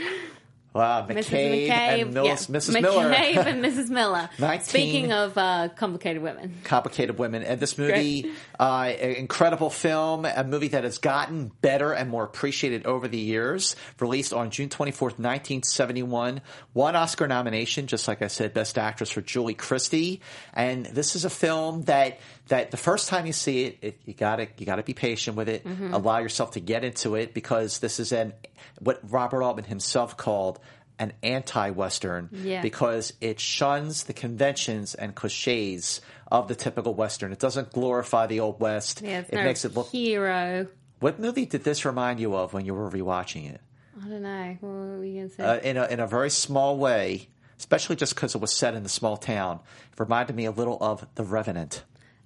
Wow, 0.74 1.06
Mrs. 1.06 1.24
McCabe, 1.24 1.68
McCabe, 1.68 1.70
and 2.02 2.14
Mills, 2.14 2.48
yeah. 2.48 2.56
Mrs. 2.56 2.80
Miller. 2.80 3.10
McCabe 3.12 3.46
and 3.46 3.64
Mrs. 3.64 3.90
Miller. 3.90 4.30
19. 4.38 4.64
Speaking 4.64 5.12
of 5.12 5.36
uh, 5.36 5.68
complicated 5.76 6.22
women, 6.22 6.54
complicated 6.64 7.18
women. 7.18 7.42
And 7.42 7.60
this 7.60 7.76
movie, 7.76 8.32
uh, 8.58 8.92
an 8.98 9.16
incredible 9.16 9.68
film, 9.68 10.24
a 10.24 10.44
movie 10.44 10.68
that 10.68 10.84
has 10.84 10.98
gotten 10.98 11.52
better 11.60 11.92
and 11.92 12.08
more 12.08 12.24
appreciated 12.24 12.86
over 12.86 13.06
the 13.06 13.18
years. 13.18 13.76
Released 14.00 14.32
on 14.32 14.50
June 14.50 14.70
24th, 14.70 15.18
1971. 15.18 16.40
One 16.72 16.96
Oscar 16.96 17.28
nomination, 17.28 17.86
just 17.86 18.08
like 18.08 18.22
I 18.22 18.28
said, 18.28 18.54
Best 18.54 18.78
Actress 18.78 19.10
for 19.10 19.20
Julie 19.20 19.54
Christie. 19.54 20.22
And 20.54 20.86
this 20.86 21.16
is 21.16 21.26
a 21.26 21.30
film 21.30 21.82
that 21.82 22.18
that 22.48 22.70
the 22.70 22.76
first 22.76 23.08
time 23.08 23.26
you 23.26 23.32
see 23.32 23.64
it, 23.64 23.78
it 23.82 24.00
you 24.04 24.14
gotta 24.14 24.48
you 24.56 24.66
gotta 24.66 24.82
be 24.82 24.94
patient 24.94 25.36
with 25.36 25.48
it. 25.48 25.64
Mm-hmm. 25.64 25.94
Allow 25.94 26.18
yourself 26.18 26.52
to 26.52 26.60
get 26.60 26.84
into 26.84 27.14
it 27.14 27.34
because 27.34 27.78
this 27.78 28.00
is 28.00 28.12
an 28.12 28.32
what 28.80 29.00
Robert 29.10 29.42
Altman 29.42 29.64
himself 29.64 30.16
called 30.16 30.58
an 30.98 31.12
anti-western 31.22 32.28
Yeah. 32.32 32.62
because 32.62 33.12
it 33.20 33.40
shuns 33.40 34.04
the 34.04 34.12
conventions 34.12 34.94
and 34.94 35.14
cliches 35.14 36.00
of 36.30 36.48
the 36.48 36.54
typical 36.54 36.94
western. 36.94 37.32
It 37.32 37.38
doesn't 37.38 37.72
glorify 37.72 38.26
the 38.26 38.40
old 38.40 38.60
west. 38.60 39.02
yeah, 39.02 39.20
it 39.20 39.32
no 39.32 39.42
makes 39.44 39.64
it 39.64 39.74
look. 39.74 39.88
hero. 39.90 40.66
What 41.00 41.18
movie 41.18 41.46
did 41.46 41.64
this 41.64 41.84
remind 41.84 42.20
you 42.20 42.34
of 42.36 42.52
when 42.52 42.64
you 42.64 42.74
were 42.74 42.88
rewatching 42.90 43.52
it? 43.52 43.60
I 44.04 44.08
don't 44.08 44.22
know. 44.22 44.56
What 44.60 44.68
were 44.70 45.04
you 45.04 45.14
going 45.14 45.28
to 45.30 45.34
say? 45.34 45.44
Uh, 45.44 45.56
in 45.58 45.76
a 45.76 45.86
in 45.86 46.00
a 46.00 46.06
very 46.06 46.30
small 46.30 46.76
way, 46.76 47.28
especially 47.58 47.96
just 47.96 48.14
because 48.14 48.34
it 48.34 48.40
was 48.40 48.52
set 48.54 48.74
in 48.74 48.82
the 48.84 48.88
small 48.88 49.16
town. 49.16 49.60
It 49.92 50.00
reminded 50.00 50.36
me 50.36 50.44
a 50.46 50.50
little 50.52 50.78
of 50.80 51.04
The 51.16 51.24
Revenant, 51.24 51.82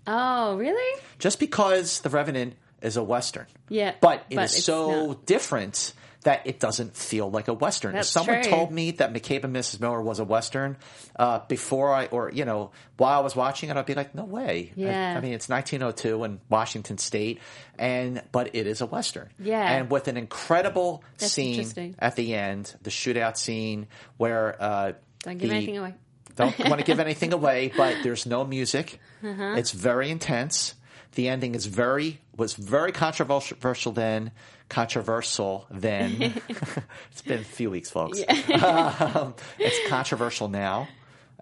oh, 0.06 0.56
really? 0.56 1.00
just 1.18 1.38
because 1.40 2.00
The 2.00 2.10
Revenant 2.10 2.54
is 2.82 2.96
a 2.96 3.02
western. 3.02 3.46
Yeah, 3.68 3.94
but 4.00 4.24
it 4.30 4.34
is 4.34 4.36
but 4.36 4.44
it's 4.44 4.64
so 4.64 5.06
not. 5.08 5.26
different 5.26 5.92
that 6.26 6.42
it 6.44 6.58
doesn't 6.60 6.96
feel 6.96 7.30
like 7.30 7.46
a 7.48 7.54
western. 7.54 7.92
That's 7.94 8.08
if 8.08 8.12
someone 8.12 8.42
true. 8.42 8.50
told 8.50 8.72
me 8.72 8.90
that 8.92 9.12
McCabe 9.12 9.44
and 9.44 9.54
Mrs. 9.54 9.80
Miller 9.80 10.02
was 10.02 10.18
a 10.18 10.24
western 10.24 10.76
uh, 11.14 11.38
before 11.48 11.94
I, 11.94 12.06
or 12.06 12.30
you 12.32 12.44
know, 12.44 12.72
while 12.96 13.18
I 13.20 13.22
was 13.22 13.36
watching 13.36 13.70
it, 13.70 13.76
I'd 13.76 13.86
be 13.86 13.94
like, 13.94 14.12
no 14.14 14.24
way. 14.24 14.72
I- 14.76 14.80
Yeah. 14.80 15.14
I, 15.16 15.20
mean, 15.20 15.32
it's 15.34 15.48
1902 15.48 16.24
in 16.24 16.40
Washington 16.48 16.98
State, 16.98 17.38
and 17.78 18.22
but 18.32 18.54
it 18.56 18.66
is 18.66 18.80
a 18.80 18.86
western. 18.86 19.30
Yeah. 19.38 19.62
and 19.76 19.88
with 19.90 20.08
an 20.08 20.16
incredible 20.16 21.02
That's 21.18 21.32
scene 21.32 21.94
at 21.98 22.16
the 22.16 22.34
end, 22.34 22.74
the 22.82 22.90
shootout 22.90 23.36
scene 23.36 23.86
where 24.16 24.56
uh, 24.60 24.92
Don't 25.22 25.38
give 25.38 25.50
the- 25.50 25.56
anything 25.56 25.78
away. 25.78 25.94
don't 26.36 26.58
want 26.58 26.78
to 26.80 26.84
give 26.84 27.00
anything 27.08 27.32
away, 27.32 27.72
but 27.76 28.02
there's 28.02 28.26
no 28.26 28.44
music. 28.44 29.00
Uh-huh. 29.24 29.54
It's 29.56 29.70
very 29.70 30.10
intense. 30.10 30.74
The 31.14 31.28
ending 31.28 31.54
is 31.54 31.64
very 31.64 32.20
was 32.36 32.54
very 32.54 32.92
controversial 32.92 33.92
then, 33.92 34.32
controversial 34.68 35.66
then. 35.70 36.34
it's 37.10 37.22
been 37.22 37.40
a 37.40 37.44
few 37.44 37.70
weeks, 37.70 37.90
folks. 37.90 38.20
um, 38.62 39.34
it's 39.58 39.88
controversial 39.88 40.48
now, 40.48 40.88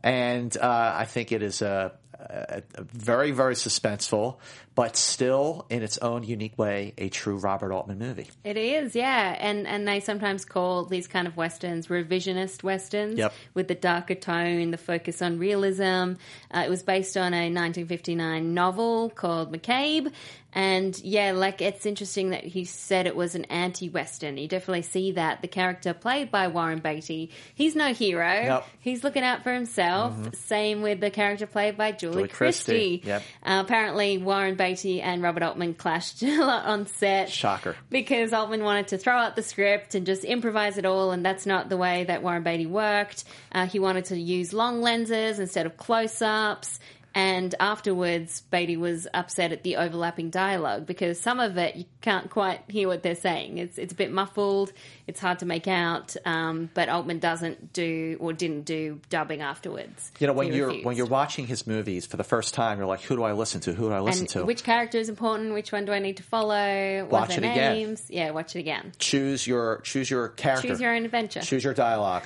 and 0.03 0.57
uh, 0.57 0.95
I 0.97 1.05
think 1.05 1.33
it 1.33 1.43
is 1.43 1.63
a, 1.63 1.93
a, 2.19 2.63
a 2.77 2.83
very 2.85 3.31
very 3.33 3.55
suspenseful, 3.55 4.37
but 4.75 4.97
still 4.97 5.67
in 5.71 5.83
its 5.83 5.99
own 5.99 6.23
unique 6.25 6.59
way 6.59 6.95
a 6.99 7.09
true 7.09 7.37
Robert 7.37 7.73
Altman 7.73 7.99
movie. 7.99 8.29
It 8.45 8.57
is, 8.57 8.95
yeah, 8.95 9.37
and 9.39 9.67
and 9.67 9.87
they 9.87 10.01
sometimes 10.01 10.45
call 10.45 10.85
these 10.85 11.07
kind 11.07 11.27
of 11.27 11.37
westerns 11.37 11.89
revisionist 11.89 12.63
westerns, 12.63 13.19
Yep. 13.19 13.33
with 13.55 13.69
the 13.69 13.75
darker 13.75 14.15
tone, 14.15 14.71
the 14.71 14.79
focus 14.79 15.21
on 15.23 15.39
realism. 15.39 16.15
Uh, 16.51 16.63
it 16.65 16.71
was 16.71 16.83
based 16.83 17.17
on 17.17 17.35
a 17.35 17.51
1959 17.51 18.55
novel 18.55 19.11
called 19.11 19.53
McCabe, 19.53 20.13
and 20.55 20.97
yeah, 21.01 21.33
like 21.33 21.61
it's 21.61 21.85
interesting 21.85 22.31
that 22.31 22.45
he 22.45 22.65
said 22.65 23.07
it 23.07 23.17
was 23.17 23.35
an 23.35 23.45
anti-western. 23.47 24.39
You 24.39 24.47
definitely 24.47 24.83
see 24.83 25.13
that 25.13 25.43
the 25.43 25.49
character 25.49 25.93
played 25.93 26.31
by 26.31 26.49
Warren 26.49 26.79
Beatty, 26.79 27.31
he's 27.55 27.75
no 27.75 27.93
hero. 27.93 28.63
He's 28.79 29.03
looking 29.03 29.25
out 29.25 29.43
for 29.43 29.53
himself. 29.53 30.15
Same 30.37 30.83
with 30.83 31.01
the 31.01 31.11
character 31.11 31.47
played 31.47 31.77
by 31.77 31.93
Julie, 31.93 32.15
Julie 32.15 32.29
Christie. 32.29 32.99
Christie. 32.99 33.03
Yep. 33.09 33.23
Uh, 33.45 33.63
apparently, 33.65 34.19
Warren 34.19 34.55
Beatty 34.55 35.01
and 35.03 35.23
Robert 35.23 35.43
Altman 35.43 35.75
clashed 35.75 36.23
a 36.23 36.45
lot 36.45 36.67
on 36.67 36.87
set 36.87 37.31
Shocker. 37.31 37.77
because 37.91 38.33
Altman 38.33 38.63
wanted 38.63 38.89
to 38.89 38.99
throw 38.99 39.17
out 39.17 39.35
the 39.35 39.43
script 39.43 39.95
and 39.95 40.07
just 40.07 40.23
improvise 40.25 40.79
it 40.79 40.87
all, 40.87 41.11
and 41.11 41.25
that's 41.27 41.47
not 41.47 41.69
the 41.69 41.77
way 41.77 42.05
that 42.05 42.23
Warren 42.23 42.45
Beatty 42.45 42.67
worked. 42.67 43.25
Uh, 43.51 43.67
he 43.67 43.81
wanted 43.81 44.05
to 44.07 44.19
use 44.19 44.53
long 44.53 44.81
lenses 44.83 45.41
instead 45.41 45.67
of 45.67 45.77
close 45.77 46.23
ups. 46.23 46.79
And 47.15 47.55
afterwards, 47.61 48.41
Beatty 48.41 48.77
was 48.77 49.07
upset 49.15 49.53
at 49.53 49.63
the 49.63 49.77
overlapping 49.77 50.31
dialogue 50.31 50.85
because 50.85 51.21
some 51.21 51.39
of 51.39 51.57
it 51.57 51.77
you 51.77 51.85
can't 52.01 52.29
quite 52.29 52.63
hear 52.69 52.89
what 52.89 53.05
they're 53.05 53.15
saying. 53.15 53.59
It's 53.59 53.79
it's 53.79 53.93
a 53.93 53.97
bit 53.97 54.11
muffled. 54.11 54.73
It's 55.07 55.21
hard 55.21 55.41
to 55.41 55.47
make 55.47 55.69
out. 55.69 56.17
Um, 56.25 56.71
but 56.73 56.89
Altman 56.89 57.19
doesn't 57.19 57.73
do 57.75 58.17
or 58.21 58.33
didn't 58.33 58.63
do 58.63 59.01
dubbing 59.11 59.43
afterwards. 59.43 60.11
You 60.19 60.27
know, 60.27 60.33
when 60.33 60.51
He 60.51 60.57
you're 60.57 60.69
refused. 60.69 60.87
when 60.87 60.97
you're 60.97 61.07
watching 61.07 61.47
his 61.47 61.67
movies 61.67 62.07
for 62.07 62.17
the 62.17 62.25
first 62.25 62.55
time, 62.55 62.79
you're 62.79 62.87
like, 62.87 63.03
who 63.03 63.15
do 63.17 63.23
I 63.23 63.33
listen 63.33 63.61
to? 63.63 63.75
Who 63.75 63.89
do 63.89 63.93
I 63.95 64.01
listen 64.01 64.23
and 64.23 64.29
to? 64.31 64.45
which 64.45 64.65
character 64.65 64.97
is 64.99 65.09
important? 65.11 65.53
Which 65.53 65.73
one 65.73 65.85
do 65.85 65.93
I 65.93 65.99
need 65.99 66.17
to 66.17 66.23
follow? 66.23 67.03
What 67.03 67.11
Watch 67.13 67.31
it 67.33 67.39
again. 67.39 67.75
names? 67.75 68.07
Yeah, 68.09 68.31
watch 68.31 68.57
it 68.57 68.61
again. 68.61 68.93
choose 68.99 69.47
your 69.47 69.81
choose 69.83 70.11
your 70.11 70.29
character. 70.29 70.69
Choose 70.69 70.81
your 70.81 70.95
own 70.95 71.05
adventure. 71.05 71.41
Choose 71.41 71.63
your 71.65 71.75
dialogue. 71.75 72.25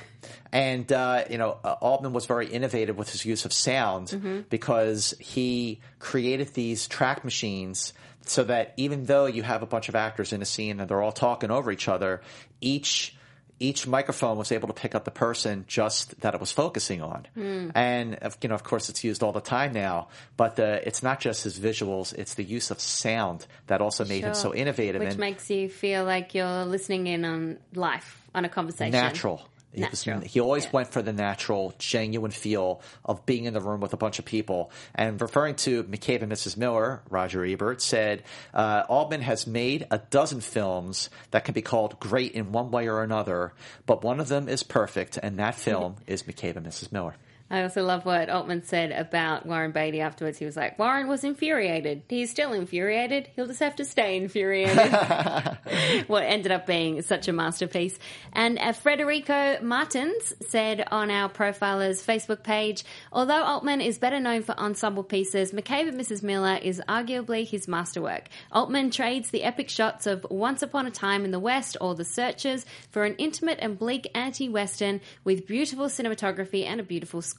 And 0.51 0.91
uh, 0.91 1.25
you 1.29 1.37
know, 1.37 1.57
uh, 1.63 1.73
Altman 1.81 2.13
was 2.13 2.25
very 2.25 2.47
innovative 2.47 2.97
with 2.97 3.09
his 3.11 3.25
use 3.25 3.45
of 3.45 3.53
sound 3.53 4.45
because 4.49 5.13
he 5.19 5.79
created 5.99 6.53
these 6.53 6.87
track 6.87 7.23
machines 7.23 7.93
so 8.25 8.43
that 8.43 8.73
even 8.77 9.05
though 9.05 9.25
you 9.25 9.43
have 9.43 9.63
a 9.63 9.65
bunch 9.65 9.89
of 9.89 9.95
actors 9.95 10.33
in 10.33 10.41
a 10.41 10.45
scene 10.45 10.79
and 10.79 10.89
they're 10.89 11.01
all 11.01 11.11
talking 11.11 11.51
over 11.51 11.71
each 11.71 11.87
other, 11.87 12.21
each 12.61 13.15
each 13.59 13.85
microphone 13.85 14.37
was 14.37 14.51
able 14.53 14.69
to 14.69 14.73
pick 14.73 14.95
up 14.95 15.03
the 15.03 15.11
person 15.11 15.65
just 15.67 16.19
that 16.21 16.33
it 16.33 16.39
was 16.39 16.49
focusing 16.51 17.01
on. 17.01 17.27
Hmm. 17.33 17.69
And 17.75 18.15
of- 18.15 18.37
you 18.41 18.47
know, 18.49 18.55
of 18.55 18.63
course, 18.63 18.87
it's 18.89 19.03
used 19.03 19.21
all 19.21 19.33
the 19.33 19.41
time 19.41 19.73
now. 19.73 20.07
But 20.37 20.55
the, 20.55 20.87
it's 20.87 21.03
not 21.03 21.19
just 21.19 21.43
his 21.43 21.59
visuals; 21.59 22.13
it's 22.13 22.35
the 22.35 22.43
use 22.43 22.71
of 22.71 22.79
sound 22.79 23.45
that 23.67 23.81
also 23.81 24.05
made 24.05 24.23
him 24.23 24.33
so 24.33 24.53
innovative 24.55 25.01
Which 25.01 25.09
and 25.11 25.19
makes 25.19 25.49
you 25.49 25.67
feel 25.67 26.05
like 26.05 26.33
you're 26.33 26.65
listening 26.65 27.07
in 27.07 27.25
on 27.25 27.57
life, 27.73 28.21
on 28.33 28.45
a 28.45 28.49
conversation. 28.49 28.91
natural. 28.91 29.41
He, 29.73 29.85
was- 29.85 30.03
he 30.03 30.39
always 30.39 30.65
Yeah. 30.65 30.69
went 30.73 30.87
for 30.91 31.01
the 31.01 31.13
natural, 31.13 31.73
genuine 31.77 32.31
feel 32.31 32.81
of 33.05 33.25
being 33.25 33.45
in 33.45 33.53
the 33.53 33.61
room 33.61 33.79
with 33.81 33.93
a 33.93 33.97
bunch 33.97 34.17
of 34.17 34.25
people. 34.25 34.71
And 34.95 35.21
referring 35.21 35.55
to 35.57 35.83
McCabe 35.83 36.23
and 36.23 36.31
Mrs. 36.31 36.57
Miller, 36.57 37.01
Roger 37.09 37.45
Ebert 37.45 37.81
said, 37.81 38.23
uh, 38.53 38.83
Altman 38.89 39.21
has 39.21 39.45
made 39.45 39.85
a 39.91 39.99
dozen 39.99 40.41
films 40.41 41.09
that 41.31 41.45
can 41.45 41.53
be 41.53 41.61
called 41.61 41.99
great 41.99 42.31
in 42.31 42.51
one 42.51 42.71
way 42.71 42.87
or 42.87 43.03
another, 43.03 43.53
but 43.85 44.03
one 44.03 44.19
of 44.19 44.27
them 44.27 44.49
is 44.49 44.63
perfect, 44.63 45.17
and 45.21 45.37
that 45.37 45.53
film 45.55 45.97
is 46.07 46.23
McCabe 46.23 46.55
and 46.55 46.65
Mrs. 46.65 46.91
Miller. 46.91 47.15
I 47.51 47.63
also 47.63 47.83
love 47.83 48.05
what 48.05 48.29
Altman 48.29 48.63
said 48.63 48.91
about 48.91 49.43
Warren 49.47 49.71
Beatty 49.71 50.01
afterwards. 50.01 50.37
He 50.37 50.45
was 50.45 50.55
like, 50.55 50.77
Warren 50.77 51.07
was 51.07 51.23
infuriated. 51.23 52.03
He's 52.07 52.29
still 52.29 52.53
infuriated. 52.53 53.27
He'll 53.35 53.47
just 53.47 53.59
have 53.59 53.75
to 53.77 53.85
stay 53.85 54.17
infuriated. 54.17 54.77
what 56.07 56.23
ended 56.23 56.51
up 56.51 56.67
being 56.67 57.01
such 57.01 57.27
a 57.27 57.33
masterpiece. 57.33 57.97
And 58.33 58.59
uh, 58.59 58.73
Federico 58.73 59.59
Martins 59.63 60.33
said 60.47 60.87
on 60.91 61.09
our 61.09 61.27
Profilers 61.27 62.05
Facebook 62.05 62.43
page, 62.43 62.83
although 63.11 63.43
Altman 63.43 63.81
is 63.81 63.97
better 63.97 64.19
known 64.19 64.43
for 64.43 64.57
ensemble 64.59 65.03
pieces, 65.03 65.51
McCabe 65.51 65.89
and 65.89 65.99
Mrs. 65.99 66.21
Miller 66.21 66.59
is 66.61 66.79
arguably 66.87 67.47
his 67.47 67.67
masterwork. 67.67 68.29
Altman 68.51 68.91
trades 68.91 69.31
the 69.31 69.43
epic 69.43 69.69
shots 69.69 70.05
of 70.05 70.23
Once 70.29 70.61
Upon 70.61 70.85
a 70.85 70.91
Time 70.91 71.25
in 71.25 71.31
the 71.31 71.39
West 71.39 71.77
or 71.81 71.95
The 71.95 72.05
Searchers 72.05 72.63
for 72.91 73.05
an 73.05 73.15
intimate 73.15 73.57
and 73.59 73.79
bleak 73.79 74.07
anti-western 74.13 75.01
with 75.23 75.47
beautiful 75.47 75.87
cinematography 75.87 76.63
and 76.63 76.79
a 76.79 76.83
beautiful 76.83 77.23
score. 77.23 77.38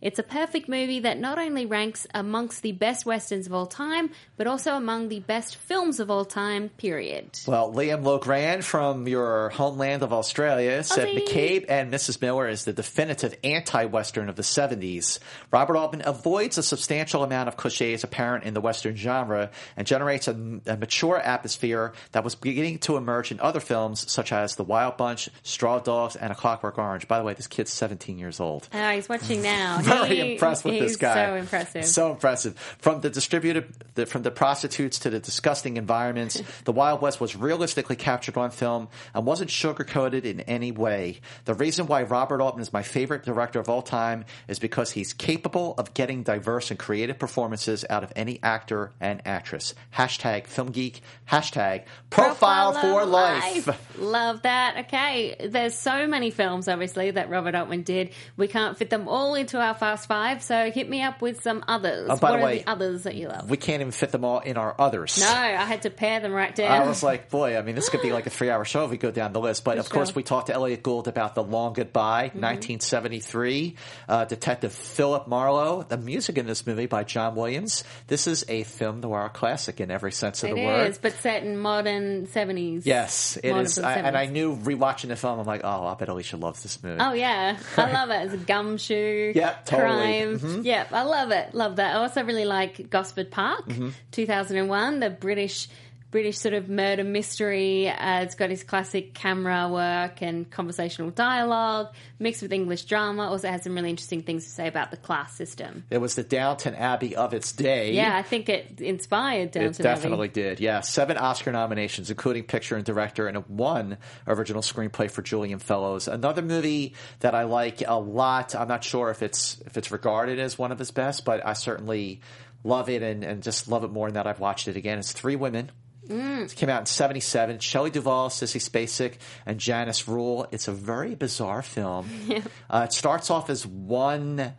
It's 0.00 0.18
a 0.18 0.22
perfect 0.22 0.68
movie 0.68 1.00
that 1.00 1.18
not 1.18 1.38
only 1.38 1.66
ranks 1.66 2.06
amongst 2.14 2.62
the 2.62 2.72
best 2.72 3.04
westerns 3.04 3.46
of 3.46 3.52
all 3.52 3.66
time, 3.66 4.10
but 4.36 4.46
also 4.46 4.74
among 4.74 5.08
the 5.08 5.20
best 5.20 5.56
films 5.56 6.00
of 6.00 6.10
all 6.10 6.24
time, 6.24 6.68
period. 6.70 7.38
Well, 7.46 7.72
Liam 7.72 8.02
Logran 8.02 8.62
from 8.62 9.08
your 9.08 9.50
homeland 9.50 10.02
of 10.02 10.12
Australia 10.12 10.82
said 10.84 11.08
Aussie. 11.08 11.26
McCabe 11.26 11.64
and 11.68 11.92
Mrs. 11.92 12.20
Miller 12.20 12.48
is 12.48 12.64
the 12.64 12.72
definitive 12.72 13.34
anti-Western 13.42 14.28
of 14.28 14.36
the 14.36 14.42
70s. 14.42 15.18
Robert 15.50 15.76
Altman 15.76 16.02
avoids 16.04 16.58
a 16.58 16.62
substantial 16.62 17.24
amount 17.24 17.48
of 17.48 17.56
cliches 17.56 18.04
apparent 18.04 18.44
in 18.44 18.54
the 18.54 18.60
Western 18.60 18.96
genre 18.96 19.50
and 19.76 19.86
generates 19.86 20.28
a, 20.28 20.32
a 20.66 20.76
mature 20.76 21.18
atmosphere 21.18 21.92
that 22.12 22.24
was 22.24 22.34
beginning 22.34 22.78
to 22.78 22.96
emerge 22.96 23.30
in 23.30 23.40
other 23.40 23.60
films 23.60 24.10
such 24.10 24.32
as 24.32 24.56
The 24.56 24.64
Wild 24.64 24.96
Bunch, 24.96 25.28
Straw 25.42 25.78
Dogs, 25.78 26.16
and 26.16 26.32
A 26.32 26.34
Clockwork 26.34 26.78
Orange. 26.78 27.08
By 27.08 27.18
the 27.18 27.24
way, 27.24 27.34
this 27.34 27.46
kid's 27.46 27.72
17 27.72 28.18
years 28.18 28.40
old. 28.40 28.68
Oh, 28.72 28.90
he's 28.90 29.08
watching 29.08 29.31
now. 29.36 29.78
Very 29.82 30.16
He- 30.16 30.32
impressed 30.32 30.64
with 30.64 30.78
this 30.78 30.96
guy. 30.96 31.14
So 31.26 31.34
impressive. 31.36 31.86
So 31.86 32.10
impressive. 32.10 32.58
From 32.78 33.00
the 33.00 33.10
distributed, 33.10 33.72
the, 33.94 34.06
from 34.06 34.22
the 34.22 34.30
prostitutes 34.30 34.98
to 35.00 35.10
the 35.10 35.20
disgusting 35.20 35.76
environments, 35.76 36.42
the 36.64 36.72
Wild 36.72 37.00
West 37.00 37.20
was 37.20 37.36
realistically 37.36 37.96
captured 37.96 38.36
on 38.36 38.50
film 38.50 38.88
and 39.14 39.24
wasn't 39.24 39.50
sugarcoated 39.50 40.24
in 40.24 40.40
any 40.40 40.72
way. 40.72 41.20
The 41.44 41.54
reason 41.54 41.86
why 41.86 42.02
Robert 42.02 42.40
Altman 42.40 42.62
is 42.62 42.72
my 42.72 42.82
favorite 42.82 43.22
director 43.22 43.60
of 43.60 43.68
all 43.68 43.82
time 43.82 44.24
is 44.48 44.58
because 44.58 44.90
he's 44.90 45.12
capable 45.12 45.74
of 45.78 45.94
getting 45.94 46.22
diverse 46.22 46.70
and 46.70 46.78
creative 46.78 47.18
performances 47.18 47.84
out 47.88 48.02
of 48.02 48.12
any 48.16 48.40
actor 48.42 48.92
and 49.00 49.22
actress. 49.24 49.74
Hashtag 49.96 50.46
film 50.46 50.70
geek. 50.70 51.00
Hashtag 51.30 51.84
profile, 52.10 52.72
for 52.72 53.02
of 53.02 53.08
life. 53.08 53.98
Love 53.98 54.42
that. 54.42 54.84
Okay, 54.86 55.36
there's 55.48 55.74
so 55.74 56.06
many 56.06 56.30
films, 56.30 56.68
obviously, 56.68 57.10
that 57.10 57.30
Robert 57.30 57.54
Altman 57.54 57.82
did. 57.82 58.10
We 58.36 58.48
can't 58.48 58.76
fit 58.76 58.90
them 58.90 59.08
all 59.08 59.21
into 59.34 59.60
our 59.60 59.74
Fast 59.74 60.06
Five, 60.08 60.42
so 60.42 60.70
hit 60.70 60.88
me 60.88 61.02
up 61.02 61.20
with 61.22 61.42
some 61.42 61.64
others. 61.68 62.08
Oh, 62.10 62.16
by 62.16 62.30
what 62.30 62.36
the 62.36 62.42
are 62.42 62.44
way, 62.46 62.58
the 62.58 62.70
others 62.70 63.02
that 63.04 63.14
you 63.14 63.28
love? 63.28 63.48
We 63.48 63.56
can't 63.56 63.80
even 63.80 63.92
fit 63.92 64.10
them 64.10 64.24
all 64.24 64.40
in 64.40 64.56
our 64.56 64.74
others. 64.78 65.18
no, 65.18 65.26
I 65.26 65.64
had 65.64 65.82
to 65.82 65.90
pare 65.90 66.20
them 66.20 66.32
right 66.32 66.54
down. 66.54 66.70
I 66.70 66.86
was 66.86 67.02
like, 67.02 67.30
boy, 67.30 67.56
I 67.56 67.62
mean, 67.62 67.74
this 67.74 67.88
could 67.88 68.02
be 68.02 68.12
like 68.12 68.26
a 68.26 68.30
three 68.38 68.50
hour 68.50 68.64
show 68.64 68.84
if 68.84 68.90
we 68.90 68.96
go 68.98 69.10
down 69.10 69.32
the 69.32 69.40
list. 69.40 69.64
But 69.64 69.78
of 69.78 69.86
sure. 69.86 69.94
course, 69.94 70.14
we 70.14 70.22
talked 70.22 70.48
to 70.48 70.54
Elliot 70.54 70.82
Gould 70.82 71.08
about 71.08 71.34
The 71.34 71.42
Long 71.42 71.72
Goodbye, 71.72 72.28
Mm-hmm. 72.28 72.40
1973. 72.40 73.74
Uh, 74.08 74.24
Detective 74.24 74.72
Philip 74.72 75.26
Marlowe. 75.28 75.82
The 75.88 75.96
music 75.96 76.38
in 76.38 76.46
this 76.46 76.66
movie 76.66 76.86
by 76.86 77.04
John 77.04 77.34
Williams. 77.34 77.84
This 78.06 78.26
is 78.26 78.44
a 78.48 78.62
film 78.64 79.00
noir 79.00 79.28
classic 79.28 79.80
in 79.80 79.90
every 79.90 80.12
sense 80.12 80.42
of 80.42 80.50
It 80.50 80.56
the 80.56 80.64
word. 80.64 80.86
It 80.86 80.90
is, 80.90 80.98
but 80.98 81.12
set 81.14 81.42
in 81.42 81.56
modern 81.58 82.26
70s. 82.26 82.82
Yes, 82.84 83.36
it 83.42 83.50
Modern 83.50 83.64
is. 83.66 83.78
I, 83.78 83.94
and 83.94 84.16
I 84.16 84.26
knew 84.26 84.56
rewatching 84.56 85.08
the 85.08 85.16
film, 85.16 85.38
I'm 85.38 85.46
like, 85.46 85.62
oh, 85.64 85.86
I 85.86 85.94
bet 85.94 86.08
Alicia 86.08 86.36
loves 86.36 86.62
this 86.62 86.82
movie. 86.82 87.00
Oh 87.00 87.12
yeah, 87.12 87.58
I 87.76 87.92
love 87.92 88.10
it. 88.10 88.24
It's 88.26 88.34
a 88.34 88.44
gumshoe. 88.44 88.94
Yep, 89.34 89.66
totally. 89.66 89.88
Crime. 89.90 90.38
Mhm. 90.38 90.64
Yep, 90.64 90.92
I 90.92 91.02
love 91.02 91.30
it. 91.30 91.54
Love 91.54 91.76
that. 91.76 91.94
I 91.96 91.98
also 91.98 92.22
really 92.24 92.44
like 92.44 92.90
Gosford 92.90 93.30
Park, 93.30 93.68
Mm-hmm. 93.68 93.90
2001, 94.10 95.00
the 95.00 95.10
British 95.10 95.68
British 96.12 96.38
sort 96.38 96.52
of 96.52 96.68
murder 96.68 97.02
mystery. 97.02 97.88
Uh, 97.88 98.20
it's 98.20 98.34
got 98.34 98.50
his 98.50 98.62
classic 98.62 99.14
camera 99.14 99.66
work 99.68 100.22
and 100.22 100.48
conversational 100.48 101.10
dialogue 101.10 101.88
mixed 102.18 102.42
with 102.42 102.52
English 102.52 102.84
drama. 102.84 103.28
Also 103.28 103.48
has 103.48 103.62
some 103.62 103.74
really 103.74 103.88
interesting 103.88 104.22
things 104.22 104.44
to 104.44 104.50
say 104.50 104.68
about 104.68 104.90
the 104.90 104.98
class 104.98 105.34
system. 105.34 105.84
It 105.90 105.98
was 105.98 106.14
the 106.14 106.22
Downton 106.22 106.74
Abbey 106.74 107.16
of 107.16 107.32
its 107.32 107.50
day. 107.52 107.94
Yeah, 107.94 108.14
I 108.14 108.22
think 108.22 108.50
it 108.50 108.80
inspired 108.80 109.52
Downton 109.52 109.70
Abbey. 109.70 109.80
It 109.80 109.82
definitely 109.82 110.28
did. 110.28 110.60
Yeah, 110.60 110.82
seven 110.82 111.16
Oscar 111.16 111.50
nominations, 111.50 112.10
including 112.10 112.44
picture 112.44 112.76
and 112.76 112.84
director, 112.84 113.26
and 113.26 113.38
one 113.48 113.96
original 114.26 114.60
screenplay 114.60 115.10
for 115.10 115.22
Julian 115.22 115.60
Fellowes. 115.60 116.08
Another 116.08 116.42
movie 116.42 116.94
that 117.20 117.34
I 117.34 117.44
like 117.44 117.82
a 117.88 117.98
lot. 117.98 118.54
I'm 118.54 118.68
not 118.68 118.84
sure 118.84 119.08
if 119.08 119.22
it's 119.22 119.62
if 119.64 119.78
it's 119.78 119.90
regarded 119.90 120.38
as 120.38 120.58
one 120.58 120.72
of 120.72 120.78
his 120.78 120.90
best, 120.90 121.24
but 121.24 121.44
I 121.44 121.54
certainly 121.54 122.20
love 122.64 122.90
it 122.90 123.02
and, 123.02 123.24
and 123.24 123.42
just 123.42 123.66
love 123.66 123.82
it 123.82 123.90
more 123.90 124.08
now 124.08 124.22
that 124.22 124.26
I've 124.26 124.40
watched 124.40 124.68
it 124.68 124.76
again. 124.76 124.98
It's 124.98 125.12
Three 125.12 125.36
Women. 125.36 125.70
It 126.08 126.54
came 126.56 126.68
out 126.68 126.80
in 126.80 126.86
'77. 126.86 127.60
Shelley 127.60 127.90
Duvall, 127.90 128.28
Sissy 128.28 128.60
Spacek, 128.60 129.14
and 129.46 129.58
Janice 129.58 130.08
Rule. 130.08 130.46
It's 130.50 130.68
a 130.68 130.72
very 130.72 131.14
bizarre 131.14 131.62
film. 131.62 132.08
Uh, 132.70 132.86
it 132.88 132.92
starts 132.92 133.30
off 133.30 133.50
as 133.50 133.66
one 133.66 134.54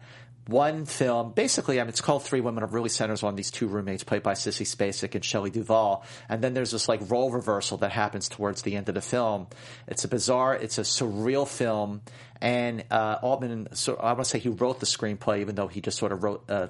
one 0.47 0.85
film. 0.85 1.31
Basically, 1.31 1.79
I 1.79 1.83
mean, 1.83 1.89
it's 1.89 2.01
called 2.01 2.23
Three 2.23 2.41
Women. 2.41 2.63
It 2.63 2.71
really 2.71 2.89
centers 2.89 3.23
on 3.23 3.35
these 3.35 3.51
two 3.51 3.67
roommates 3.67 4.03
played 4.03 4.23
by 4.23 4.33
Sissy 4.33 4.65
Spacek 4.65 5.15
and 5.15 5.23
Shelley 5.23 5.49
Duvall. 5.49 6.05
And 6.27 6.43
then 6.43 6.53
there's 6.53 6.71
this 6.71 6.89
like 6.89 7.09
role 7.09 7.31
reversal 7.31 7.77
that 7.79 7.91
happens 7.91 8.29
towards 8.29 8.61
the 8.61 8.75
end 8.75 8.89
of 8.89 8.95
the 8.95 9.01
film. 9.01 9.47
It's 9.87 10.03
a 10.03 10.07
bizarre, 10.07 10.55
it's 10.55 10.77
a 10.77 10.81
surreal 10.81 11.47
film. 11.47 12.01
And 12.41 12.83
uh, 12.91 13.19
Altman, 13.21 13.69
so 13.73 13.95
I 13.95 14.13
want 14.13 14.25
to 14.25 14.25
say 14.25 14.39
he 14.39 14.49
wrote 14.49 14.79
the 14.79 14.85
screenplay, 14.85 15.39
even 15.39 15.55
though 15.55 15.67
he 15.67 15.81
just 15.81 15.97
sort 15.97 16.11
of 16.11 16.23
wrote. 16.23 16.49
Uh, 16.49 16.67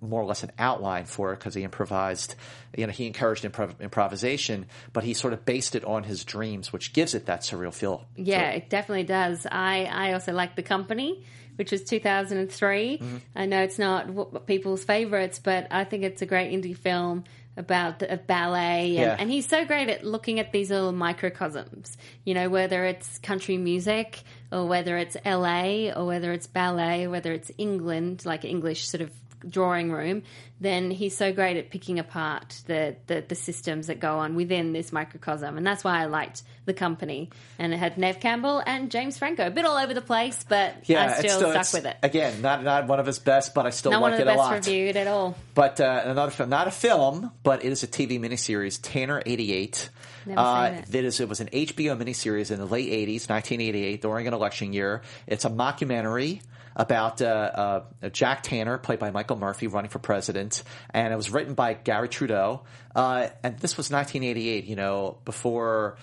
more 0.00 0.22
or 0.22 0.24
less 0.24 0.42
an 0.42 0.52
outline 0.58 1.04
for 1.04 1.32
it 1.32 1.38
because 1.38 1.54
he 1.54 1.62
improvised, 1.62 2.34
you 2.76 2.86
know, 2.86 2.92
he 2.92 3.06
encouraged 3.06 3.44
improv- 3.44 3.78
improvisation, 3.80 4.66
but 4.92 5.04
he 5.04 5.14
sort 5.14 5.32
of 5.32 5.44
based 5.44 5.74
it 5.74 5.84
on 5.84 6.02
his 6.04 6.24
dreams, 6.24 6.72
which 6.72 6.92
gives 6.92 7.14
it 7.14 7.26
that 7.26 7.40
surreal 7.42 7.72
feel. 7.74 8.04
Yeah, 8.16 8.50
it 8.50 8.70
definitely 8.70 9.04
does. 9.04 9.46
I, 9.50 9.84
I 9.84 10.12
also 10.14 10.32
like 10.32 10.56
The 10.56 10.62
Company, 10.62 11.24
which 11.56 11.70
was 11.72 11.82
2003. 11.84 12.98
Mm-hmm. 12.98 13.16
I 13.36 13.46
know 13.46 13.62
it's 13.62 13.78
not 13.78 14.46
people's 14.46 14.84
favorites, 14.84 15.38
but 15.42 15.66
I 15.70 15.84
think 15.84 16.04
it's 16.04 16.22
a 16.22 16.26
great 16.26 16.52
indie 16.52 16.76
film 16.76 17.24
about 17.54 17.98
the, 17.98 18.10
a 18.14 18.16
ballet. 18.16 18.96
And, 18.96 19.06
Yeah. 19.06 19.16
and 19.18 19.30
he's 19.30 19.46
so 19.46 19.66
great 19.66 19.90
at 19.90 20.04
looking 20.04 20.40
at 20.40 20.52
these 20.52 20.70
little 20.70 20.92
microcosms, 20.92 21.98
you 22.24 22.32
know, 22.32 22.48
whether 22.48 22.84
it's 22.86 23.18
country 23.18 23.58
music 23.58 24.22
or 24.50 24.66
whether 24.66 24.96
it's 24.96 25.16
LA 25.26 25.90
or 25.94 26.06
whether 26.06 26.32
it's 26.32 26.46
ballet 26.46 27.04
or 27.04 27.10
whether 27.10 27.32
it's 27.32 27.50
England, 27.58 28.24
like 28.24 28.46
English 28.46 28.86
sort 28.86 29.02
of 29.02 29.10
drawing 29.48 29.90
room, 29.92 30.22
then 30.60 30.90
he's 30.90 31.16
so 31.16 31.32
great 31.32 31.56
at 31.56 31.70
picking 31.70 31.98
apart 31.98 32.62
the, 32.66 32.96
the, 33.06 33.24
the 33.26 33.34
systems 33.34 33.88
that 33.88 33.98
go 34.00 34.18
on 34.18 34.34
within 34.34 34.72
this 34.72 34.92
microcosm. 34.92 35.56
And 35.56 35.66
that's 35.66 35.82
why 35.84 36.00
I 36.00 36.04
liked 36.06 36.42
the 36.64 36.72
company. 36.72 37.30
And 37.58 37.74
it 37.74 37.78
had 37.78 37.98
Neve 37.98 38.20
Campbell 38.20 38.62
and 38.64 38.90
James 38.90 39.18
Franco. 39.18 39.46
A 39.46 39.50
bit 39.50 39.64
all 39.64 39.76
over 39.76 39.92
the 39.94 40.00
place, 40.00 40.44
but 40.48 40.74
Yeah, 40.84 41.06
I 41.06 41.18
still 41.18 41.38
still- 41.38 41.64
stuck 41.64 41.82
with 41.82 41.90
it. 41.90 41.96
Again, 42.02 42.40
not 42.42 42.62
not 42.62 42.86
one 42.86 43.00
of 43.00 43.06
his 43.06 43.18
best, 43.18 43.54
but 43.54 43.66
I 43.66 43.70
still 43.70 43.90
Not 43.90 44.02
like 44.02 44.12
one 44.12 44.12
of 44.14 44.20
it 44.20 44.24
the 44.24 44.30
a 44.30 44.34
best 44.36 44.38
lot. 44.38 44.54
reviewed 44.54 44.96
at 44.96 45.06
all. 45.08 45.36
But 45.54 45.80
uh, 45.80 46.02
another 46.04 46.30
film, 46.30 46.48
not 46.50 46.68
a 46.68 46.70
film, 46.70 47.32
but 47.42 47.64
it 47.64 47.72
is 47.72 47.82
a 47.82 47.86
TV 47.88 48.20
miniseries, 48.20 48.78
Tanner 48.80 49.22
88. 49.26 49.88
Never 50.24 50.38
uh, 50.40 50.66
seen 50.68 50.74
it. 50.78 50.86
that 50.86 51.04
is, 51.04 51.20
it 51.20 51.28
was 51.28 51.40
an 51.40 51.48
HBO 51.48 52.00
miniseries 52.00 52.52
in 52.52 52.58
the 52.60 52.64
late 52.66 52.88
80s, 52.92 53.28
1988, 53.28 54.00
during 54.02 54.28
an 54.28 54.34
election 54.34 54.72
year. 54.72 55.02
It's 55.26 55.44
a 55.44 55.50
mockumentary 55.50 56.42
about 56.74 57.20
uh, 57.22 57.82
uh, 58.02 58.08
Jack 58.10 58.42
Tanner, 58.42 58.78
played 58.78 58.98
by 58.98 59.10
Michael 59.10 59.36
Murphy, 59.36 59.66
running 59.66 59.90
for 59.90 59.98
president. 59.98 60.62
And 60.90 61.12
it 61.12 61.16
was 61.16 61.30
written 61.30 61.54
by 61.54 61.74
Garry 61.74 62.08
Trudeau. 62.08 62.62
Uh, 62.94 63.28
and 63.42 63.58
this 63.58 63.76
was 63.76 63.90
1988, 63.90 64.64
you 64.64 64.76
know, 64.76 65.18
before 65.24 65.96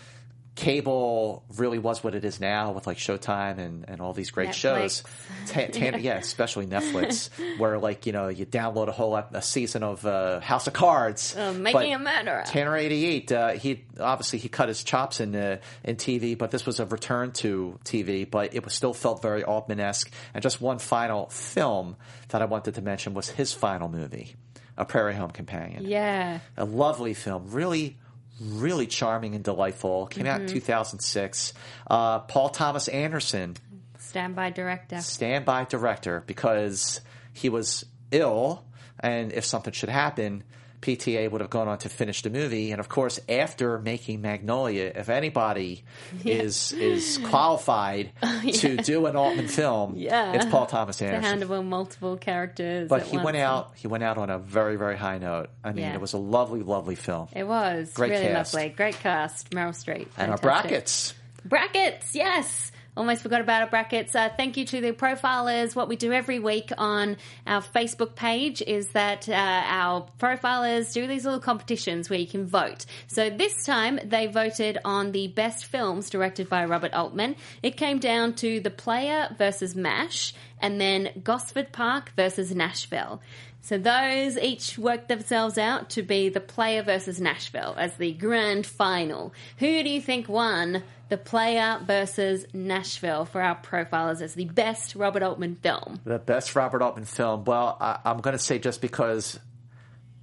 cable 0.60 1.44
really 1.56 1.80
was 1.80 2.04
what 2.04 2.14
it 2.16 2.26
is 2.26 2.40
now 2.42 2.72
with 2.74 2.86
like 2.86 2.98
Showtime 2.98 3.58
and, 3.58 3.86
and 3.88 4.02
all 4.02 4.12
these 4.14 4.30
great 4.30 4.50
Netflix. 4.50 4.54
shows. 4.54 5.04
Ta- 5.48 5.68
ta- 5.72 5.98
yeah. 6.00 6.18
especially 6.18 6.68
Netflix, 6.68 7.30
where 7.58 7.80
like 7.80 8.06
you 8.06 8.12
know 8.12 8.28
you 8.28 8.46
download 8.46 8.88
a 8.90 8.92
whole 8.92 9.16
a 9.16 9.42
season 9.42 9.84
of 9.84 10.06
uh, 10.06 10.40
House 10.42 10.68
of 10.68 10.74
Cards. 10.74 11.34
Oh, 11.38 11.54
making 11.54 11.94
a 11.94 12.00
murderer. 12.00 12.44
Tanner 12.46 12.76
eighty 12.76 13.06
eight. 13.06 13.32
Uh, 13.32 13.50
he 13.54 13.86
obviously 14.00 14.40
he 14.40 14.50
cut 14.50 14.68
his 14.68 14.84
chops 14.84 15.20
in 15.20 15.36
uh, 15.36 15.58
in 15.84 15.96
TV, 15.96 16.38
but 16.38 16.52
this 16.52 16.66
was 16.66 16.80
a 16.80 16.86
return 16.86 17.32
to 17.34 17.80
TV. 17.86 18.30
But 18.30 18.54
it 18.54 18.64
was 18.66 18.74
still 18.74 18.94
felt 18.94 19.22
very 19.22 19.44
Altman 19.44 19.80
esque. 19.80 20.12
And 20.34 20.44
just 20.44 20.60
one 20.60 20.80
final 20.80 21.28
film 21.30 21.96
that 22.30 22.42
I 22.42 22.46
wanted 22.46 22.76
to 22.76 22.82
mention 22.82 23.14
was 23.14 23.30
his 23.30 23.54
final 23.54 23.88
movie, 23.88 24.36
A 24.78 24.84
Prairie 24.86 25.16
Home 25.16 25.32
Companion 25.32 25.86
Yeah. 25.86 26.40
a 26.58 26.66
lovely 26.66 27.14
film, 27.14 27.50
really, 27.52 27.98
really 28.40 28.88
charming 28.88 29.36
and 29.36 29.44
delightful. 29.44 30.08
Came 30.08 30.26
out 30.26 30.42
in 30.42 30.48
Mhm. 30.48 30.52
2006. 30.52 31.54
Uh, 31.90 32.20
Paul 32.20 32.50
Thomas 32.50 32.88
Anderson, 32.88 33.58
Standby 33.98 34.50
director. 34.52 35.02
standby 35.02 35.66
director, 35.66 36.24
because 36.26 37.02
he 37.34 37.50
was 37.50 37.86
ill, 38.12 38.64
and 39.00 39.32
if 39.34 39.46
something 39.46 39.74
should 39.74 39.90
happen, 39.90 40.44
PTA 40.82 41.30
would 41.30 41.42
have 41.42 41.50
gone 41.50 41.68
on 41.68 41.78
to 41.80 41.90
finish 41.90 42.22
the 42.22 42.30
movie. 42.30 42.72
And 42.72 42.80
of 42.80 42.88
course, 42.90 43.20
after 43.28 43.80
making 43.80 44.22
Magnolia, 44.22 44.92
if 44.96 45.10
anybody 45.10 45.84
Yeah. 46.24 46.36
is 46.36 46.72
is 46.72 47.18
qualified 47.26 48.12
oh, 48.24 48.42
to 48.54 48.76
yeah. 48.76 48.82
do 48.82 49.06
an 49.06 49.16
Altman 49.16 49.48
film, 49.48 49.94
Yeah. 49.98 50.34
it's 50.34 50.46
Paul 50.46 50.66
Thomas 50.68 51.02
Anderson. 51.02 51.22
To 51.22 51.28
handle 51.28 51.64
multiple 51.64 52.18
characters. 52.18 52.88
But 52.90 53.04
he 53.04 53.18
went 53.18 53.38
out. 53.38 53.72
He 53.76 53.88
went 53.88 54.04
out 54.04 54.18
on 54.18 54.30
a 54.30 54.38
very, 54.40 54.76
very 54.78 54.98
high 54.98 55.18
note. 55.18 55.50
I 55.64 55.74
mean, 55.74 55.86
Yeah. 55.86 55.94
it 55.96 56.02
was 56.02 56.14
a 56.14 56.18
lovely, 56.18 56.62
lovely 56.64 56.96
film. 56.96 57.28
It 57.36 57.48
was 57.48 57.92
Great 57.94 58.12
really 58.12 58.28
cast. 58.28 58.54
lovely. 58.54 58.70
Great 58.70 58.96
cast. 59.00 59.50
Meryl 59.52 59.70
Streep. 59.72 60.08
And 60.18 60.32
our 60.32 60.38
brackets. 60.38 61.14
Brackets, 61.46 62.16
yes. 62.16 62.72
Almost 63.00 63.24
forgot 63.24 63.40
about 63.40 63.62
our 63.62 63.70
brackets. 63.70 64.14
Uh, 64.14 64.28
thank 64.36 64.58
you 64.58 64.66
to 64.66 64.82
the 64.82 64.92
profilers. 64.92 65.74
What 65.74 65.88
we 65.88 65.96
do 65.96 66.12
every 66.12 66.38
week 66.38 66.74
on 66.78 67.16
our 67.48 67.62
Facebook 67.62 68.14
page 68.14 68.62
is 68.62 68.90
that 68.90 69.30
uh, 69.30 69.32
our 69.34 70.06
profilers 70.20 70.92
do 70.92 71.08
these 71.08 71.24
little 71.24 71.40
competitions 71.40 72.10
where 72.10 72.20
you 72.20 72.28
can 72.28 72.46
vote. 72.46 72.86
So 73.08 73.30
this 73.30 73.64
time 73.64 74.02
they 74.04 74.28
voted 74.28 74.80
on 74.84 75.14
the 75.14 75.30
best 75.30 75.68
films 75.68 76.10
directed 76.10 76.50
by 76.50 76.66
Robert 76.66 76.94
Altman. 76.94 77.38
It 77.64 77.78
came 77.78 78.00
down 78.00 78.34
to 78.34 78.60
The 78.60 78.70
Player 78.70 79.34
versus 79.38 79.78
MASH 79.78 80.34
and 80.62 80.80
then 80.80 81.22
Gosford 81.24 81.72
Park 81.72 82.12
versus 82.16 82.54
Nashville. 82.54 83.22
So 83.62 83.78
those 83.78 84.38
each 84.38 84.78
worked 84.78 85.10
themselves 85.10 85.58
out 85.58 85.90
to 85.92 86.02
be 86.02 86.30
the 86.30 86.40
player 86.40 86.82
versus 86.82 87.20
Nashville 87.20 87.76
as 87.78 87.96
the 87.98 88.14
grand 88.14 88.66
final. 88.66 89.34
Who 89.58 89.84
do 89.84 89.90
you 89.90 90.02
think 90.02 90.30
won 90.30 90.84
the 91.10 91.18
player 91.18 91.80
versus 91.84 92.46
Nashville 92.54 93.26
for 93.26 93.42
our 93.42 93.60
profilers 93.62 94.22
as 94.22 94.34
the 94.34 94.46
best 94.46 94.96
Robert 94.96 95.24
Altman 95.24 95.56
film? 95.56 96.00
The 96.06 96.20
best 96.20 96.56
Robert 96.56 96.82
Altman 96.82 97.06
film. 97.06 97.44
Well, 97.44 97.78
I, 97.80 98.00
I'm 98.06 98.22
going 98.22 98.36
to 98.36 98.44
say 98.44 98.60
just 98.60 98.82
because 98.82 99.40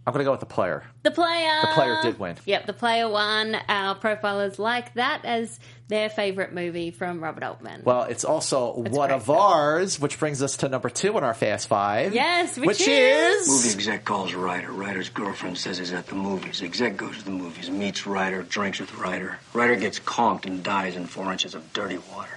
I'm 0.06 0.12
going 0.12 0.20
to 0.24 0.28
go 0.28 0.30
with 0.30 0.40
the 0.40 0.46
player. 0.46 0.84
The 1.02 1.10
player. 1.10 1.60
The 1.62 1.66
player 1.74 1.98
did 2.00 2.18
win. 2.20 2.36
Yep, 2.44 2.66
the 2.66 2.72
player 2.72 3.08
won. 3.08 3.56
Our 3.68 3.96
profilers 3.96 4.56
like 4.58 4.94
that 4.94 5.24
as 5.24 5.58
their 5.88 6.08
favorite 6.08 6.52
movie 6.54 6.92
from 6.92 7.20
Robert 7.20 7.42
Altman. 7.42 7.82
Well, 7.84 8.04
it's 8.04 8.24
also 8.24 8.82
That's 8.82 8.96
one 8.96 9.08
great 9.08 9.16
of 9.16 9.28
ours, 9.30 9.98
which 9.98 10.20
brings 10.20 10.42
us 10.44 10.58
to 10.58 10.68
number 10.68 10.90
two 10.90 11.18
in 11.18 11.24
our 11.24 11.34
Fast 11.34 11.66
Five. 11.66 12.14
Yes, 12.14 12.56
which 12.56 12.66
which 12.68 12.86
is- 12.86 13.48
Movie 13.48 13.74
exec 13.74 14.04
calls 14.04 14.32
writer. 14.32 14.70
Writer's 14.70 15.08
girlfriend 15.08 15.58
says 15.58 15.78
he's 15.78 15.92
at 15.92 16.06
the 16.06 16.14
movies. 16.14 16.62
Exec 16.62 16.96
goes 16.96 17.18
to 17.18 17.24
the 17.24 17.30
movies, 17.32 17.68
meets 17.68 18.06
writer, 18.06 18.42
drinks 18.42 18.78
with 18.78 18.94
writer. 18.94 19.38
Writer 19.54 19.74
gets 19.74 19.98
conked 19.98 20.46
and 20.46 20.62
dies 20.62 20.94
in 20.94 21.06
four 21.06 21.32
inches 21.32 21.54
of 21.56 21.72
dirty 21.72 21.98
water. 22.14 22.35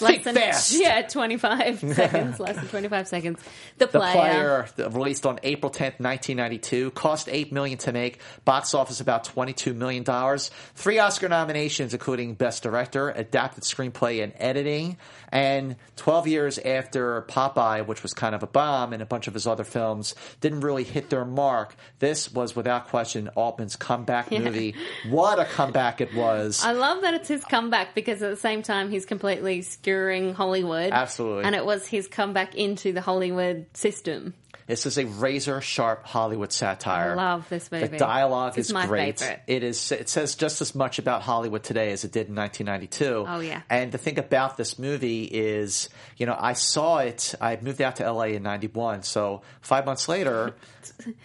Less 0.00 0.24
than 0.24 0.34
fast. 0.34 0.72
yeah, 0.80 1.02
twenty 1.02 1.36
five 1.36 1.78
seconds, 1.94 2.40
less 2.40 2.56
than 2.56 2.66
twenty 2.68 2.88
five 2.88 3.06
seconds. 3.08 3.40
The 3.78 3.86
The 3.86 3.98
player. 3.98 4.66
player, 4.74 4.88
released 4.90 5.26
on 5.26 5.38
April 5.42 5.70
10th, 5.70 6.00
1992, 6.00 6.90
cost 6.92 7.28
eight 7.30 7.52
million 7.52 7.78
to 7.78 7.92
make, 7.92 8.20
box 8.44 8.74
office 8.74 9.00
about 9.00 9.24
22 9.24 9.74
million 9.74 10.02
dollars, 10.02 10.50
three 10.74 10.98
Oscar 10.98 11.28
nominations, 11.28 11.92
including 11.94 12.34
Best 12.34 12.62
Director, 12.62 13.10
Adapted 13.10 13.64
Screenplay, 13.64 14.22
and 14.22 14.32
Editing. 14.36 14.96
And 15.32 15.74
12 15.96 16.28
years 16.28 16.58
after 16.60 17.22
Popeye, 17.22 17.84
which 17.84 18.04
was 18.04 18.14
kind 18.14 18.36
of 18.36 18.44
a 18.44 18.46
bomb, 18.46 18.92
and 18.92 19.02
a 19.02 19.06
bunch 19.06 19.26
of 19.26 19.34
his 19.34 19.48
other 19.48 19.64
films 19.64 20.14
didn't 20.40 20.60
really 20.60 20.84
hit 20.84 21.10
their 21.10 21.24
mark, 21.24 21.74
this 21.98 22.32
was 22.32 22.54
without 22.54 22.86
question 22.86 23.28
Altman's 23.36 23.74
comeback 23.74 24.30
Yeah. 24.30 24.40
movie. 24.40 24.76
What 25.08 25.40
a 25.40 25.44
comeback 25.44 26.00
it 26.00 26.14
was! 26.14 26.62
I 26.64 26.70
love 26.72 27.02
that 27.02 27.14
it's 27.14 27.26
his 27.28 27.44
comeback 27.44 27.96
because 27.96 28.22
at 28.22 28.30
the 28.30 28.36
same 28.36 28.62
time 28.62 28.90
he's 28.90 29.04
completely 29.06 29.62
skewering 29.88 30.34
Hollywood. 30.34 30.92
Absolutely. 30.92 31.44
And 31.44 31.54
it 31.54 31.64
was 31.64 31.86
his 31.86 32.08
comeback 32.08 32.54
into 32.54 32.92
the 32.92 33.00
Hollywood 33.02 33.66
system. 33.74 34.32
This 34.66 34.86
is 34.86 34.96
a 34.96 35.04
razor 35.04 35.60
sharp 35.60 36.06
Hollywood 36.06 36.50
satire. 36.50 37.12
I 37.12 37.14
love 37.16 37.46
this 37.50 37.70
movie. 37.70 37.86
The 37.88 37.98
dialogue 37.98 38.54
This 38.54 38.70
is 38.70 38.74
is 38.74 38.86
great. 38.86 39.18
favorite. 39.20 39.42
It 39.46 39.62
is. 39.62 39.92
It 39.92 40.08
says 40.08 40.36
just 40.36 40.62
as 40.62 40.74
much 40.74 40.98
about 40.98 41.20
Hollywood 41.20 41.62
today 41.62 41.92
as 41.92 42.04
it 42.04 42.12
did 42.12 42.28
in 42.28 42.34
1992. 42.34 43.26
Oh, 43.28 43.40
yeah. 43.40 43.60
And 43.68 43.92
the 43.92 43.98
thing 43.98 44.18
about 44.18 44.56
this 44.56 44.78
movie 44.78 45.24
is, 45.24 45.90
you 46.16 46.24
know, 46.24 46.34
I 46.38 46.54
saw 46.54 47.00
it. 47.00 47.34
I 47.42 47.58
moved 47.60 47.82
out 47.82 47.96
to 47.96 48.10
LA 48.10 48.28
in 48.38 48.42
'91. 48.42 49.02
So 49.02 49.42
five 49.60 49.84
months 49.84 50.08
later, 50.08 50.54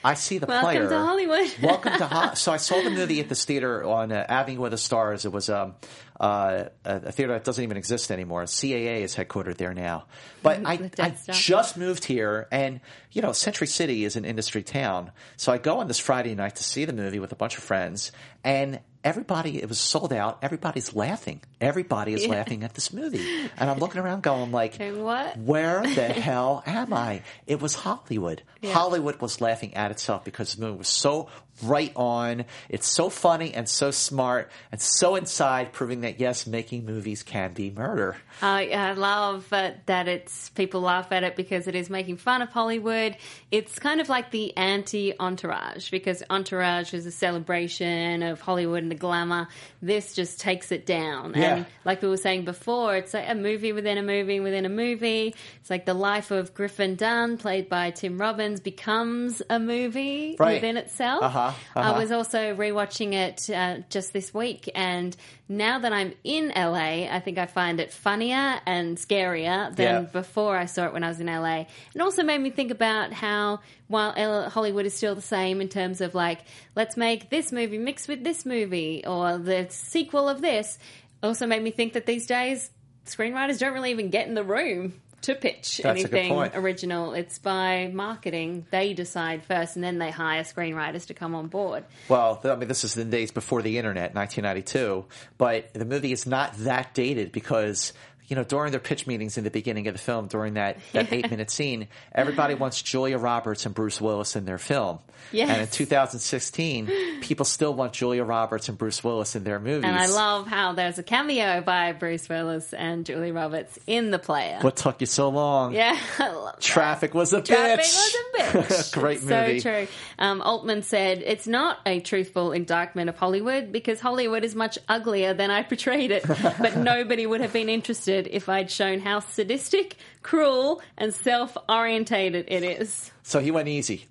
I 0.04 0.16
see 0.16 0.38
the 0.38 0.46
Welcome 0.46 0.66
player. 0.66 0.90
to 0.90 0.98
Hollywood. 1.00 1.50
Welcome 1.64 1.94
to 1.98 2.08
Hollywood. 2.08 2.38
So 2.38 2.52
I 2.52 2.58
saw 2.58 2.82
the 2.82 2.90
movie 2.90 3.22
at 3.22 3.30
this 3.30 3.46
theater 3.46 3.86
on 3.86 4.12
uh, 4.12 4.26
Avenue 4.28 4.66
of 4.66 4.72
the 4.72 4.78
Stars. 4.78 5.24
It 5.24 5.32
was 5.32 5.50
um, 5.50 5.76
uh, 6.20 6.66
a 6.84 7.12
theater 7.12 7.34
that 7.34 7.44
doesn't 7.44 7.64
even 7.64 7.78
exist 7.78 8.12
anymore. 8.12 8.44
CAA 8.44 9.02
is 9.02 9.16
headquartered 9.16 9.58
there 9.58 9.74
now. 9.74 10.06
But 10.44 10.66
I, 10.66 10.92
I 11.00 11.16
just 11.32 11.78
moved 11.78 12.06
here, 12.06 12.48
and 12.52 12.82
you 13.12 13.22
know, 13.22 13.32
Century 13.32 13.68
City 13.68 14.04
is 14.06 14.16
an 14.16 14.26
industry 14.26 14.64
town. 14.64 15.12
So 15.38 15.52
I 15.52 15.58
go 15.58 15.80
on 15.80 15.88
this 15.88 16.00
Friday 16.00 16.36
night 16.36 16.56
to 16.58 16.64
see 16.64 16.86
the 16.86 16.94
movie 16.94 17.20
with 17.20 17.32
a 17.32 17.36
bunch 17.36 17.58
of 17.58 17.64
friends, 17.64 18.12
and 18.44 18.80
everybody, 19.04 19.62
it 19.62 19.70
was 19.70 19.80
sold 19.80 20.12
out. 20.12 20.40
Everybody's 20.42 20.94
laughing. 20.94 21.42
Everybody 21.62 22.14
is 22.14 22.24
Yeah. 22.26 22.32
laughing 22.32 22.64
at 22.64 22.74
this 22.74 22.92
movie, 22.94 23.26
and 23.58 23.70
I'm 23.70 23.80
looking 23.80 24.02
around, 24.02 24.24
going 24.24 24.52
like, 24.52 24.76
what? 24.78 25.38
where 25.38 25.82
the 25.84 26.08
hell 26.08 26.64
am 26.66 26.94
I? 26.94 27.24
It 27.48 27.62
was 27.62 27.76
Hollywood. 27.76 28.44
Yeah. 28.62 28.74
Hollywood 28.74 29.22
was 29.22 29.40
laughing 29.42 29.74
at 29.76 29.92
itself 29.92 30.26
because 30.26 30.56
the 30.56 30.66
movie 30.66 30.78
was 30.80 30.90
so 30.90 31.28
right 31.64 31.92
on. 31.96 32.46
It's 32.70 32.88
so 32.88 33.10
funny 33.10 33.54
and 33.54 33.68
so 33.68 33.92
smart 33.92 34.52
and 34.72 34.82
so 34.82 35.16
inside, 35.16 35.72
proving 35.74 36.02
that 36.02 36.20
yes, 36.20 36.48
making 36.48 36.86
movies 36.86 37.24
can 37.24 37.54
be 37.54 37.70
murder. 37.72 38.18
I, 38.42 38.70
I 38.70 38.94
love 38.94 39.48
uh, 39.52 39.72
that 39.86 40.08
it's 40.08 40.50
people 40.50 40.82
laugh 40.82 41.12
at 41.12 41.24
it 41.24 41.36
because 41.36 41.68
it 41.68 41.76
is 41.76 41.90
making 41.90 42.18
fun 42.18 42.42
of 42.42 42.50
Hollywood. 42.50 43.16
It's 43.52 43.78
kind 43.80 44.00
of 44.02 44.10
like 44.10 44.32
the 44.32 44.56
anti 44.56 45.14
Entourage 45.20 45.90
because 45.92 46.24
Entourage 46.30 46.94
is 46.94 47.06
a 47.06 47.12
celebration 47.12 48.24
of 48.24 48.40
Hollywood 48.42 48.84
and 48.84 48.92
the 48.92 48.96
glamour. 48.96 49.48
This 49.82 50.14
just 50.14 50.40
takes 50.40 50.72
it 50.72 50.86
down. 50.86 51.34
Yeah. 51.36 51.56
And 51.56 51.66
like 51.86 52.02
we 52.02 52.08
were 52.08 52.18
saying 52.18 52.46
before, 52.46 52.96
it's 52.96 53.14
like 53.14 53.28
a 53.28 53.36
movie 53.36 53.74
within 53.74 53.98
a 53.98 54.04
movie 54.04 54.40
within 54.40 54.66
a 54.66 54.70
movie. 54.70 55.36
It's 55.60 55.70
like 55.70 55.86
the 55.86 55.94
life 55.94 56.32
of 56.32 56.54
Griffin 56.54 56.96
Dunn, 56.96 57.38
played 57.38 57.70
by 57.70 57.92
Tim 57.92 58.20
Robbins, 58.20 58.60
becomes 58.60 59.42
a 59.50 59.60
movie 59.60 60.36
Right. 60.40 60.56
within 60.56 60.78
itself. 60.78 61.24
Uh-huh, 61.24 61.49
uh-huh. 61.50 61.80
I 61.80 61.98
was 61.98 62.12
also 62.12 62.56
rewatching 62.56 63.14
it 63.14 63.50
uh, 63.50 63.84
just 63.90 64.14
this 64.14 64.34
week, 64.34 64.70
and 64.76 65.16
now 65.48 65.80
that 65.80 65.92
I'm 65.94 66.14
in 66.24 66.50
LA, 66.56 67.08
I 67.10 67.20
think 67.24 67.38
I 67.38 67.46
find 67.46 67.80
it 67.80 67.92
funnier 67.92 68.60
and 68.66 68.98
scarier 68.98 69.76
than 69.76 70.04
Yeah. 70.04 70.10
before 70.10 70.58
I 70.58 70.66
saw 70.66 70.86
it 70.86 70.94
when 70.94 71.04
I 71.04 71.08
was 71.10 71.20
in 71.20 71.28
LA. 71.28 71.66
It 71.96 72.02
also 72.02 72.24
made 72.24 72.40
me 72.42 72.50
think 72.50 72.72
about 72.72 73.14
how 73.14 73.60
while 73.88 74.14
L- 74.16 74.50
Hollywood 74.50 74.86
is 74.86 74.94
still 74.94 75.16
the 75.16 75.22
same 75.22 75.62
in 75.62 75.70
terms 75.70 76.02
of 76.02 76.14
like, 76.16 76.40
let's 76.76 76.96
make 76.96 77.30
this 77.30 77.52
movie 77.52 77.78
mixed 77.78 78.08
with 78.08 78.24
this 78.24 78.46
movie 78.46 79.04
or 79.06 79.38
the 79.38 79.68
sequel 79.70 80.30
of 80.30 80.42
this, 80.42 80.78
also 81.24 81.48
made 81.48 81.62
me 81.64 81.72
think 81.72 81.94
that 81.94 82.06
these 82.06 82.26
days 82.28 82.70
screenwriters 83.06 83.58
don't 83.60 83.74
really 83.74 83.92
even 83.92 84.10
get 84.10 84.28
in 84.28 84.36
the 84.36 84.44
room 84.44 84.94
to 85.22 85.36
pitch 85.36 85.82
That's 85.84 86.00
anything 86.00 86.32
original. 86.34 87.14
It's 87.14 87.40
by 87.40 87.92
marketing. 87.94 88.66
They 88.72 88.94
decide 88.94 89.44
first 89.44 89.76
and 89.76 89.84
then 89.84 89.98
they 89.98 90.12
hire 90.12 90.44
screenwriters 90.44 91.08
to 91.08 91.14
come 91.14 91.36
on 91.36 91.48
board. 91.48 91.84
Well, 92.08 92.40
I 92.44 92.56
mean, 92.56 92.68
this 92.68 92.84
is 92.84 92.94
the 92.94 93.06
days 93.06 93.32
before 93.32 93.62
the 93.62 93.78
internet, 93.78 94.14
1992. 94.16 95.06
But 95.38 95.74
the 95.74 95.86
movie 95.86 96.12
is 96.12 96.26
not 96.26 96.56
that 96.60 96.94
dated 96.94 97.32
because, 97.32 97.94
you 98.30 98.36
know, 98.36 98.44
during 98.44 98.72
their 98.72 98.80
pitch 98.80 99.08
meetings 99.08 99.38
in 99.38 99.44
the 99.44 99.50
beginning 99.50 99.88
of 99.88 99.96
the 99.96 100.00
film, 100.00 100.28
during 100.28 100.54
that, 100.54 100.78
that 100.94 101.12
eight 101.12 101.30
minute 101.30 101.50
scene, 101.50 101.88
everybody 102.14 102.54
wants 102.54 102.82
Julia 102.82 103.18
Roberts 103.18 103.66
and 103.66 103.76
Bruce 103.76 104.00
Willis 104.00 104.36
in 104.36 104.46
their 104.46 104.60
film. 104.60 105.00
Yes. 105.32 105.50
And 105.50 105.62
in 105.62 105.68
2016, 105.68 107.22
people 107.22 107.44
still 107.46 107.74
want 107.74 107.94
Julia 107.94 108.24
Roberts 108.24 108.70
and 108.70 108.78
Bruce 108.78 109.04
Willis 109.04 109.36
in 109.36 109.44
their 109.44 109.60
movies. 109.60 109.84
And 109.84 109.96
I 109.98 110.06
love 110.06 110.48
how 110.48 110.74
there's 110.74 110.98
a 110.98 111.04
cameo 111.04 111.62
by 111.62 111.92
Bruce 111.92 112.30
Willis 112.30 112.72
and 112.74 113.06
Julie 113.06 113.32
Roberts 113.32 113.78
in 113.88 114.12
the 114.12 114.20
player. 114.20 114.60
What 114.62 114.78
took 114.78 115.02
you 115.02 115.08
so 115.08 115.30
long? 115.30 115.74
Yeah, 115.74 116.00
Traffic 116.60 117.14
was 117.14 117.34
a 117.34 117.42
Traffic 117.42 117.86
bitch. 117.86 117.96
was 117.96 118.16
a 118.16 118.29
bitch. 118.40 118.94
Great 119.00 119.24
movie. 119.24 119.60
So 119.60 119.70
true. 119.70 119.88
Um, 120.18 120.42
Altman 120.42 120.84
said 120.84 121.24
it's 121.26 121.48
not 121.48 121.80
a 121.86 122.00
truthful 122.00 122.52
indictment 122.52 123.10
of 123.10 123.18
Hollywood 123.18 123.72
because 123.72 124.00
Hollywood 124.00 124.44
is 124.44 124.56
much 124.56 124.78
uglier 124.88 125.34
than 125.34 125.52
I 125.52 125.64
portrayed 125.64 126.12
it. 126.12 126.26
but 126.28 126.78
nobody 126.78 127.26
would 127.26 127.42
have 127.42 127.54
been 127.54 127.70
interested 127.70 128.28
if 128.32 128.50
I'd 128.50 128.72
shown 128.72 129.00
how 129.00 129.20
sadistic, 129.20 129.96
cruel, 130.22 130.82
and 130.98 131.14
self-orientated 131.14 132.46
it 132.48 132.64
is. 132.64 133.12
So 133.30 133.40
he 133.40 133.52
went 133.52 133.68
easy. 133.68 134.08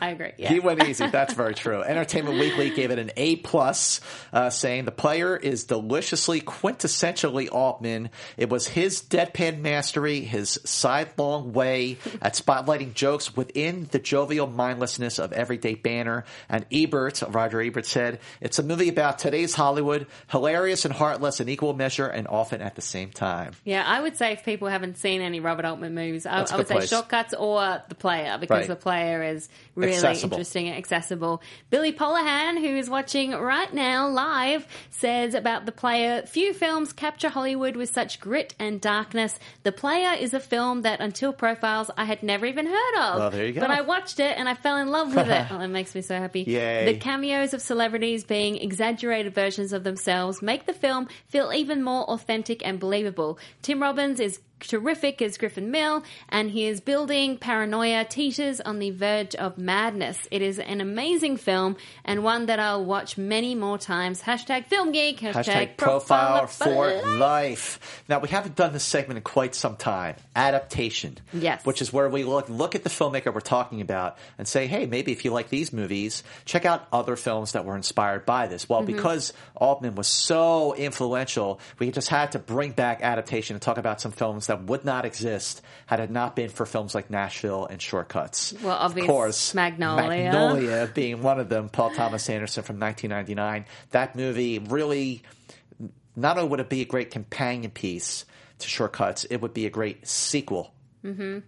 I 0.00 0.08
agree. 0.08 0.32
Yeah. 0.38 0.48
He 0.48 0.58
went 0.58 0.82
easy. 0.88 1.06
That's 1.06 1.34
very 1.34 1.54
true. 1.54 1.82
Entertainment 1.86 2.38
Weekly 2.38 2.70
gave 2.70 2.90
it 2.90 2.98
an 2.98 3.10
A 3.14 3.36
plus, 3.36 4.00
uh, 4.32 4.48
saying 4.48 4.86
the 4.86 4.90
player 4.90 5.36
is 5.36 5.64
deliciously, 5.64 6.40
quintessentially 6.40 7.50
Altman. 7.52 8.08
It 8.38 8.48
was 8.48 8.66
his 8.66 9.02
deadpan 9.02 9.60
mastery, 9.60 10.20
his 10.20 10.58
sidelong 10.64 11.52
way 11.52 11.98
at 12.22 12.34
spotlighting 12.34 12.94
jokes 12.94 13.36
within 13.36 13.63
the 13.90 13.98
jovial 13.98 14.46
mindlessness 14.46 15.18
of 15.18 15.32
everyday 15.32 15.74
banner. 15.74 16.24
And 16.48 16.66
Ebert, 16.70 17.22
Roger 17.28 17.60
Ebert 17.60 17.86
said, 17.86 18.20
it's 18.40 18.58
a 18.58 18.62
movie 18.62 18.88
about 18.88 19.18
today's 19.18 19.54
Hollywood, 19.54 20.06
hilarious 20.28 20.84
and 20.84 20.92
heartless 20.94 21.40
in 21.40 21.48
equal 21.48 21.72
measure, 21.72 22.06
and 22.06 22.28
often 22.28 22.60
at 22.60 22.74
the 22.74 22.82
same 22.82 23.10
time. 23.10 23.52
Yeah, 23.64 23.84
I 23.86 24.00
would 24.00 24.16
say 24.16 24.32
if 24.32 24.44
people 24.44 24.68
haven't 24.68 24.98
seen 24.98 25.20
any 25.20 25.40
Robert 25.40 25.64
Altman 25.64 25.94
movies, 25.94 26.26
I, 26.26 26.42
I 26.42 26.56
would 26.56 26.68
say 26.68 26.74
place. 26.74 26.90
Shortcuts 26.90 27.34
or 27.34 27.82
The 27.88 27.94
Player 27.94 28.36
because 28.38 28.54
Right. 28.54 28.68
The 28.68 28.76
Player 28.76 29.22
is 29.22 29.48
really 29.74 29.94
Accessible. 29.94 30.34
interesting 30.34 30.68
and 30.68 30.76
accessible. 30.76 31.42
Billy 31.70 31.92
Polahan, 31.92 32.60
who 32.60 32.76
is 32.76 32.88
watching 32.90 33.32
right 33.32 33.72
now 33.72 34.08
live, 34.08 34.66
says 34.90 35.34
about 35.34 35.66
The 35.66 35.72
Player, 35.72 36.22
few 36.22 36.52
films 36.52 36.92
capture 36.92 37.28
Hollywood 37.28 37.76
with 37.76 37.90
such 37.92 38.20
grit 38.20 38.54
and 38.58 38.80
darkness. 38.80 39.38
The 39.62 39.72
Player 39.72 40.12
is 40.18 40.34
a 40.34 40.40
film 40.40 40.82
that 40.82 41.00
until 41.00 41.32
profiles 41.32 41.90
I 41.96 42.04
had 42.04 42.22
never 42.22 42.46
even 42.46 42.66
heard 42.66 42.94
of. 42.98 43.18
Well, 43.18 43.30
there 43.44 43.48
you 43.48 43.60
go. 43.60 43.60
But 43.60 43.70
I 43.70 43.82
watched 43.82 44.20
it 44.20 44.38
and 44.38 44.48
I 44.48 44.54
fell 44.54 44.78
in 44.78 44.88
love 44.88 45.14
with 45.14 45.28
it. 45.28 45.46
oh, 45.50 45.58
that 45.58 45.68
makes 45.68 45.94
me 45.94 46.00
so 46.00 46.16
happy. 46.18 46.42
Yay. 46.42 46.86
The 46.86 46.98
cameos 46.98 47.52
of 47.52 47.60
celebrities 47.60 48.24
being 48.24 48.56
exaggerated 48.56 49.34
versions 49.34 49.72
of 49.72 49.84
themselves 49.84 50.40
make 50.40 50.66
the 50.66 50.72
film 50.72 51.08
feel 51.28 51.52
even 51.52 51.82
more 51.82 52.04
authentic 52.04 52.66
and 52.66 52.80
believable. 52.80 53.38
Tim 53.62 53.82
Robbins 53.82 54.18
is 54.20 54.40
terrific 54.60 55.20
as 55.20 55.36
Griffin 55.36 55.70
Mill, 55.70 56.02
and 56.28 56.50
he 56.50 56.66
is 56.66 56.80
building 56.80 57.36
paranoia 57.36 58.04
teeters 58.04 58.60
on 58.60 58.78
the 58.78 58.90
verge 58.90 59.34
of 59.34 59.58
madness. 59.58 60.26
It 60.30 60.40
is 60.42 60.58
an 60.58 60.80
amazing 60.80 61.36
film 61.36 61.76
and 62.04 62.24
one 62.24 62.46
that 62.46 62.58
I'll 62.58 62.84
watch 62.84 63.18
many 63.18 63.54
more 63.54 63.78
times. 63.78 64.22
Hashtag 64.22 64.66
film 64.66 64.92
geek, 64.92 65.20
hashtag, 65.20 65.44
Hashtag 65.44 65.76
profile 65.76 66.38
profile 66.40 66.46
for 66.46 67.08
life. 67.18 68.02
Now 68.08 68.20
we 68.20 68.28
haven't 68.28 68.56
done 68.56 68.72
this 68.72 68.84
segment 68.84 69.18
in 69.18 69.24
quite 69.24 69.54
some 69.54 69.76
time. 69.76 70.16
Adaptation. 70.34 71.18
Yes. 71.32 71.64
Which 71.66 71.82
is 71.82 71.92
where 71.92 72.08
we 72.08 72.24
look 72.24 72.48
look 72.48 72.74
at 72.74 72.84
the 72.84 72.90
filmmaker 72.90 73.32
we're 73.34 73.40
talking 73.40 73.80
about 73.80 74.16
and 74.38 74.46
say, 74.46 74.66
hey, 74.66 74.86
maybe 74.86 75.12
if 75.12 75.24
you 75.24 75.32
like 75.32 75.48
these 75.48 75.72
movies, 75.72 76.22
check 76.44 76.64
out 76.64 76.86
other 76.92 77.16
films 77.16 77.52
that 77.52 77.64
were 77.64 77.76
inspired 77.76 78.24
by 78.24 78.46
this. 78.46 78.68
Well, 78.68 78.74
Mm-hmm. 78.84 78.96
because 78.96 79.32
Altman 79.54 79.94
was 79.94 80.06
so 80.08 80.74
influential, 80.74 81.60
we 81.78 81.90
just 81.90 82.08
had 82.08 82.32
to 82.32 82.38
bring 82.38 82.72
back 82.72 83.00
adaptation 83.02 83.54
and 83.56 83.62
talk 83.62 83.78
about 83.78 84.00
some 84.00 84.12
films 84.12 84.43
that 84.48 84.64
would 84.64 84.84
not 84.84 85.04
exist 85.04 85.62
had 85.86 86.00
it 86.00 86.10
not 86.10 86.36
been 86.36 86.50
for 86.50 86.66
films 86.66 86.94
like 86.94 87.10
Nashville 87.10 87.66
and 87.66 87.80
Shortcuts. 87.80 88.54
Well, 88.62 88.76
of 88.76 88.94
course, 88.96 89.54
Magnolia. 89.54 90.24
Magnolia 90.24 90.90
being 90.92 91.22
one 91.22 91.40
of 91.40 91.48
them. 91.48 91.68
Paul 91.68 91.90
Thomas 91.90 92.28
Anderson 92.28 92.62
from 92.62 92.78
1999. 92.78 93.64
That 93.90 94.16
movie 94.16 94.58
really 94.58 95.22
not 96.16 96.36
only 96.36 96.50
would 96.50 96.60
it 96.60 96.68
be 96.68 96.82
a 96.82 96.86
great 96.86 97.10
companion 97.10 97.70
piece 97.70 98.24
to 98.58 98.68
Shortcuts, 98.68 99.24
it 99.24 99.38
would 99.38 99.54
be 99.54 99.66
a 99.66 99.70
great 99.70 100.06
sequel 100.06 100.73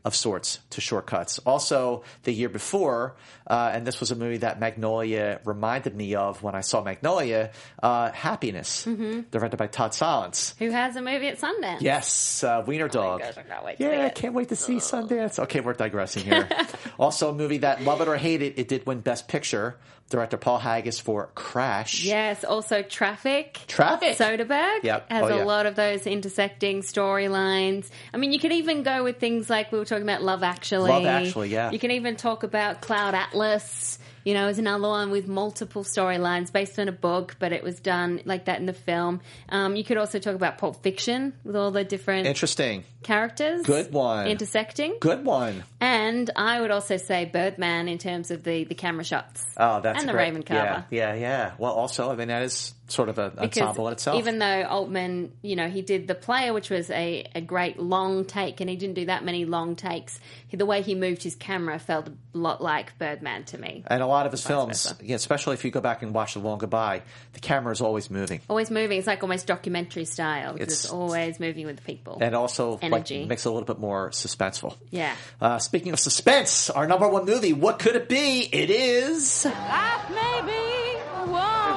of 0.04 0.14
sorts 0.14 0.58
to 0.70 0.80
Shortcuts. 0.80 1.38
Also, 1.40 2.02
the 2.24 2.32
year 2.32 2.48
before, 2.48 3.16
uh, 3.46 3.70
and 3.72 3.86
this 3.86 4.00
was 4.00 4.10
a 4.10 4.14
movie 4.14 4.38
that 4.38 4.60
Magnolia 4.60 5.40
reminded 5.44 5.96
me 5.96 6.14
of 6.14 6.42
when 6.42 6.54
I 6.54 6.60
saw 6.60 6.82
Magnolia, 6.82 7.50
uh, 7.82 8.10
Happiness, 8.12 8.84
directed 8.84 9.56
by 9.56 9.66
Todd 9.66 9.92
Solondz. 9.92 10.54
Who 10.58 10.70
has 10.70 10.96
a 10.96 11.02
movie 11.02 11.28
at 11.28 11.38
Sundance? 11.38 11.80
Yes, 11.80 12.44
uh, 12.44 12.62
Wiener 12.66 12.88
Dog. 12.88 13.20
gosh, 13.20 13.38
I 13.38 13.42
can't 13.42 13.64
wait 13.64 13.78
to 13.78 13.84
yeah, 13.84 14.04
I 14.06 14.08
can't 14.10 14.34
wait 14.34 14.48
to 14.50 14.56
see 14.56 14.76
Sundance. 14.76 15.38
Okay, 15.38 15.60
we're 15.60 15.72
digressing 15.72 16.24
here. 16.24 16.48
also, 16.98 17.30
a 17.30 17.34
movie 17.34 17.58
that, 17.58 17.82
love 17.82 18.00
it 18.00 18.08
or 18.08 18.16
hate 18.16 18.42
it, 18.42 18.54
it 18.58 18.68
did 18.68 18.86
win 18.86 19.00
Best 19.00 19.28
Picture. 19.28 19.76
Director 20.08 20.36
Paul 20.36 20.58
Haggis 20.58 21.00
for 21.00 21.30
Crash. 21.34 22.04
Yes, 22.04 22.44
also 22.44 22.82
Traffic. 22.82 23.58
Traffic. 23.66 24.16
Soderbergh 24.16 24.84
Yep. 24.84 25.10
has 25.10 25.24
Oh, 25.24 25.28
yeah. 25.36 25.42
a 25.42 25.44
lot 25.44 25.66
of 25.66 25.74
those 25.74 26.06
intersecting 26.06 26.82
storylines. 26.82 27.88
I 28.14 28.16
mean, 28.16 28.32
you 28.32 28.38
could 28.38 28.52
even 28.52 28.84
go 28.84 29.02
with 29.02 29.18
things 29.18 29.50
like 29.50 29.72
we 29.72 29.78
were 29.80 29.84
talking 29.84 30.04
about 30.04 30.22
Love 30.22 30.44
Actually. 30.44 30.90
Love 30.90 31.06
Actually, 31.06 31.48
yeah. 31.48 31.72
You 31.72 31.80
can 31.80 31.90
even 31.90 32.14
talk 32.14 32.44
about 32.44 32.82
Cloud 32.82 33.16
Atlas. 33.16 33.98
You 34.26 34.34
know, 34.34 34.48
is 34.48 34.58
another 34.58 34.88
one 34.88 35.12
with 35.12 35.28
multiple 35.28 35.84
storylines 35.84 36.52
based 36.52 36.80
on 36.80 36.88
a 36.88 36.92
book, 36.92 37.36
but 37.38 37.52
it 37.52 37.62
was 37.62 37.78
done 37.78 38.20
like 38.24 38.46
that 38.46 38.58
in 38.58 38.66
the 38.66 38.72
film. 38.72 39.20
Um, 39.48 39.76
you 39.76 39.84
could 39.84 39.98
also 39.98 40.18
talk 40.18 40.34
about 40.34 40.58
Pulp 40.58 40.82
Fiction 40.82 41.32
with 41.44 41.54
all 41.54 41.70
the 41.70 41.84
different 41.84 42.26
Interesting. 42.26 42.82
characters. 43.04 43.62
Good 43.64 43.92
one. 43.92 44.26
Intersecting. 44.26 44.96
Good 44.98 45.24
one. 45.24 45.62
And 45.80 46.28
I 46.34 46.60
would 46.60 46.72
also 46.72 46.96
say 46.96 47.26
Birdman 47.26 47.86
in 47.86 47.98
terms 47.98 48.32
of 48.32 48.42
the, 48.42 48.64
the 48.64 48.74
camera 48.74 49.04
shots. 49.04 49.44
Oh, 49.56 49.80
that's 49.80 50.00
And 50.00 50.08
the 50.08 50.12
great. 50.12 50.24
Raymond 50.24 50.46
Carver. 50.46 50.86
Yeah, 50.90 51.14
yeah, 51.14 51.20
yeah. 51.20 51.52
Well, 51.58 51.74
also, 51.74 52.10
I 52.10 52.16
mean, 52.16 52.26
that 52.26 52.42
is 52.42 52.74
sort 52.88 53.08
of 53.08 53.18
an 53.18 53.32
ensemble 53.38 53.86
in 53.88 53.92
itself. 53.94 54.18
Even 54.18 54.38
though 54.38 54.62
Altman, 54.64 55.32
you 55.42 55.56
know, 55.56 55.68
he 55.68 55.82
did 55.82 56.06
the 56.06 56.14
player, 56.14 56.52
which 56.52 56.70
was 56.70 56.90
a, 56.90 57.26
a 57.34 57.40
great 57.40 57.78
long 57.78 58.24
take, 58.24 58.60
and 58.60 58.70
he 58.70 58.76
didn't 58.76 58.94
do 58.94 59.06
that 59.06 59.24
many 59.24 59.44
long 59.44 59.74
takes. 59.76 60.20
He, 60.48 60.56
the 60.56 60.66
way 60.66 60.82
he 60.82 60.94
moved 60.94 61.22
his 61.24 61.34
camera 61.34 61.78
felt 61.78 62.08
a 62.08 62.12
lot 62.32 62.62
like 62.62 62.96
Birdman 62.98 63.44
to 63.46 63.58
me. 63.58 63.82
and 63.88 64.02
a 64.02 64.06
lot 64.06 64.26
of 64.26 64.32
his 64.32 64.46
films, 64.46 64.94
yeah, 65.02 65.16
especially 65.16 65.54
if 65.54 65.64
you 65.64 65.70
go 65.70 65.80
back 65.80 66.02
and 66.02 66.14
watch 66.14 66.34
The 66.34 66.40
Long 66.40 66.58
Goodbye, 66.58 67.02
the 67.32 67.40
camera 67.40 67.72
is 67.72 67.80
always 67.80 68.10
moving. 68.10 68.40
Always 68.48 68.70
moving. 68.70 68.98
It's 68.98 69.06
like 69.06 69.22
almost 69.22 69.46
documentary 69.46 70.04
style. 70.04 70.52
because 70.52 70.68
It's, 70.68 70.84
It's- 70.84 70.92
always 70.92 71.40
moving 71.40 71.66
with 71.66 71.76
the 71.76 71.82
people. 71.82 72.18
And 72.20 72.34
also, 72.34 72.78
like, 72.82 73.10
makes 73.10 73.44
it 73.44 73.48
a 73.48 73.52
little 73.52 73.66
bit 73.66 73.78
more 73.80 74.10
suspenseful. 74.10 74.76
yeah. 74.90 75.14
Uh, 75.40 75.58
speaking 75.58 75.92
of 75.92 75.98
suspense, 75.98 76.70
our 76.70 76.86
number 76.86 77.08
one 77.08 77.24
movie, 77.24 77.52
what 77.52 77.78
could 77.78 77.96
it 77.96 78.08
be? 78.08 78.42
It 78.42 78.70
is. 78.70 79.44
Life 79.44 80.10
may 80.10 80.42
be 80.44 80.52
a 80.52 80.52
war, 80.54 80.75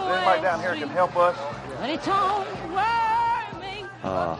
Anybody 0.09 0.41
down 0.41 0.59
here 0.59 0.75
can 0.75 0.89
help 0.89 1.15
us? 1.17 1.37
but 1.79 1.89
it 1.89 2.03
don't 2.03 2.47
worry 2.73 3.61
me. 3.61 3.85
Uh, 4.03 4.35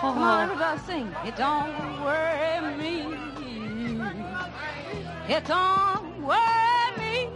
Come 0.00 0.18
on, 0.18 0.44
everybody 0.44 0.80
sing. 0.86 1.14
It 1.26 1.36
don't 1.36 2.02
worry 2.02 2.76
me. 2.76 3.00
It 5.28 5.44
don't 5.44 6.22
worry 6.22 6.98
me. 6.98 7.28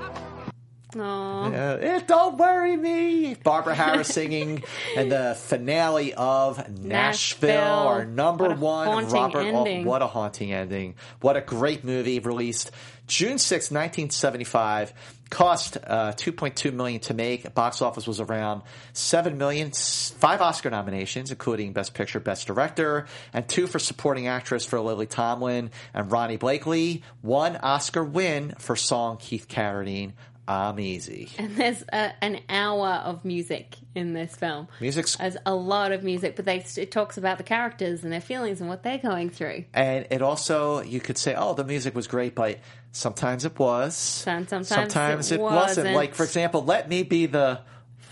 Aw. 0.98 1.44
Uh, 1.50 1.78
it 1.80 2.06
don't 2.06 2.36
worry 2.38 2.76
me. 2.76 3.34
Barbara 3.34 3.74
Harris 3.74 4.08
singing 4.08 4.62
and 4.96 5.10
the 5.10 5.34
finale 5.38 6.12
of 6.14 6.58
Nashville, 6.58 6.88
Nashville. 6.88 7.60
our 7.60 8.04
number 8.04 8.54
one 8.54 9.06
Robert. 9.08 9.38
Al- 9.46 9.58
ending. 9.66 9.84
what 9.86 10.02
a 10.02 10.06
haunting 10.06 10.52
ending! 10.52 10.94
What 11.20 11.36
a 11.36 11.40
great 11.40 11.82
movie 11.82 12.18
released 12.20 12.70
June 13.12 13.36
6, 13.36 13.70
1975. 13.70 14.94
Cost 15.28 15.76
uh, 15.86 16.12
2.2 16.12 16.72
million 16.72 16.98
to 17.00 17.12
make. 17.12 17.52
Box 17.52 17.82
office 17.82 18.06
was 18.06 18.20
around 18.20 18.62
7 18.94 19.36
million. 19.36 19.70
Five 19.70 20.40
Oscar 20.40 20.70
nominations, 20.70 21.30
including 21.30 21.74
Best 21.74 21.92
Picture, 21.92 22.20
Best 22.20 22.46
Director, 22.46 23.06
and 23.34 23.46
two 23.46 23.66
for 23.66 23.78
supporting 23.78 24.28
actress 24.28 24.64
for 24.64 24.80
Lily 24.80 25.06
Tomlin 25.06 25.70
and 25.92 26.10
Ronee 26.10 26.38
Blakley. 26.38 27.02
One 27.20 27.56
Oscar 27.56 28.02
win 28.02 28.54
for 28.58 28.76
song 28.76 29.18
Keith 29.18 29.46
Carradine. 29.46 30.12
I'm 30.48 30.80
easy. 30.80 31.30
And 31.38 31.54
there's 31.56 31.82
a, 31.92 32.12
an 32.22 32.40
hour 32.48 32.88
of 32.88 33.24
music 33.24 33.76
in 33.94 34.12
this 34.12 34.34
film. 34.34 34.66
Music's 34.80 35.16
There's 35.16 35.36
a 35.46 35.54
lot 35.54 35.92
of 35.92 36.02
music, 36.02 36.34
but 36.36 36.44
they 36.44 36.64
it 36.76 36.90
talks 36.90 37.16
about 37.16 37.38
the 37.38 37.44
characters 37.44 38.02
and 38.02 38.12
their 38.12 38.20
feelings 38.20 38.60
and 38.60 38.68
what 38.68 38.82
they're 38.82 38.98
going 38.98 39.30
through. 39.30 39.64
And 39.72 40.06
it 40.10 40.20
also, 40.20 40.82
you 40.82 41.00
could 41.00 41.16
say, 41.16 41.34
oh, 41.36 41.54
the 41.54 41.64
music 41.64 41.94
was 41.94 42.08
great, 42.08 42.34
but 42.34 42.58
sometimes 42.90 43.44
it 43.44 43.56
was. 43.58 43.94
Some- 43.96 44.46
sometimes 44.48 44.68
Sometimes 44.68 45.32
it 45.32 45.36
it, 45.36 45.40
wasn't. 45.40 45.86
wasn't. 45.86 45.94
Like, 45.94 46.14
for 46.14 46.24
example, 46.24 46.64
Let 46.64 46.88
Me 46.88 47.04
Be 47.04 47.26
the 47.26 47.60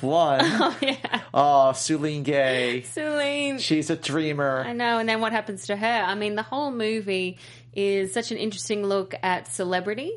One. 0.01 0.41
Oh 0.45 0.79
yeah, 0.81 1.21
oh, 1.35 1.73
Sueleen 1.75 2.23
Gay. 2.23 2.83
Celine. 2.83 3.59
She's 3.59 3.91
a 3.91 3.97
dreamer. 3.97 4.63
I 4.67 4.73
know. 4.73 4.99
And 4.99 5.09
then 5.09 5.21
what 5.21 5.33
happens 5.33 5.67
to 5.67 5.77
her? 5.77 5.87
I 5.87 6.15
mean, 6.15 6.37
the 6.37 6.43
whole 6.43 6.71
movie 6.71 7.39
is 7.75 8.13
such 8.15 8.31
an 8.31 8.39
interesting 8.39 8.85
look 8.85 9.15
at 9.23 9.47
celebrity 9.49 10.13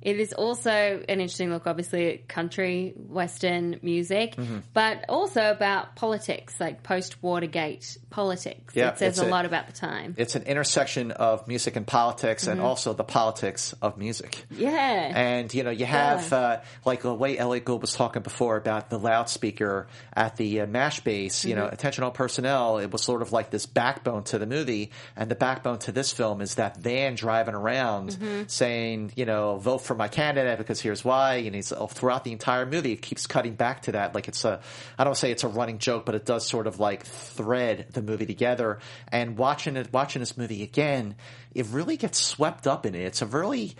It 0.00 0.20
is 0.20 0.32
also 0.32 0.70
an 0.70 1.20
interesting 1.20 1.50
look, 1.50 1.66
obviously, 1.66 2.12
at 2.14 2.28
country, 2.28 2.94
western 2.96 3.80
music, 3.82 4.36
Mm-hmm. 4.36 4.58
but 4.72 5.04
also 5.08 5.50
about 5.50 5.96
politics, 5.96 6.60
like 6.60 6.82
post 6.82 7.22
Watergate 7.22 7.98
politics. 8.10 8.74
Yeah, 8.76 8.90
it 8.90 8.98
says 8.98 9.18
a 9.18 9.26
a- 9.26 9.28
lot 9.28 9.44
about 9.44 9.66
the 9.66 9.72
time. 9.72 10.14
It's 10.16 10.34
an 10.34 10.44
intersection 10.44 11.10
of 11.10 11.46
music 11.48 11.76
and 11.76 11.86
politics, 11.86 12.46
and 12.46 12.60
Mhm. 12.60 12.64
also 12.64 12.92
the 12.94 13.04
politics 13.04 13.74
of 13.82 13.98
music. 13.98 14.44
yeah. 14.50 15.12
And 15.14 15.52
you 15.52 15.62
know, 15.64 15.70
you 15.70 15.84
have 15.86 16.30
Yeah. 16.30 16.38
uh, 16.38 16.60
like 16.84 17.02
the 17.02 17.12
way 17.14 17.36
Elliot 17.36 17.64
Gould 17.64 17.80
was 17.82 17.92
talking 17.94 18.22
before 18.22 18.56
about 18.56 18.90
the 18.90 18.98
loudspeaker 18.98 19.88
at 20.16 20.36
the 20.36 20.60
uh, 20.62 20.66
mash 20.66 21.00
base. 21.00 21.44
You 21.44 21.54
know, 21.56 21.64
Mhm. 21.66 21.72
attention 21.72 22.04
all 22.04 22.10
personnel. 22.10 22.78
It 22.78 22.90
was 22.92 23.02
sort 23.02 23.20
of 23.22 23.32
like 23.32 23.50
this 23.50 23.66
backbone 23.66 24.24
to 24.24 24.38
the 24.38 24.46
movie, 24.46 24.90
and 25.16 25.30
the 25.30 25.34
backbone 25.34 25.78
to 25.80 25.92
this 25.92 26.12
film 26.12 26.40
is 26.40 26.54
that 26.54 26.76
van 26.78 27.14
driving 27.14 27.54
around 27.54 28.10
Mhm. 28.10 28.50
saying, 28.50 29.12
you 29.16 29.24
know, 29.26 29.56
vote 29.58 29.78
for 29.78 29.94
my 29.98 30.08
candidate 30.08 30.56
because 30.58 30.80
here's 30.80 31.04
why. 31.04 31.34
And 31.36 31.54
he's 31.54 31.72
uh, 31.72 31.86
throughout 31.86 32.24
the 32.24 32.32
entire 32.32 32.64
movie, 32.64 32.92
it 32.92 33.02
keeps 33.02 33.26
cutting 33.26 33.54
back 33.54 33.82
to 33.82 33.92
that. 33.92 34.14
Like 34.14 34.28
it's 34.28 34.44
a, 34.44 34.60
I 34.98 35.04
don't 35.04 35.16
say 35.16 35.30
it's 35.30 35.44
a 35.44 35.48
running 35.48 35.78
joke, 35.78 36.06
but 36.06 36.14
it 36.14 36.24
does 36.24 36.46
sort 36.46 36.66
of 36.66 36.80
like 36.80 37.04
thread 37.04 37.86
the 37.92 38.00
movie 38.02 38.26
together. 38.26 38.78
And 39.12 39.36
watching 39.36 39.76
it, 39.76 39.92
watching 39.92 40.20
this 40.20 40.36
movie 40.38 40.62
again, 40.62 41.16
it 41.54 41.66
really 41.66 41.96
gets 41.96 42.18
swept 42.18 42.66
up 42.66 42.86
in 42.86 42.94
it. 42.94 43.00
It's 43.02 43.20
a 43.22 43.26
really 43.26 43.74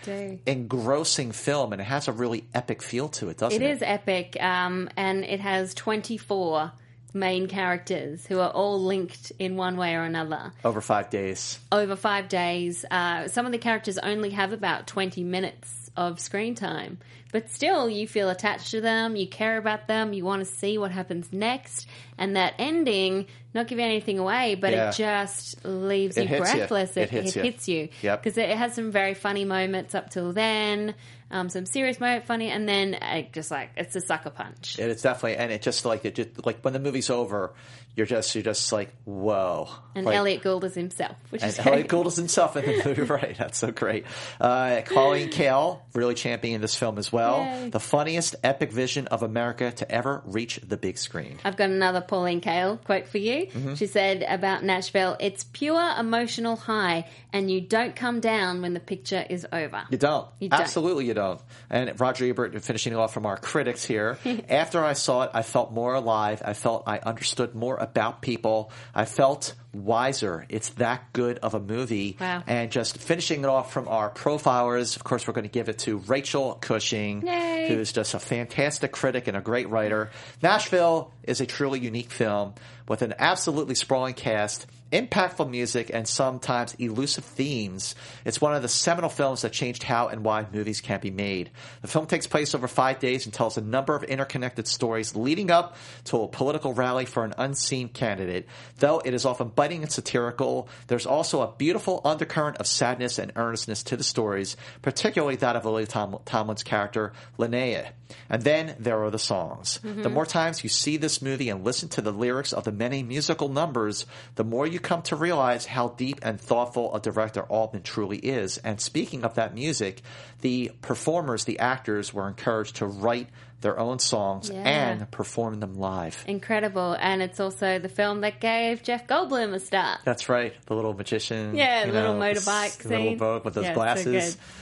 engrossing 0.45 1.31
film, 1.31 1.71
and 1.73 1.81
it 1.81 1.85
has 1.85 2.07
a 2.07 2.11
really 2.11 2.45
epic 2.53 2.81
feel 2.81 3.09
to 3.09 3.29
it, 3.29 3.37
doesn't 3.37 3.61
It 3.61 3.65
it? 3.65 3.71
is 3.71 3.81
epic, 3.81 4.37
um, 4.41 4.89
and 4.97 5.23
it 5.23 5.39
has 5.39 5.73
24 5.73 6.71
main 7.13 7.47
characters 7.47 8.25
who 8.27 8.39
are 8.39 8.51
all 8.51 8.83
linked 8.83 9.31
in 9.39 9.55
one 9.55 9.77
way 9.77 9.95
or 9.95 10.03
another 10.03 10.51
Over 10.63 10.79
five 10.81 11.09
days. 11.09 11.57
over 11.71 11.95
five 11.95 12.29
days. 12.29 12.85
Uh, 12.89 13.27
some 13.27 13.45
of 13.47 13.51
the 13.51 13.57
characters 13.57 13.97
only 13.97 14.29
have 14.31 14.53
about 14.53 14.85
20 14.87 15.23
minutes 15.23 15.78
of 15.99 16.17
screen 16.17 16.55
time, 16.55 16.97
but 17.33 17.49
still 17.49 17.89
you 17.89 18.07
feel 18.07 18.29
attached 18.29 18.71
to 18.71 18.79
them, 18.79 19.17
you 19.17 19.27
care 19.27 19.57
about 19.57 19.85
them, 19.87 20.13
you 20.13 20.23
want 20.23 20.39
to 20.39 20.45
see 20.45 20.77
what 20.77 20.91
happens 20.91 21.33
next, 21.33 21.87
and 22.17 22.37
that 22.37 22.53
ending, 22.57 23.27
not 23.53 23.67
giving 23.67 23.85
anything 23.85 24.19
away, 24.19 24.55
but 24.55 24.71
Yeah. 24.71 24.89
it 24.89 24.95
just 24.95 25.65
leaves 25.65 26.17
It 26.17 26.23
you 26.23 26.27
hits 26.27 26.49
you. 26.51 26.57
breathless. 26.59 26.97
It 26.97 27.09
hits 27.09 27.35
you. 27.35 27.41
hits 27.41 27.67
you. 27.67 27.89
Yep. 28.01 28.23
Because 28.23 28.37
it 28.37 28.49
has 28.49 28.75
some 28.75 28.91
very 28.91 29.13
funny 29.15 29.45
moments 29.45 29.95
up 29.95 30.09
till 30.09 30.33
then, 30.33 30.93
um, 31.31 31.49
some 31.49 31.65
serious 31.65 31.99
moment 31.99 32.25
funny, 32.25 32.49
and 32.49 32.67
then 32.67 32.95
uh, 32.95 33.21
just 33.31 33.51
like, 33.51 33.69
it's 33.77 33.95
a 33.95 34.01
sucker 34.01 34.29
punch. 34.31 34.77
It 34.79 34.89
is 34.89 35.01
definitely, 35.01 35.37
and 35.37 35.51
it 35.51 35.61
just 35.61 35.85
like 35.85 36.05
it 36.05 36.15
just 36.15 36.45
like 36.45 36.61
when 36.61 36.73
the 36.73 36.79
movie's 36.79 37.09
over, 37.09 37.53
you're 37.95 38.05
just 38.07 38.33
you're 38.33 38.43
just 38.43 38.71
like 38.71 38.89
whoa. 39.05 39.67
And 39.95 40.05
Like- 40.05 40.15
Elliot 40.15 40.41
Gould 40.41 40.63
is 40.63 40.73
himself, 40.75 41.17
which 41.29 41.41
And 41.43 41.49
is 41.51 41.59
Elliot. 41.59 41.87
Gould 41.87 42.07
is 42.07 42.15
himself 42.15 42.55
in 42.57 42.65
the 42.65 42.83
movie, 42.85 43.01
right? 43.13 43.35
That's 43.37 43.57
so 43.59 43.71
great. 43.71 44.05
Uh, 44.41 44.81
Colleen 44.85 45.29
Kael 45.31 45.81
really 45.93 46.15
championing 46.15 46.61
this 46.61 46.75
film 46.75 46.97
as 46.97 47.11
well. 47.11 47.39
Yay. 47.41 47.69
The 47.69 47.79
funniest 47.79 48.35
epic 48.43 48.71
vision 48.71 49.07
of 49.07 49.21
America 49.23 49.71
to 49.71 49.91
ever 49.91 50.21
reach 50.25 50.59
the 50.67 50.77
big 50.77 50.97
screen. 50.97 51.37
I've 51.43 51.57
got 51.57 51.69
another 51.69 52.01
Pauline 52.01 52.41
Kael 52.41 52.83
quote 52.83 53.07
for 53.07 53.17
you. 53.19 53.38
Mhm. 53.47 53.77
She 53.77 53.87
said 53.87 54.23
about 54.27 54.63
Nashville, 54.63 55.17
it's 55.19 55.43
pure 55.43 55.93
emotional 55.97 56.55
high, 56.55 57.05
and 57.33 57.49
you 57.49 57.61
don't 57.61 57.95
come 57.95 58.19
down 58.19 58.61
when 58.61 58.73
the 58.73 58.79
picture 58.79 59.25
is 59.29 59.45
over. 59.51 59.83
You 59.89 59.97
don't. 59.97 60.27
You 60.39 60.49
don't. 60.49 60.59
Absolutely, 60.61 61.05
you 61.05 61.13
don't. 61.13 61.39
And 61.69 61.99
Roger 61.99 62.25
Ebert, 62.25 62.59
finishing 62.61 62.93
it 62.93 62.97
off 62.97 63.13
from 63.13 63.25
our 63.25 63.37
critics 63.37 63.83
here. 63.85 64.17
after 64.49 64.83
I 64.83 64.93
saw 64.93 65.23
it, 65.23 65.31
I 65.33 65.41
felt 65.41 65.71
more 65.71 65.93
alive. 65.93 66.41
I 66.45 66.53
felt 66.53 66.83
I 66.87 66.99
understood 66.99 67.55
more 67.55 67.77
about 67.77 68.21
people. 68.21 68.71
I 68.93 69.05
felt 69.05 69.53
wiser. 69.73 70.45
It's 70.49 70.69
that 70.71 71.13
good 71.13 71.37
of 71.39 71.53
a 71.53 71.59
movie. 71.59 72.17
Wow. 72.19 72.43
And 72.47 72.71
just 72.71 72.97
finishing 72.97 73.41
it 73.41 73.45
off 73.45 73.71
from 73.71 73.87
our 73.87 74.09
profilers, 74.09 74.95
of 74.95 75.03
course, 75.03 75.27
we're 75.27 75.33
going 75.33 75.43
to 75.43 75.49
give 75.49 75.69
it 75.69 75.79
to 75.79 75.97
Rachel 75.97 76.55
Cushing, 76.59 77.25
Yay. 77.25 77.67
who's 77.67 77.91
just 77.91 78.13
a 78.13 78.19
fantastic 78.19 78.91
critic 78.91 79.27
and 79.27 79.37
a 79.37 79.41
great 79.41 79.69
writer. 79.69 80.09
Nashville 80.41 81.11
is 81.23 81.41
a 81.41 81.45
truly 81.45 81.79
unique 81.79 82.11
film 82.11 82.53
with 82.87 83.01
an 83.01 83.13
absolutely 83.19 83.75
sprawling 83.75 84.15
cast, 84.15 84.65
impactful 84.91 85.49
music, 85.49 85.91
and 85.93 86.07
sometimes 86.07 86.73
elusive 86.75 87.23
themes. 87.23 87.95
It's 88.25 88.41
one 88.41 88.55
of 88.55 88.61
the 88.61 88.67
seminal 88.67 89.09
films 89.09 89.41
that 89.41 89.51
changed 89.51 89.83
how 89.83 90.07
and 90.07 90.23
why 90.23 90.45
movies 90.51 90.81
can 90.81 90.99
be 90.99 91.11
made. 91.11 91.51
The 91.81 91.87
film 91.87 92.07
takes 92.07 92.27
place 92.27 92.55
over 92.55 92.67
five 92.67 92.99
days 92.99 93.25
and 93.25 93.33
tells 93.33 93.57
a 93.57 93.61
number 93.61 93.95
of 93.95 94.03
interconnected 94.03 94.67
stories 94.67 95.15
leading 95.15 95.51
up 95.51 95.75
to 96.05 96.23
a 96.23 96.27
political 96.27 96.73
rally 96.73 97.05
for 97.05 97.23
an 97.23 97.33
unseen 97.37 97.89
candidate. 97.89 98.47
Though 98.77 98.99
it 99.03 99.13
is 99.13 99.25
often 99.25 99.49
biting 99.49 99.83
and 99.83 99.91
satirical, 99.91 100.69
there's 100.87 101.05
also 101.05 101.41
a 101.41 101.53
beautiful 101.57 102.01
undercurrent 102.03 102.57
of 102.57 102.67
sadness 102.67 103.19
and 103.19 103.31
earnestness 103.35 103.83
to 103.83 103.97
the 103.97 104.03
stories, 104.03 104.57
particularly 104.81 105.35
that 105.37 105.55
of 105.55 105.65
Lily 105.65 105.85
Tom- 105.85 106.19
Tomlin's 106.25 106.63
character, 106.63 107.13
Linnea. 107.37 107.91
And 108.29 108.43
then 108.43 108.75
there 108.79 109.03
are 109.03 109.11
the 109.11 109.19
songs. 109.19 109.79
Mhm. 109.83 110.03
The 110.03 110.09
more 110.09 110.25
times 110.25 110.63
you 110.63 110.69
see 110.69 110.97
this 110.97 111.21
movie 111.21 111.49
and 111.49 111.63
listen 111.63 111.89
to 111.89 112.01
the 112.01 112.11
lyrics 112.11 112.53
of 112.53 112.63
the 112.63 112.71
many 112.71 113.03
musical 113.03 113.49
numbers, 113.49 114.05
the 114.35 114.43
more 114.43 114.65
you 114.65 114.79
come 114.79 115.01
to 115.03 115.15
realize 115.15 115.65
how 115.65 115.89
deep 115.89 116.19
and 116.21 116.39
thoughtful 116.39 116.95
a 116.95 116.99
director 116.99 117.41
Altman 117.43 117.83
truly 117.83 118.17
is. 118.17 118.57
And 118.59 118.81
speaking 118.81 119.23
of 119.23 119.35
that 119.35 119.53
music, 119.53 120.01
the 120.41 120.71
performers, 120.81 121.45
the 121.45 121.59
actors, 121.59 122.13
were 122.13 122.27
encouraged 122.27 122.77
to 122.77 122.85
write 122.85 123.29
their 123.61 123.79
own 123.79 123.99
songs 123.99 124.49
Yeah. 124.49 124.57
and 124.67 125.11
perform 125.11 125.59
them 125.59 125.75
live. 125.75 126.23
Incredible. 126.27 126.95
And 126.99 127.21
it's 127.21 127.39
also 127.39 127.79
the 127.79 127.89
film 127.89 128.21
that 128.21 128.39
gave 128.39 128.83
Jeff 128.83 129.07
Goldblum 129.07 129.53
a 129.53 129.59
start. 129.59 129.99
That's 130.05 130.29
right, 130.29 130.53
the 130.65 130.75
little 130.75 130.93
magician. 130.93 131.55
Yeah, 131.55 131.85
little 131.85 132.13
know, 132.15 132.19
motorbike 132.19 132.77
the 132.83 132.89
little 132.89 133.05
scene. 133.05 133.17
boat 133.17 133.45
with 133.45 133.53
those 133.53 133.65
Yeah, 133.65 133.73
glasses. 133.73 134.05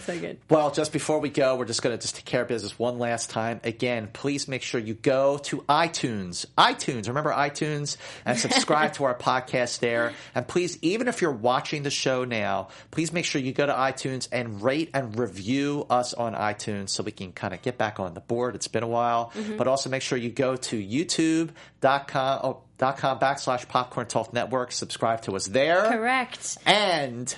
So 0.03 0.13
good. 0.13 0.13
So 0.15 0.19
good. 0.19 0.37
Well, 0.49 0.71
just 0.71 0.91
before 0.93 1.19
we 1.19 1.29
go, 1.29 1.55
we're 1.57 1.65
just 1.65 1.81
going 1.81 1.95
to 1.95 2.01
just 2.01 2.15
take 2.15 2.25
care 2.25 2.41
of 2.41 2.47
business 2.47 2.77
one 2.79 2.97
last 2.99 3.29
time. 3.29 3.59
Again, 3.63 4.09
please 4.13 4.47
make 4.47 4.61
sure 4.63 4.79
you 4.79 4.93
go 4.93 5.37
to 5.39 5.57
iTunes. 5.69 6.45
iTunes, 6.57 7.07
remember 7.07 7.31
iTunes, 7.31 7.97
and 8.25 8.37
subscribe 8.39 8.93
to 8.93 9.03
our 9.03 9.15
podcast 9.17 9.79
there. 9.79 10.13
And 10.33 10.47
please, 10.47 10.77
even 10.81 11.07
if 11.07 11.21
you're 11.21 11.31
watching 11.31 11.83
the 11.83 11.89
show 11.91 12.23
now, 12.23 12.69
please 12.91 13.11
make 13.11 13.25
sure 13.25 13.41
you 13.41 13.51
go 13.53 13.65
to 13.65 13.73
iTunes 13.73 14.27
and 14.31 14.61
rate 14.61 14.89
and 14.93 15.17
review 15.19 15.85
us 15.89 16.13
on 16.13 16.33
iTunes 16.33 16.89
so 16.89 17.03
we 17.03 17.11
can 17.11 17.31
kind 17.31 17.53
of 17.53 17.61
get 17.61 17.77
back 17.77 17.99
on 17.99 18.13
the 18.13 18.21
board. 18.21 18.55
It's 18.55 18.67
been 18.67 18.83
a 18.83 18.86
while, 18.87 19.31
Mhm. 19.35 19.57
but 19.57 19.67
also 19.67 19.89
make 19.89 20.01
sure 20.01 20.17
you 20.17 20.29
go 20.29 20.55
to 20.55 20.75
youtube.com. 20.77 22.39
Oh, 22.43 22.61
dot 22.77 22.97
com 22.97 23.19
backslash 23.19 23.67
popcorn 23.67 24.07
talk 24.07 24.33
network 24.33 24.71
subscribe 24.71 25.21
to 25.23 25.35
us 25.35 25.47
there 25.47 25.81
Correct. 25.89 26.57
and 26.65 27.35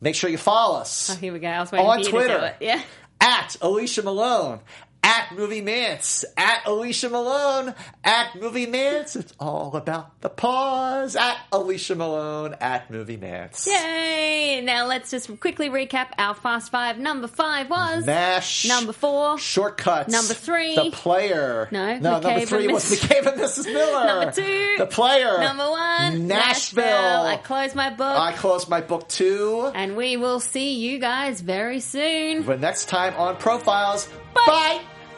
make 0.00 0.14
sure 0.16 0.28
you 0.28 0.38
follow 0.38 0.78
us 0.80 1.10
Oh, 1.10 1.14
here 1.16 1.32
we 1.32 1.38
go. 1.38 1.48
I 1.48 1.60
was 1.60 1.70
waiting 1.72 1.86
on 1.86 2.02
Twitter 2.02 2.28
to 2.34 2.38
do 2.40 2.44
it. 2.46 2.56
Yeah. 2.60 2.82
at 3.20 3.56
Alicia 3.62 4.02
Malone, 4.02 4.58
at 5.04 5.32
Movie 5.34 5.60
Mantz, 5.62 6.24
at 6.36 6.64
Alicia 6.66 7.08
Malone, 7.08 7.74
at 8.04 8.40
Movie 8.40 8.66
Mantz. 8.66 9.16
It's 9.16 9.32
all 9.40 9.74
about 9.76 10.20
the 10.20 10.28
pause. 10.28 11.16
At 11.16 11.36
Alicia 11.50 11.96
Malone, 11.96 12.54
at 12.60 12.88
Movie 12.90 13.18
Mantz. 13.18 13.66
Yay! 13.66 14.60
Now 14.62 14.86
let's 14.86 15.10
just 15.10 15.40
quickly 15.40 15.68
recap 15.68 16.08
our 16.18 16.34
Fast 16.34 16.70
Five. 16.70 16.98
Number 16.98 17.26
five 17.26 17.68
was 17.68 18.06
Mash. 18.06 18.64
Number 18.66 18.92
four. 18.92 19.38
Shortcuts. 19.38 20.12
Number 20.12 20.34
three. 20.34 20.76
The 20.76 20.90
player. 20.92 21.68
No, 21.72 21.98
no. 21.98 22.20
McCabe 22.20 22.22
Number 22.22 22.46
three 22.46 22.68
was 22.68 22.84
McCabe 22.84 23.26
and 23.26 23.40
Mrs. 23.40 23.64
Miller. 23.72 24.06
Number 24.06 24.32
two. 24.32 24.74
The 24.78 24.86
player. 24.86 25.38
Number 25.40 25.68
one. 25.68 26.28
Nashville. 26.28 26.84
I 26.84 27.38
close 27.42 27.74
my 27.74 27.90
book. 27.90 28.18
I 28.18 28.32
closed 28.32 28.68
my 28.68 28.80
book 28.80 29.08
too. 29.08 29.70
and 29.74 29.96
we 29.96 30.16
will 30.16 30.38
see 30.40 30.74
you 30.74 30.98
guys 31.00 31.40
very 31.40 31.80
soon. 31.80 32.42
But 32.44 32.60
next 32.60 32.88
time 32.88 33.14
on 33.16 33.36
Profiles. 33.36 34.06
Bye. 34.34 34.42
Bye. 34.46 34.80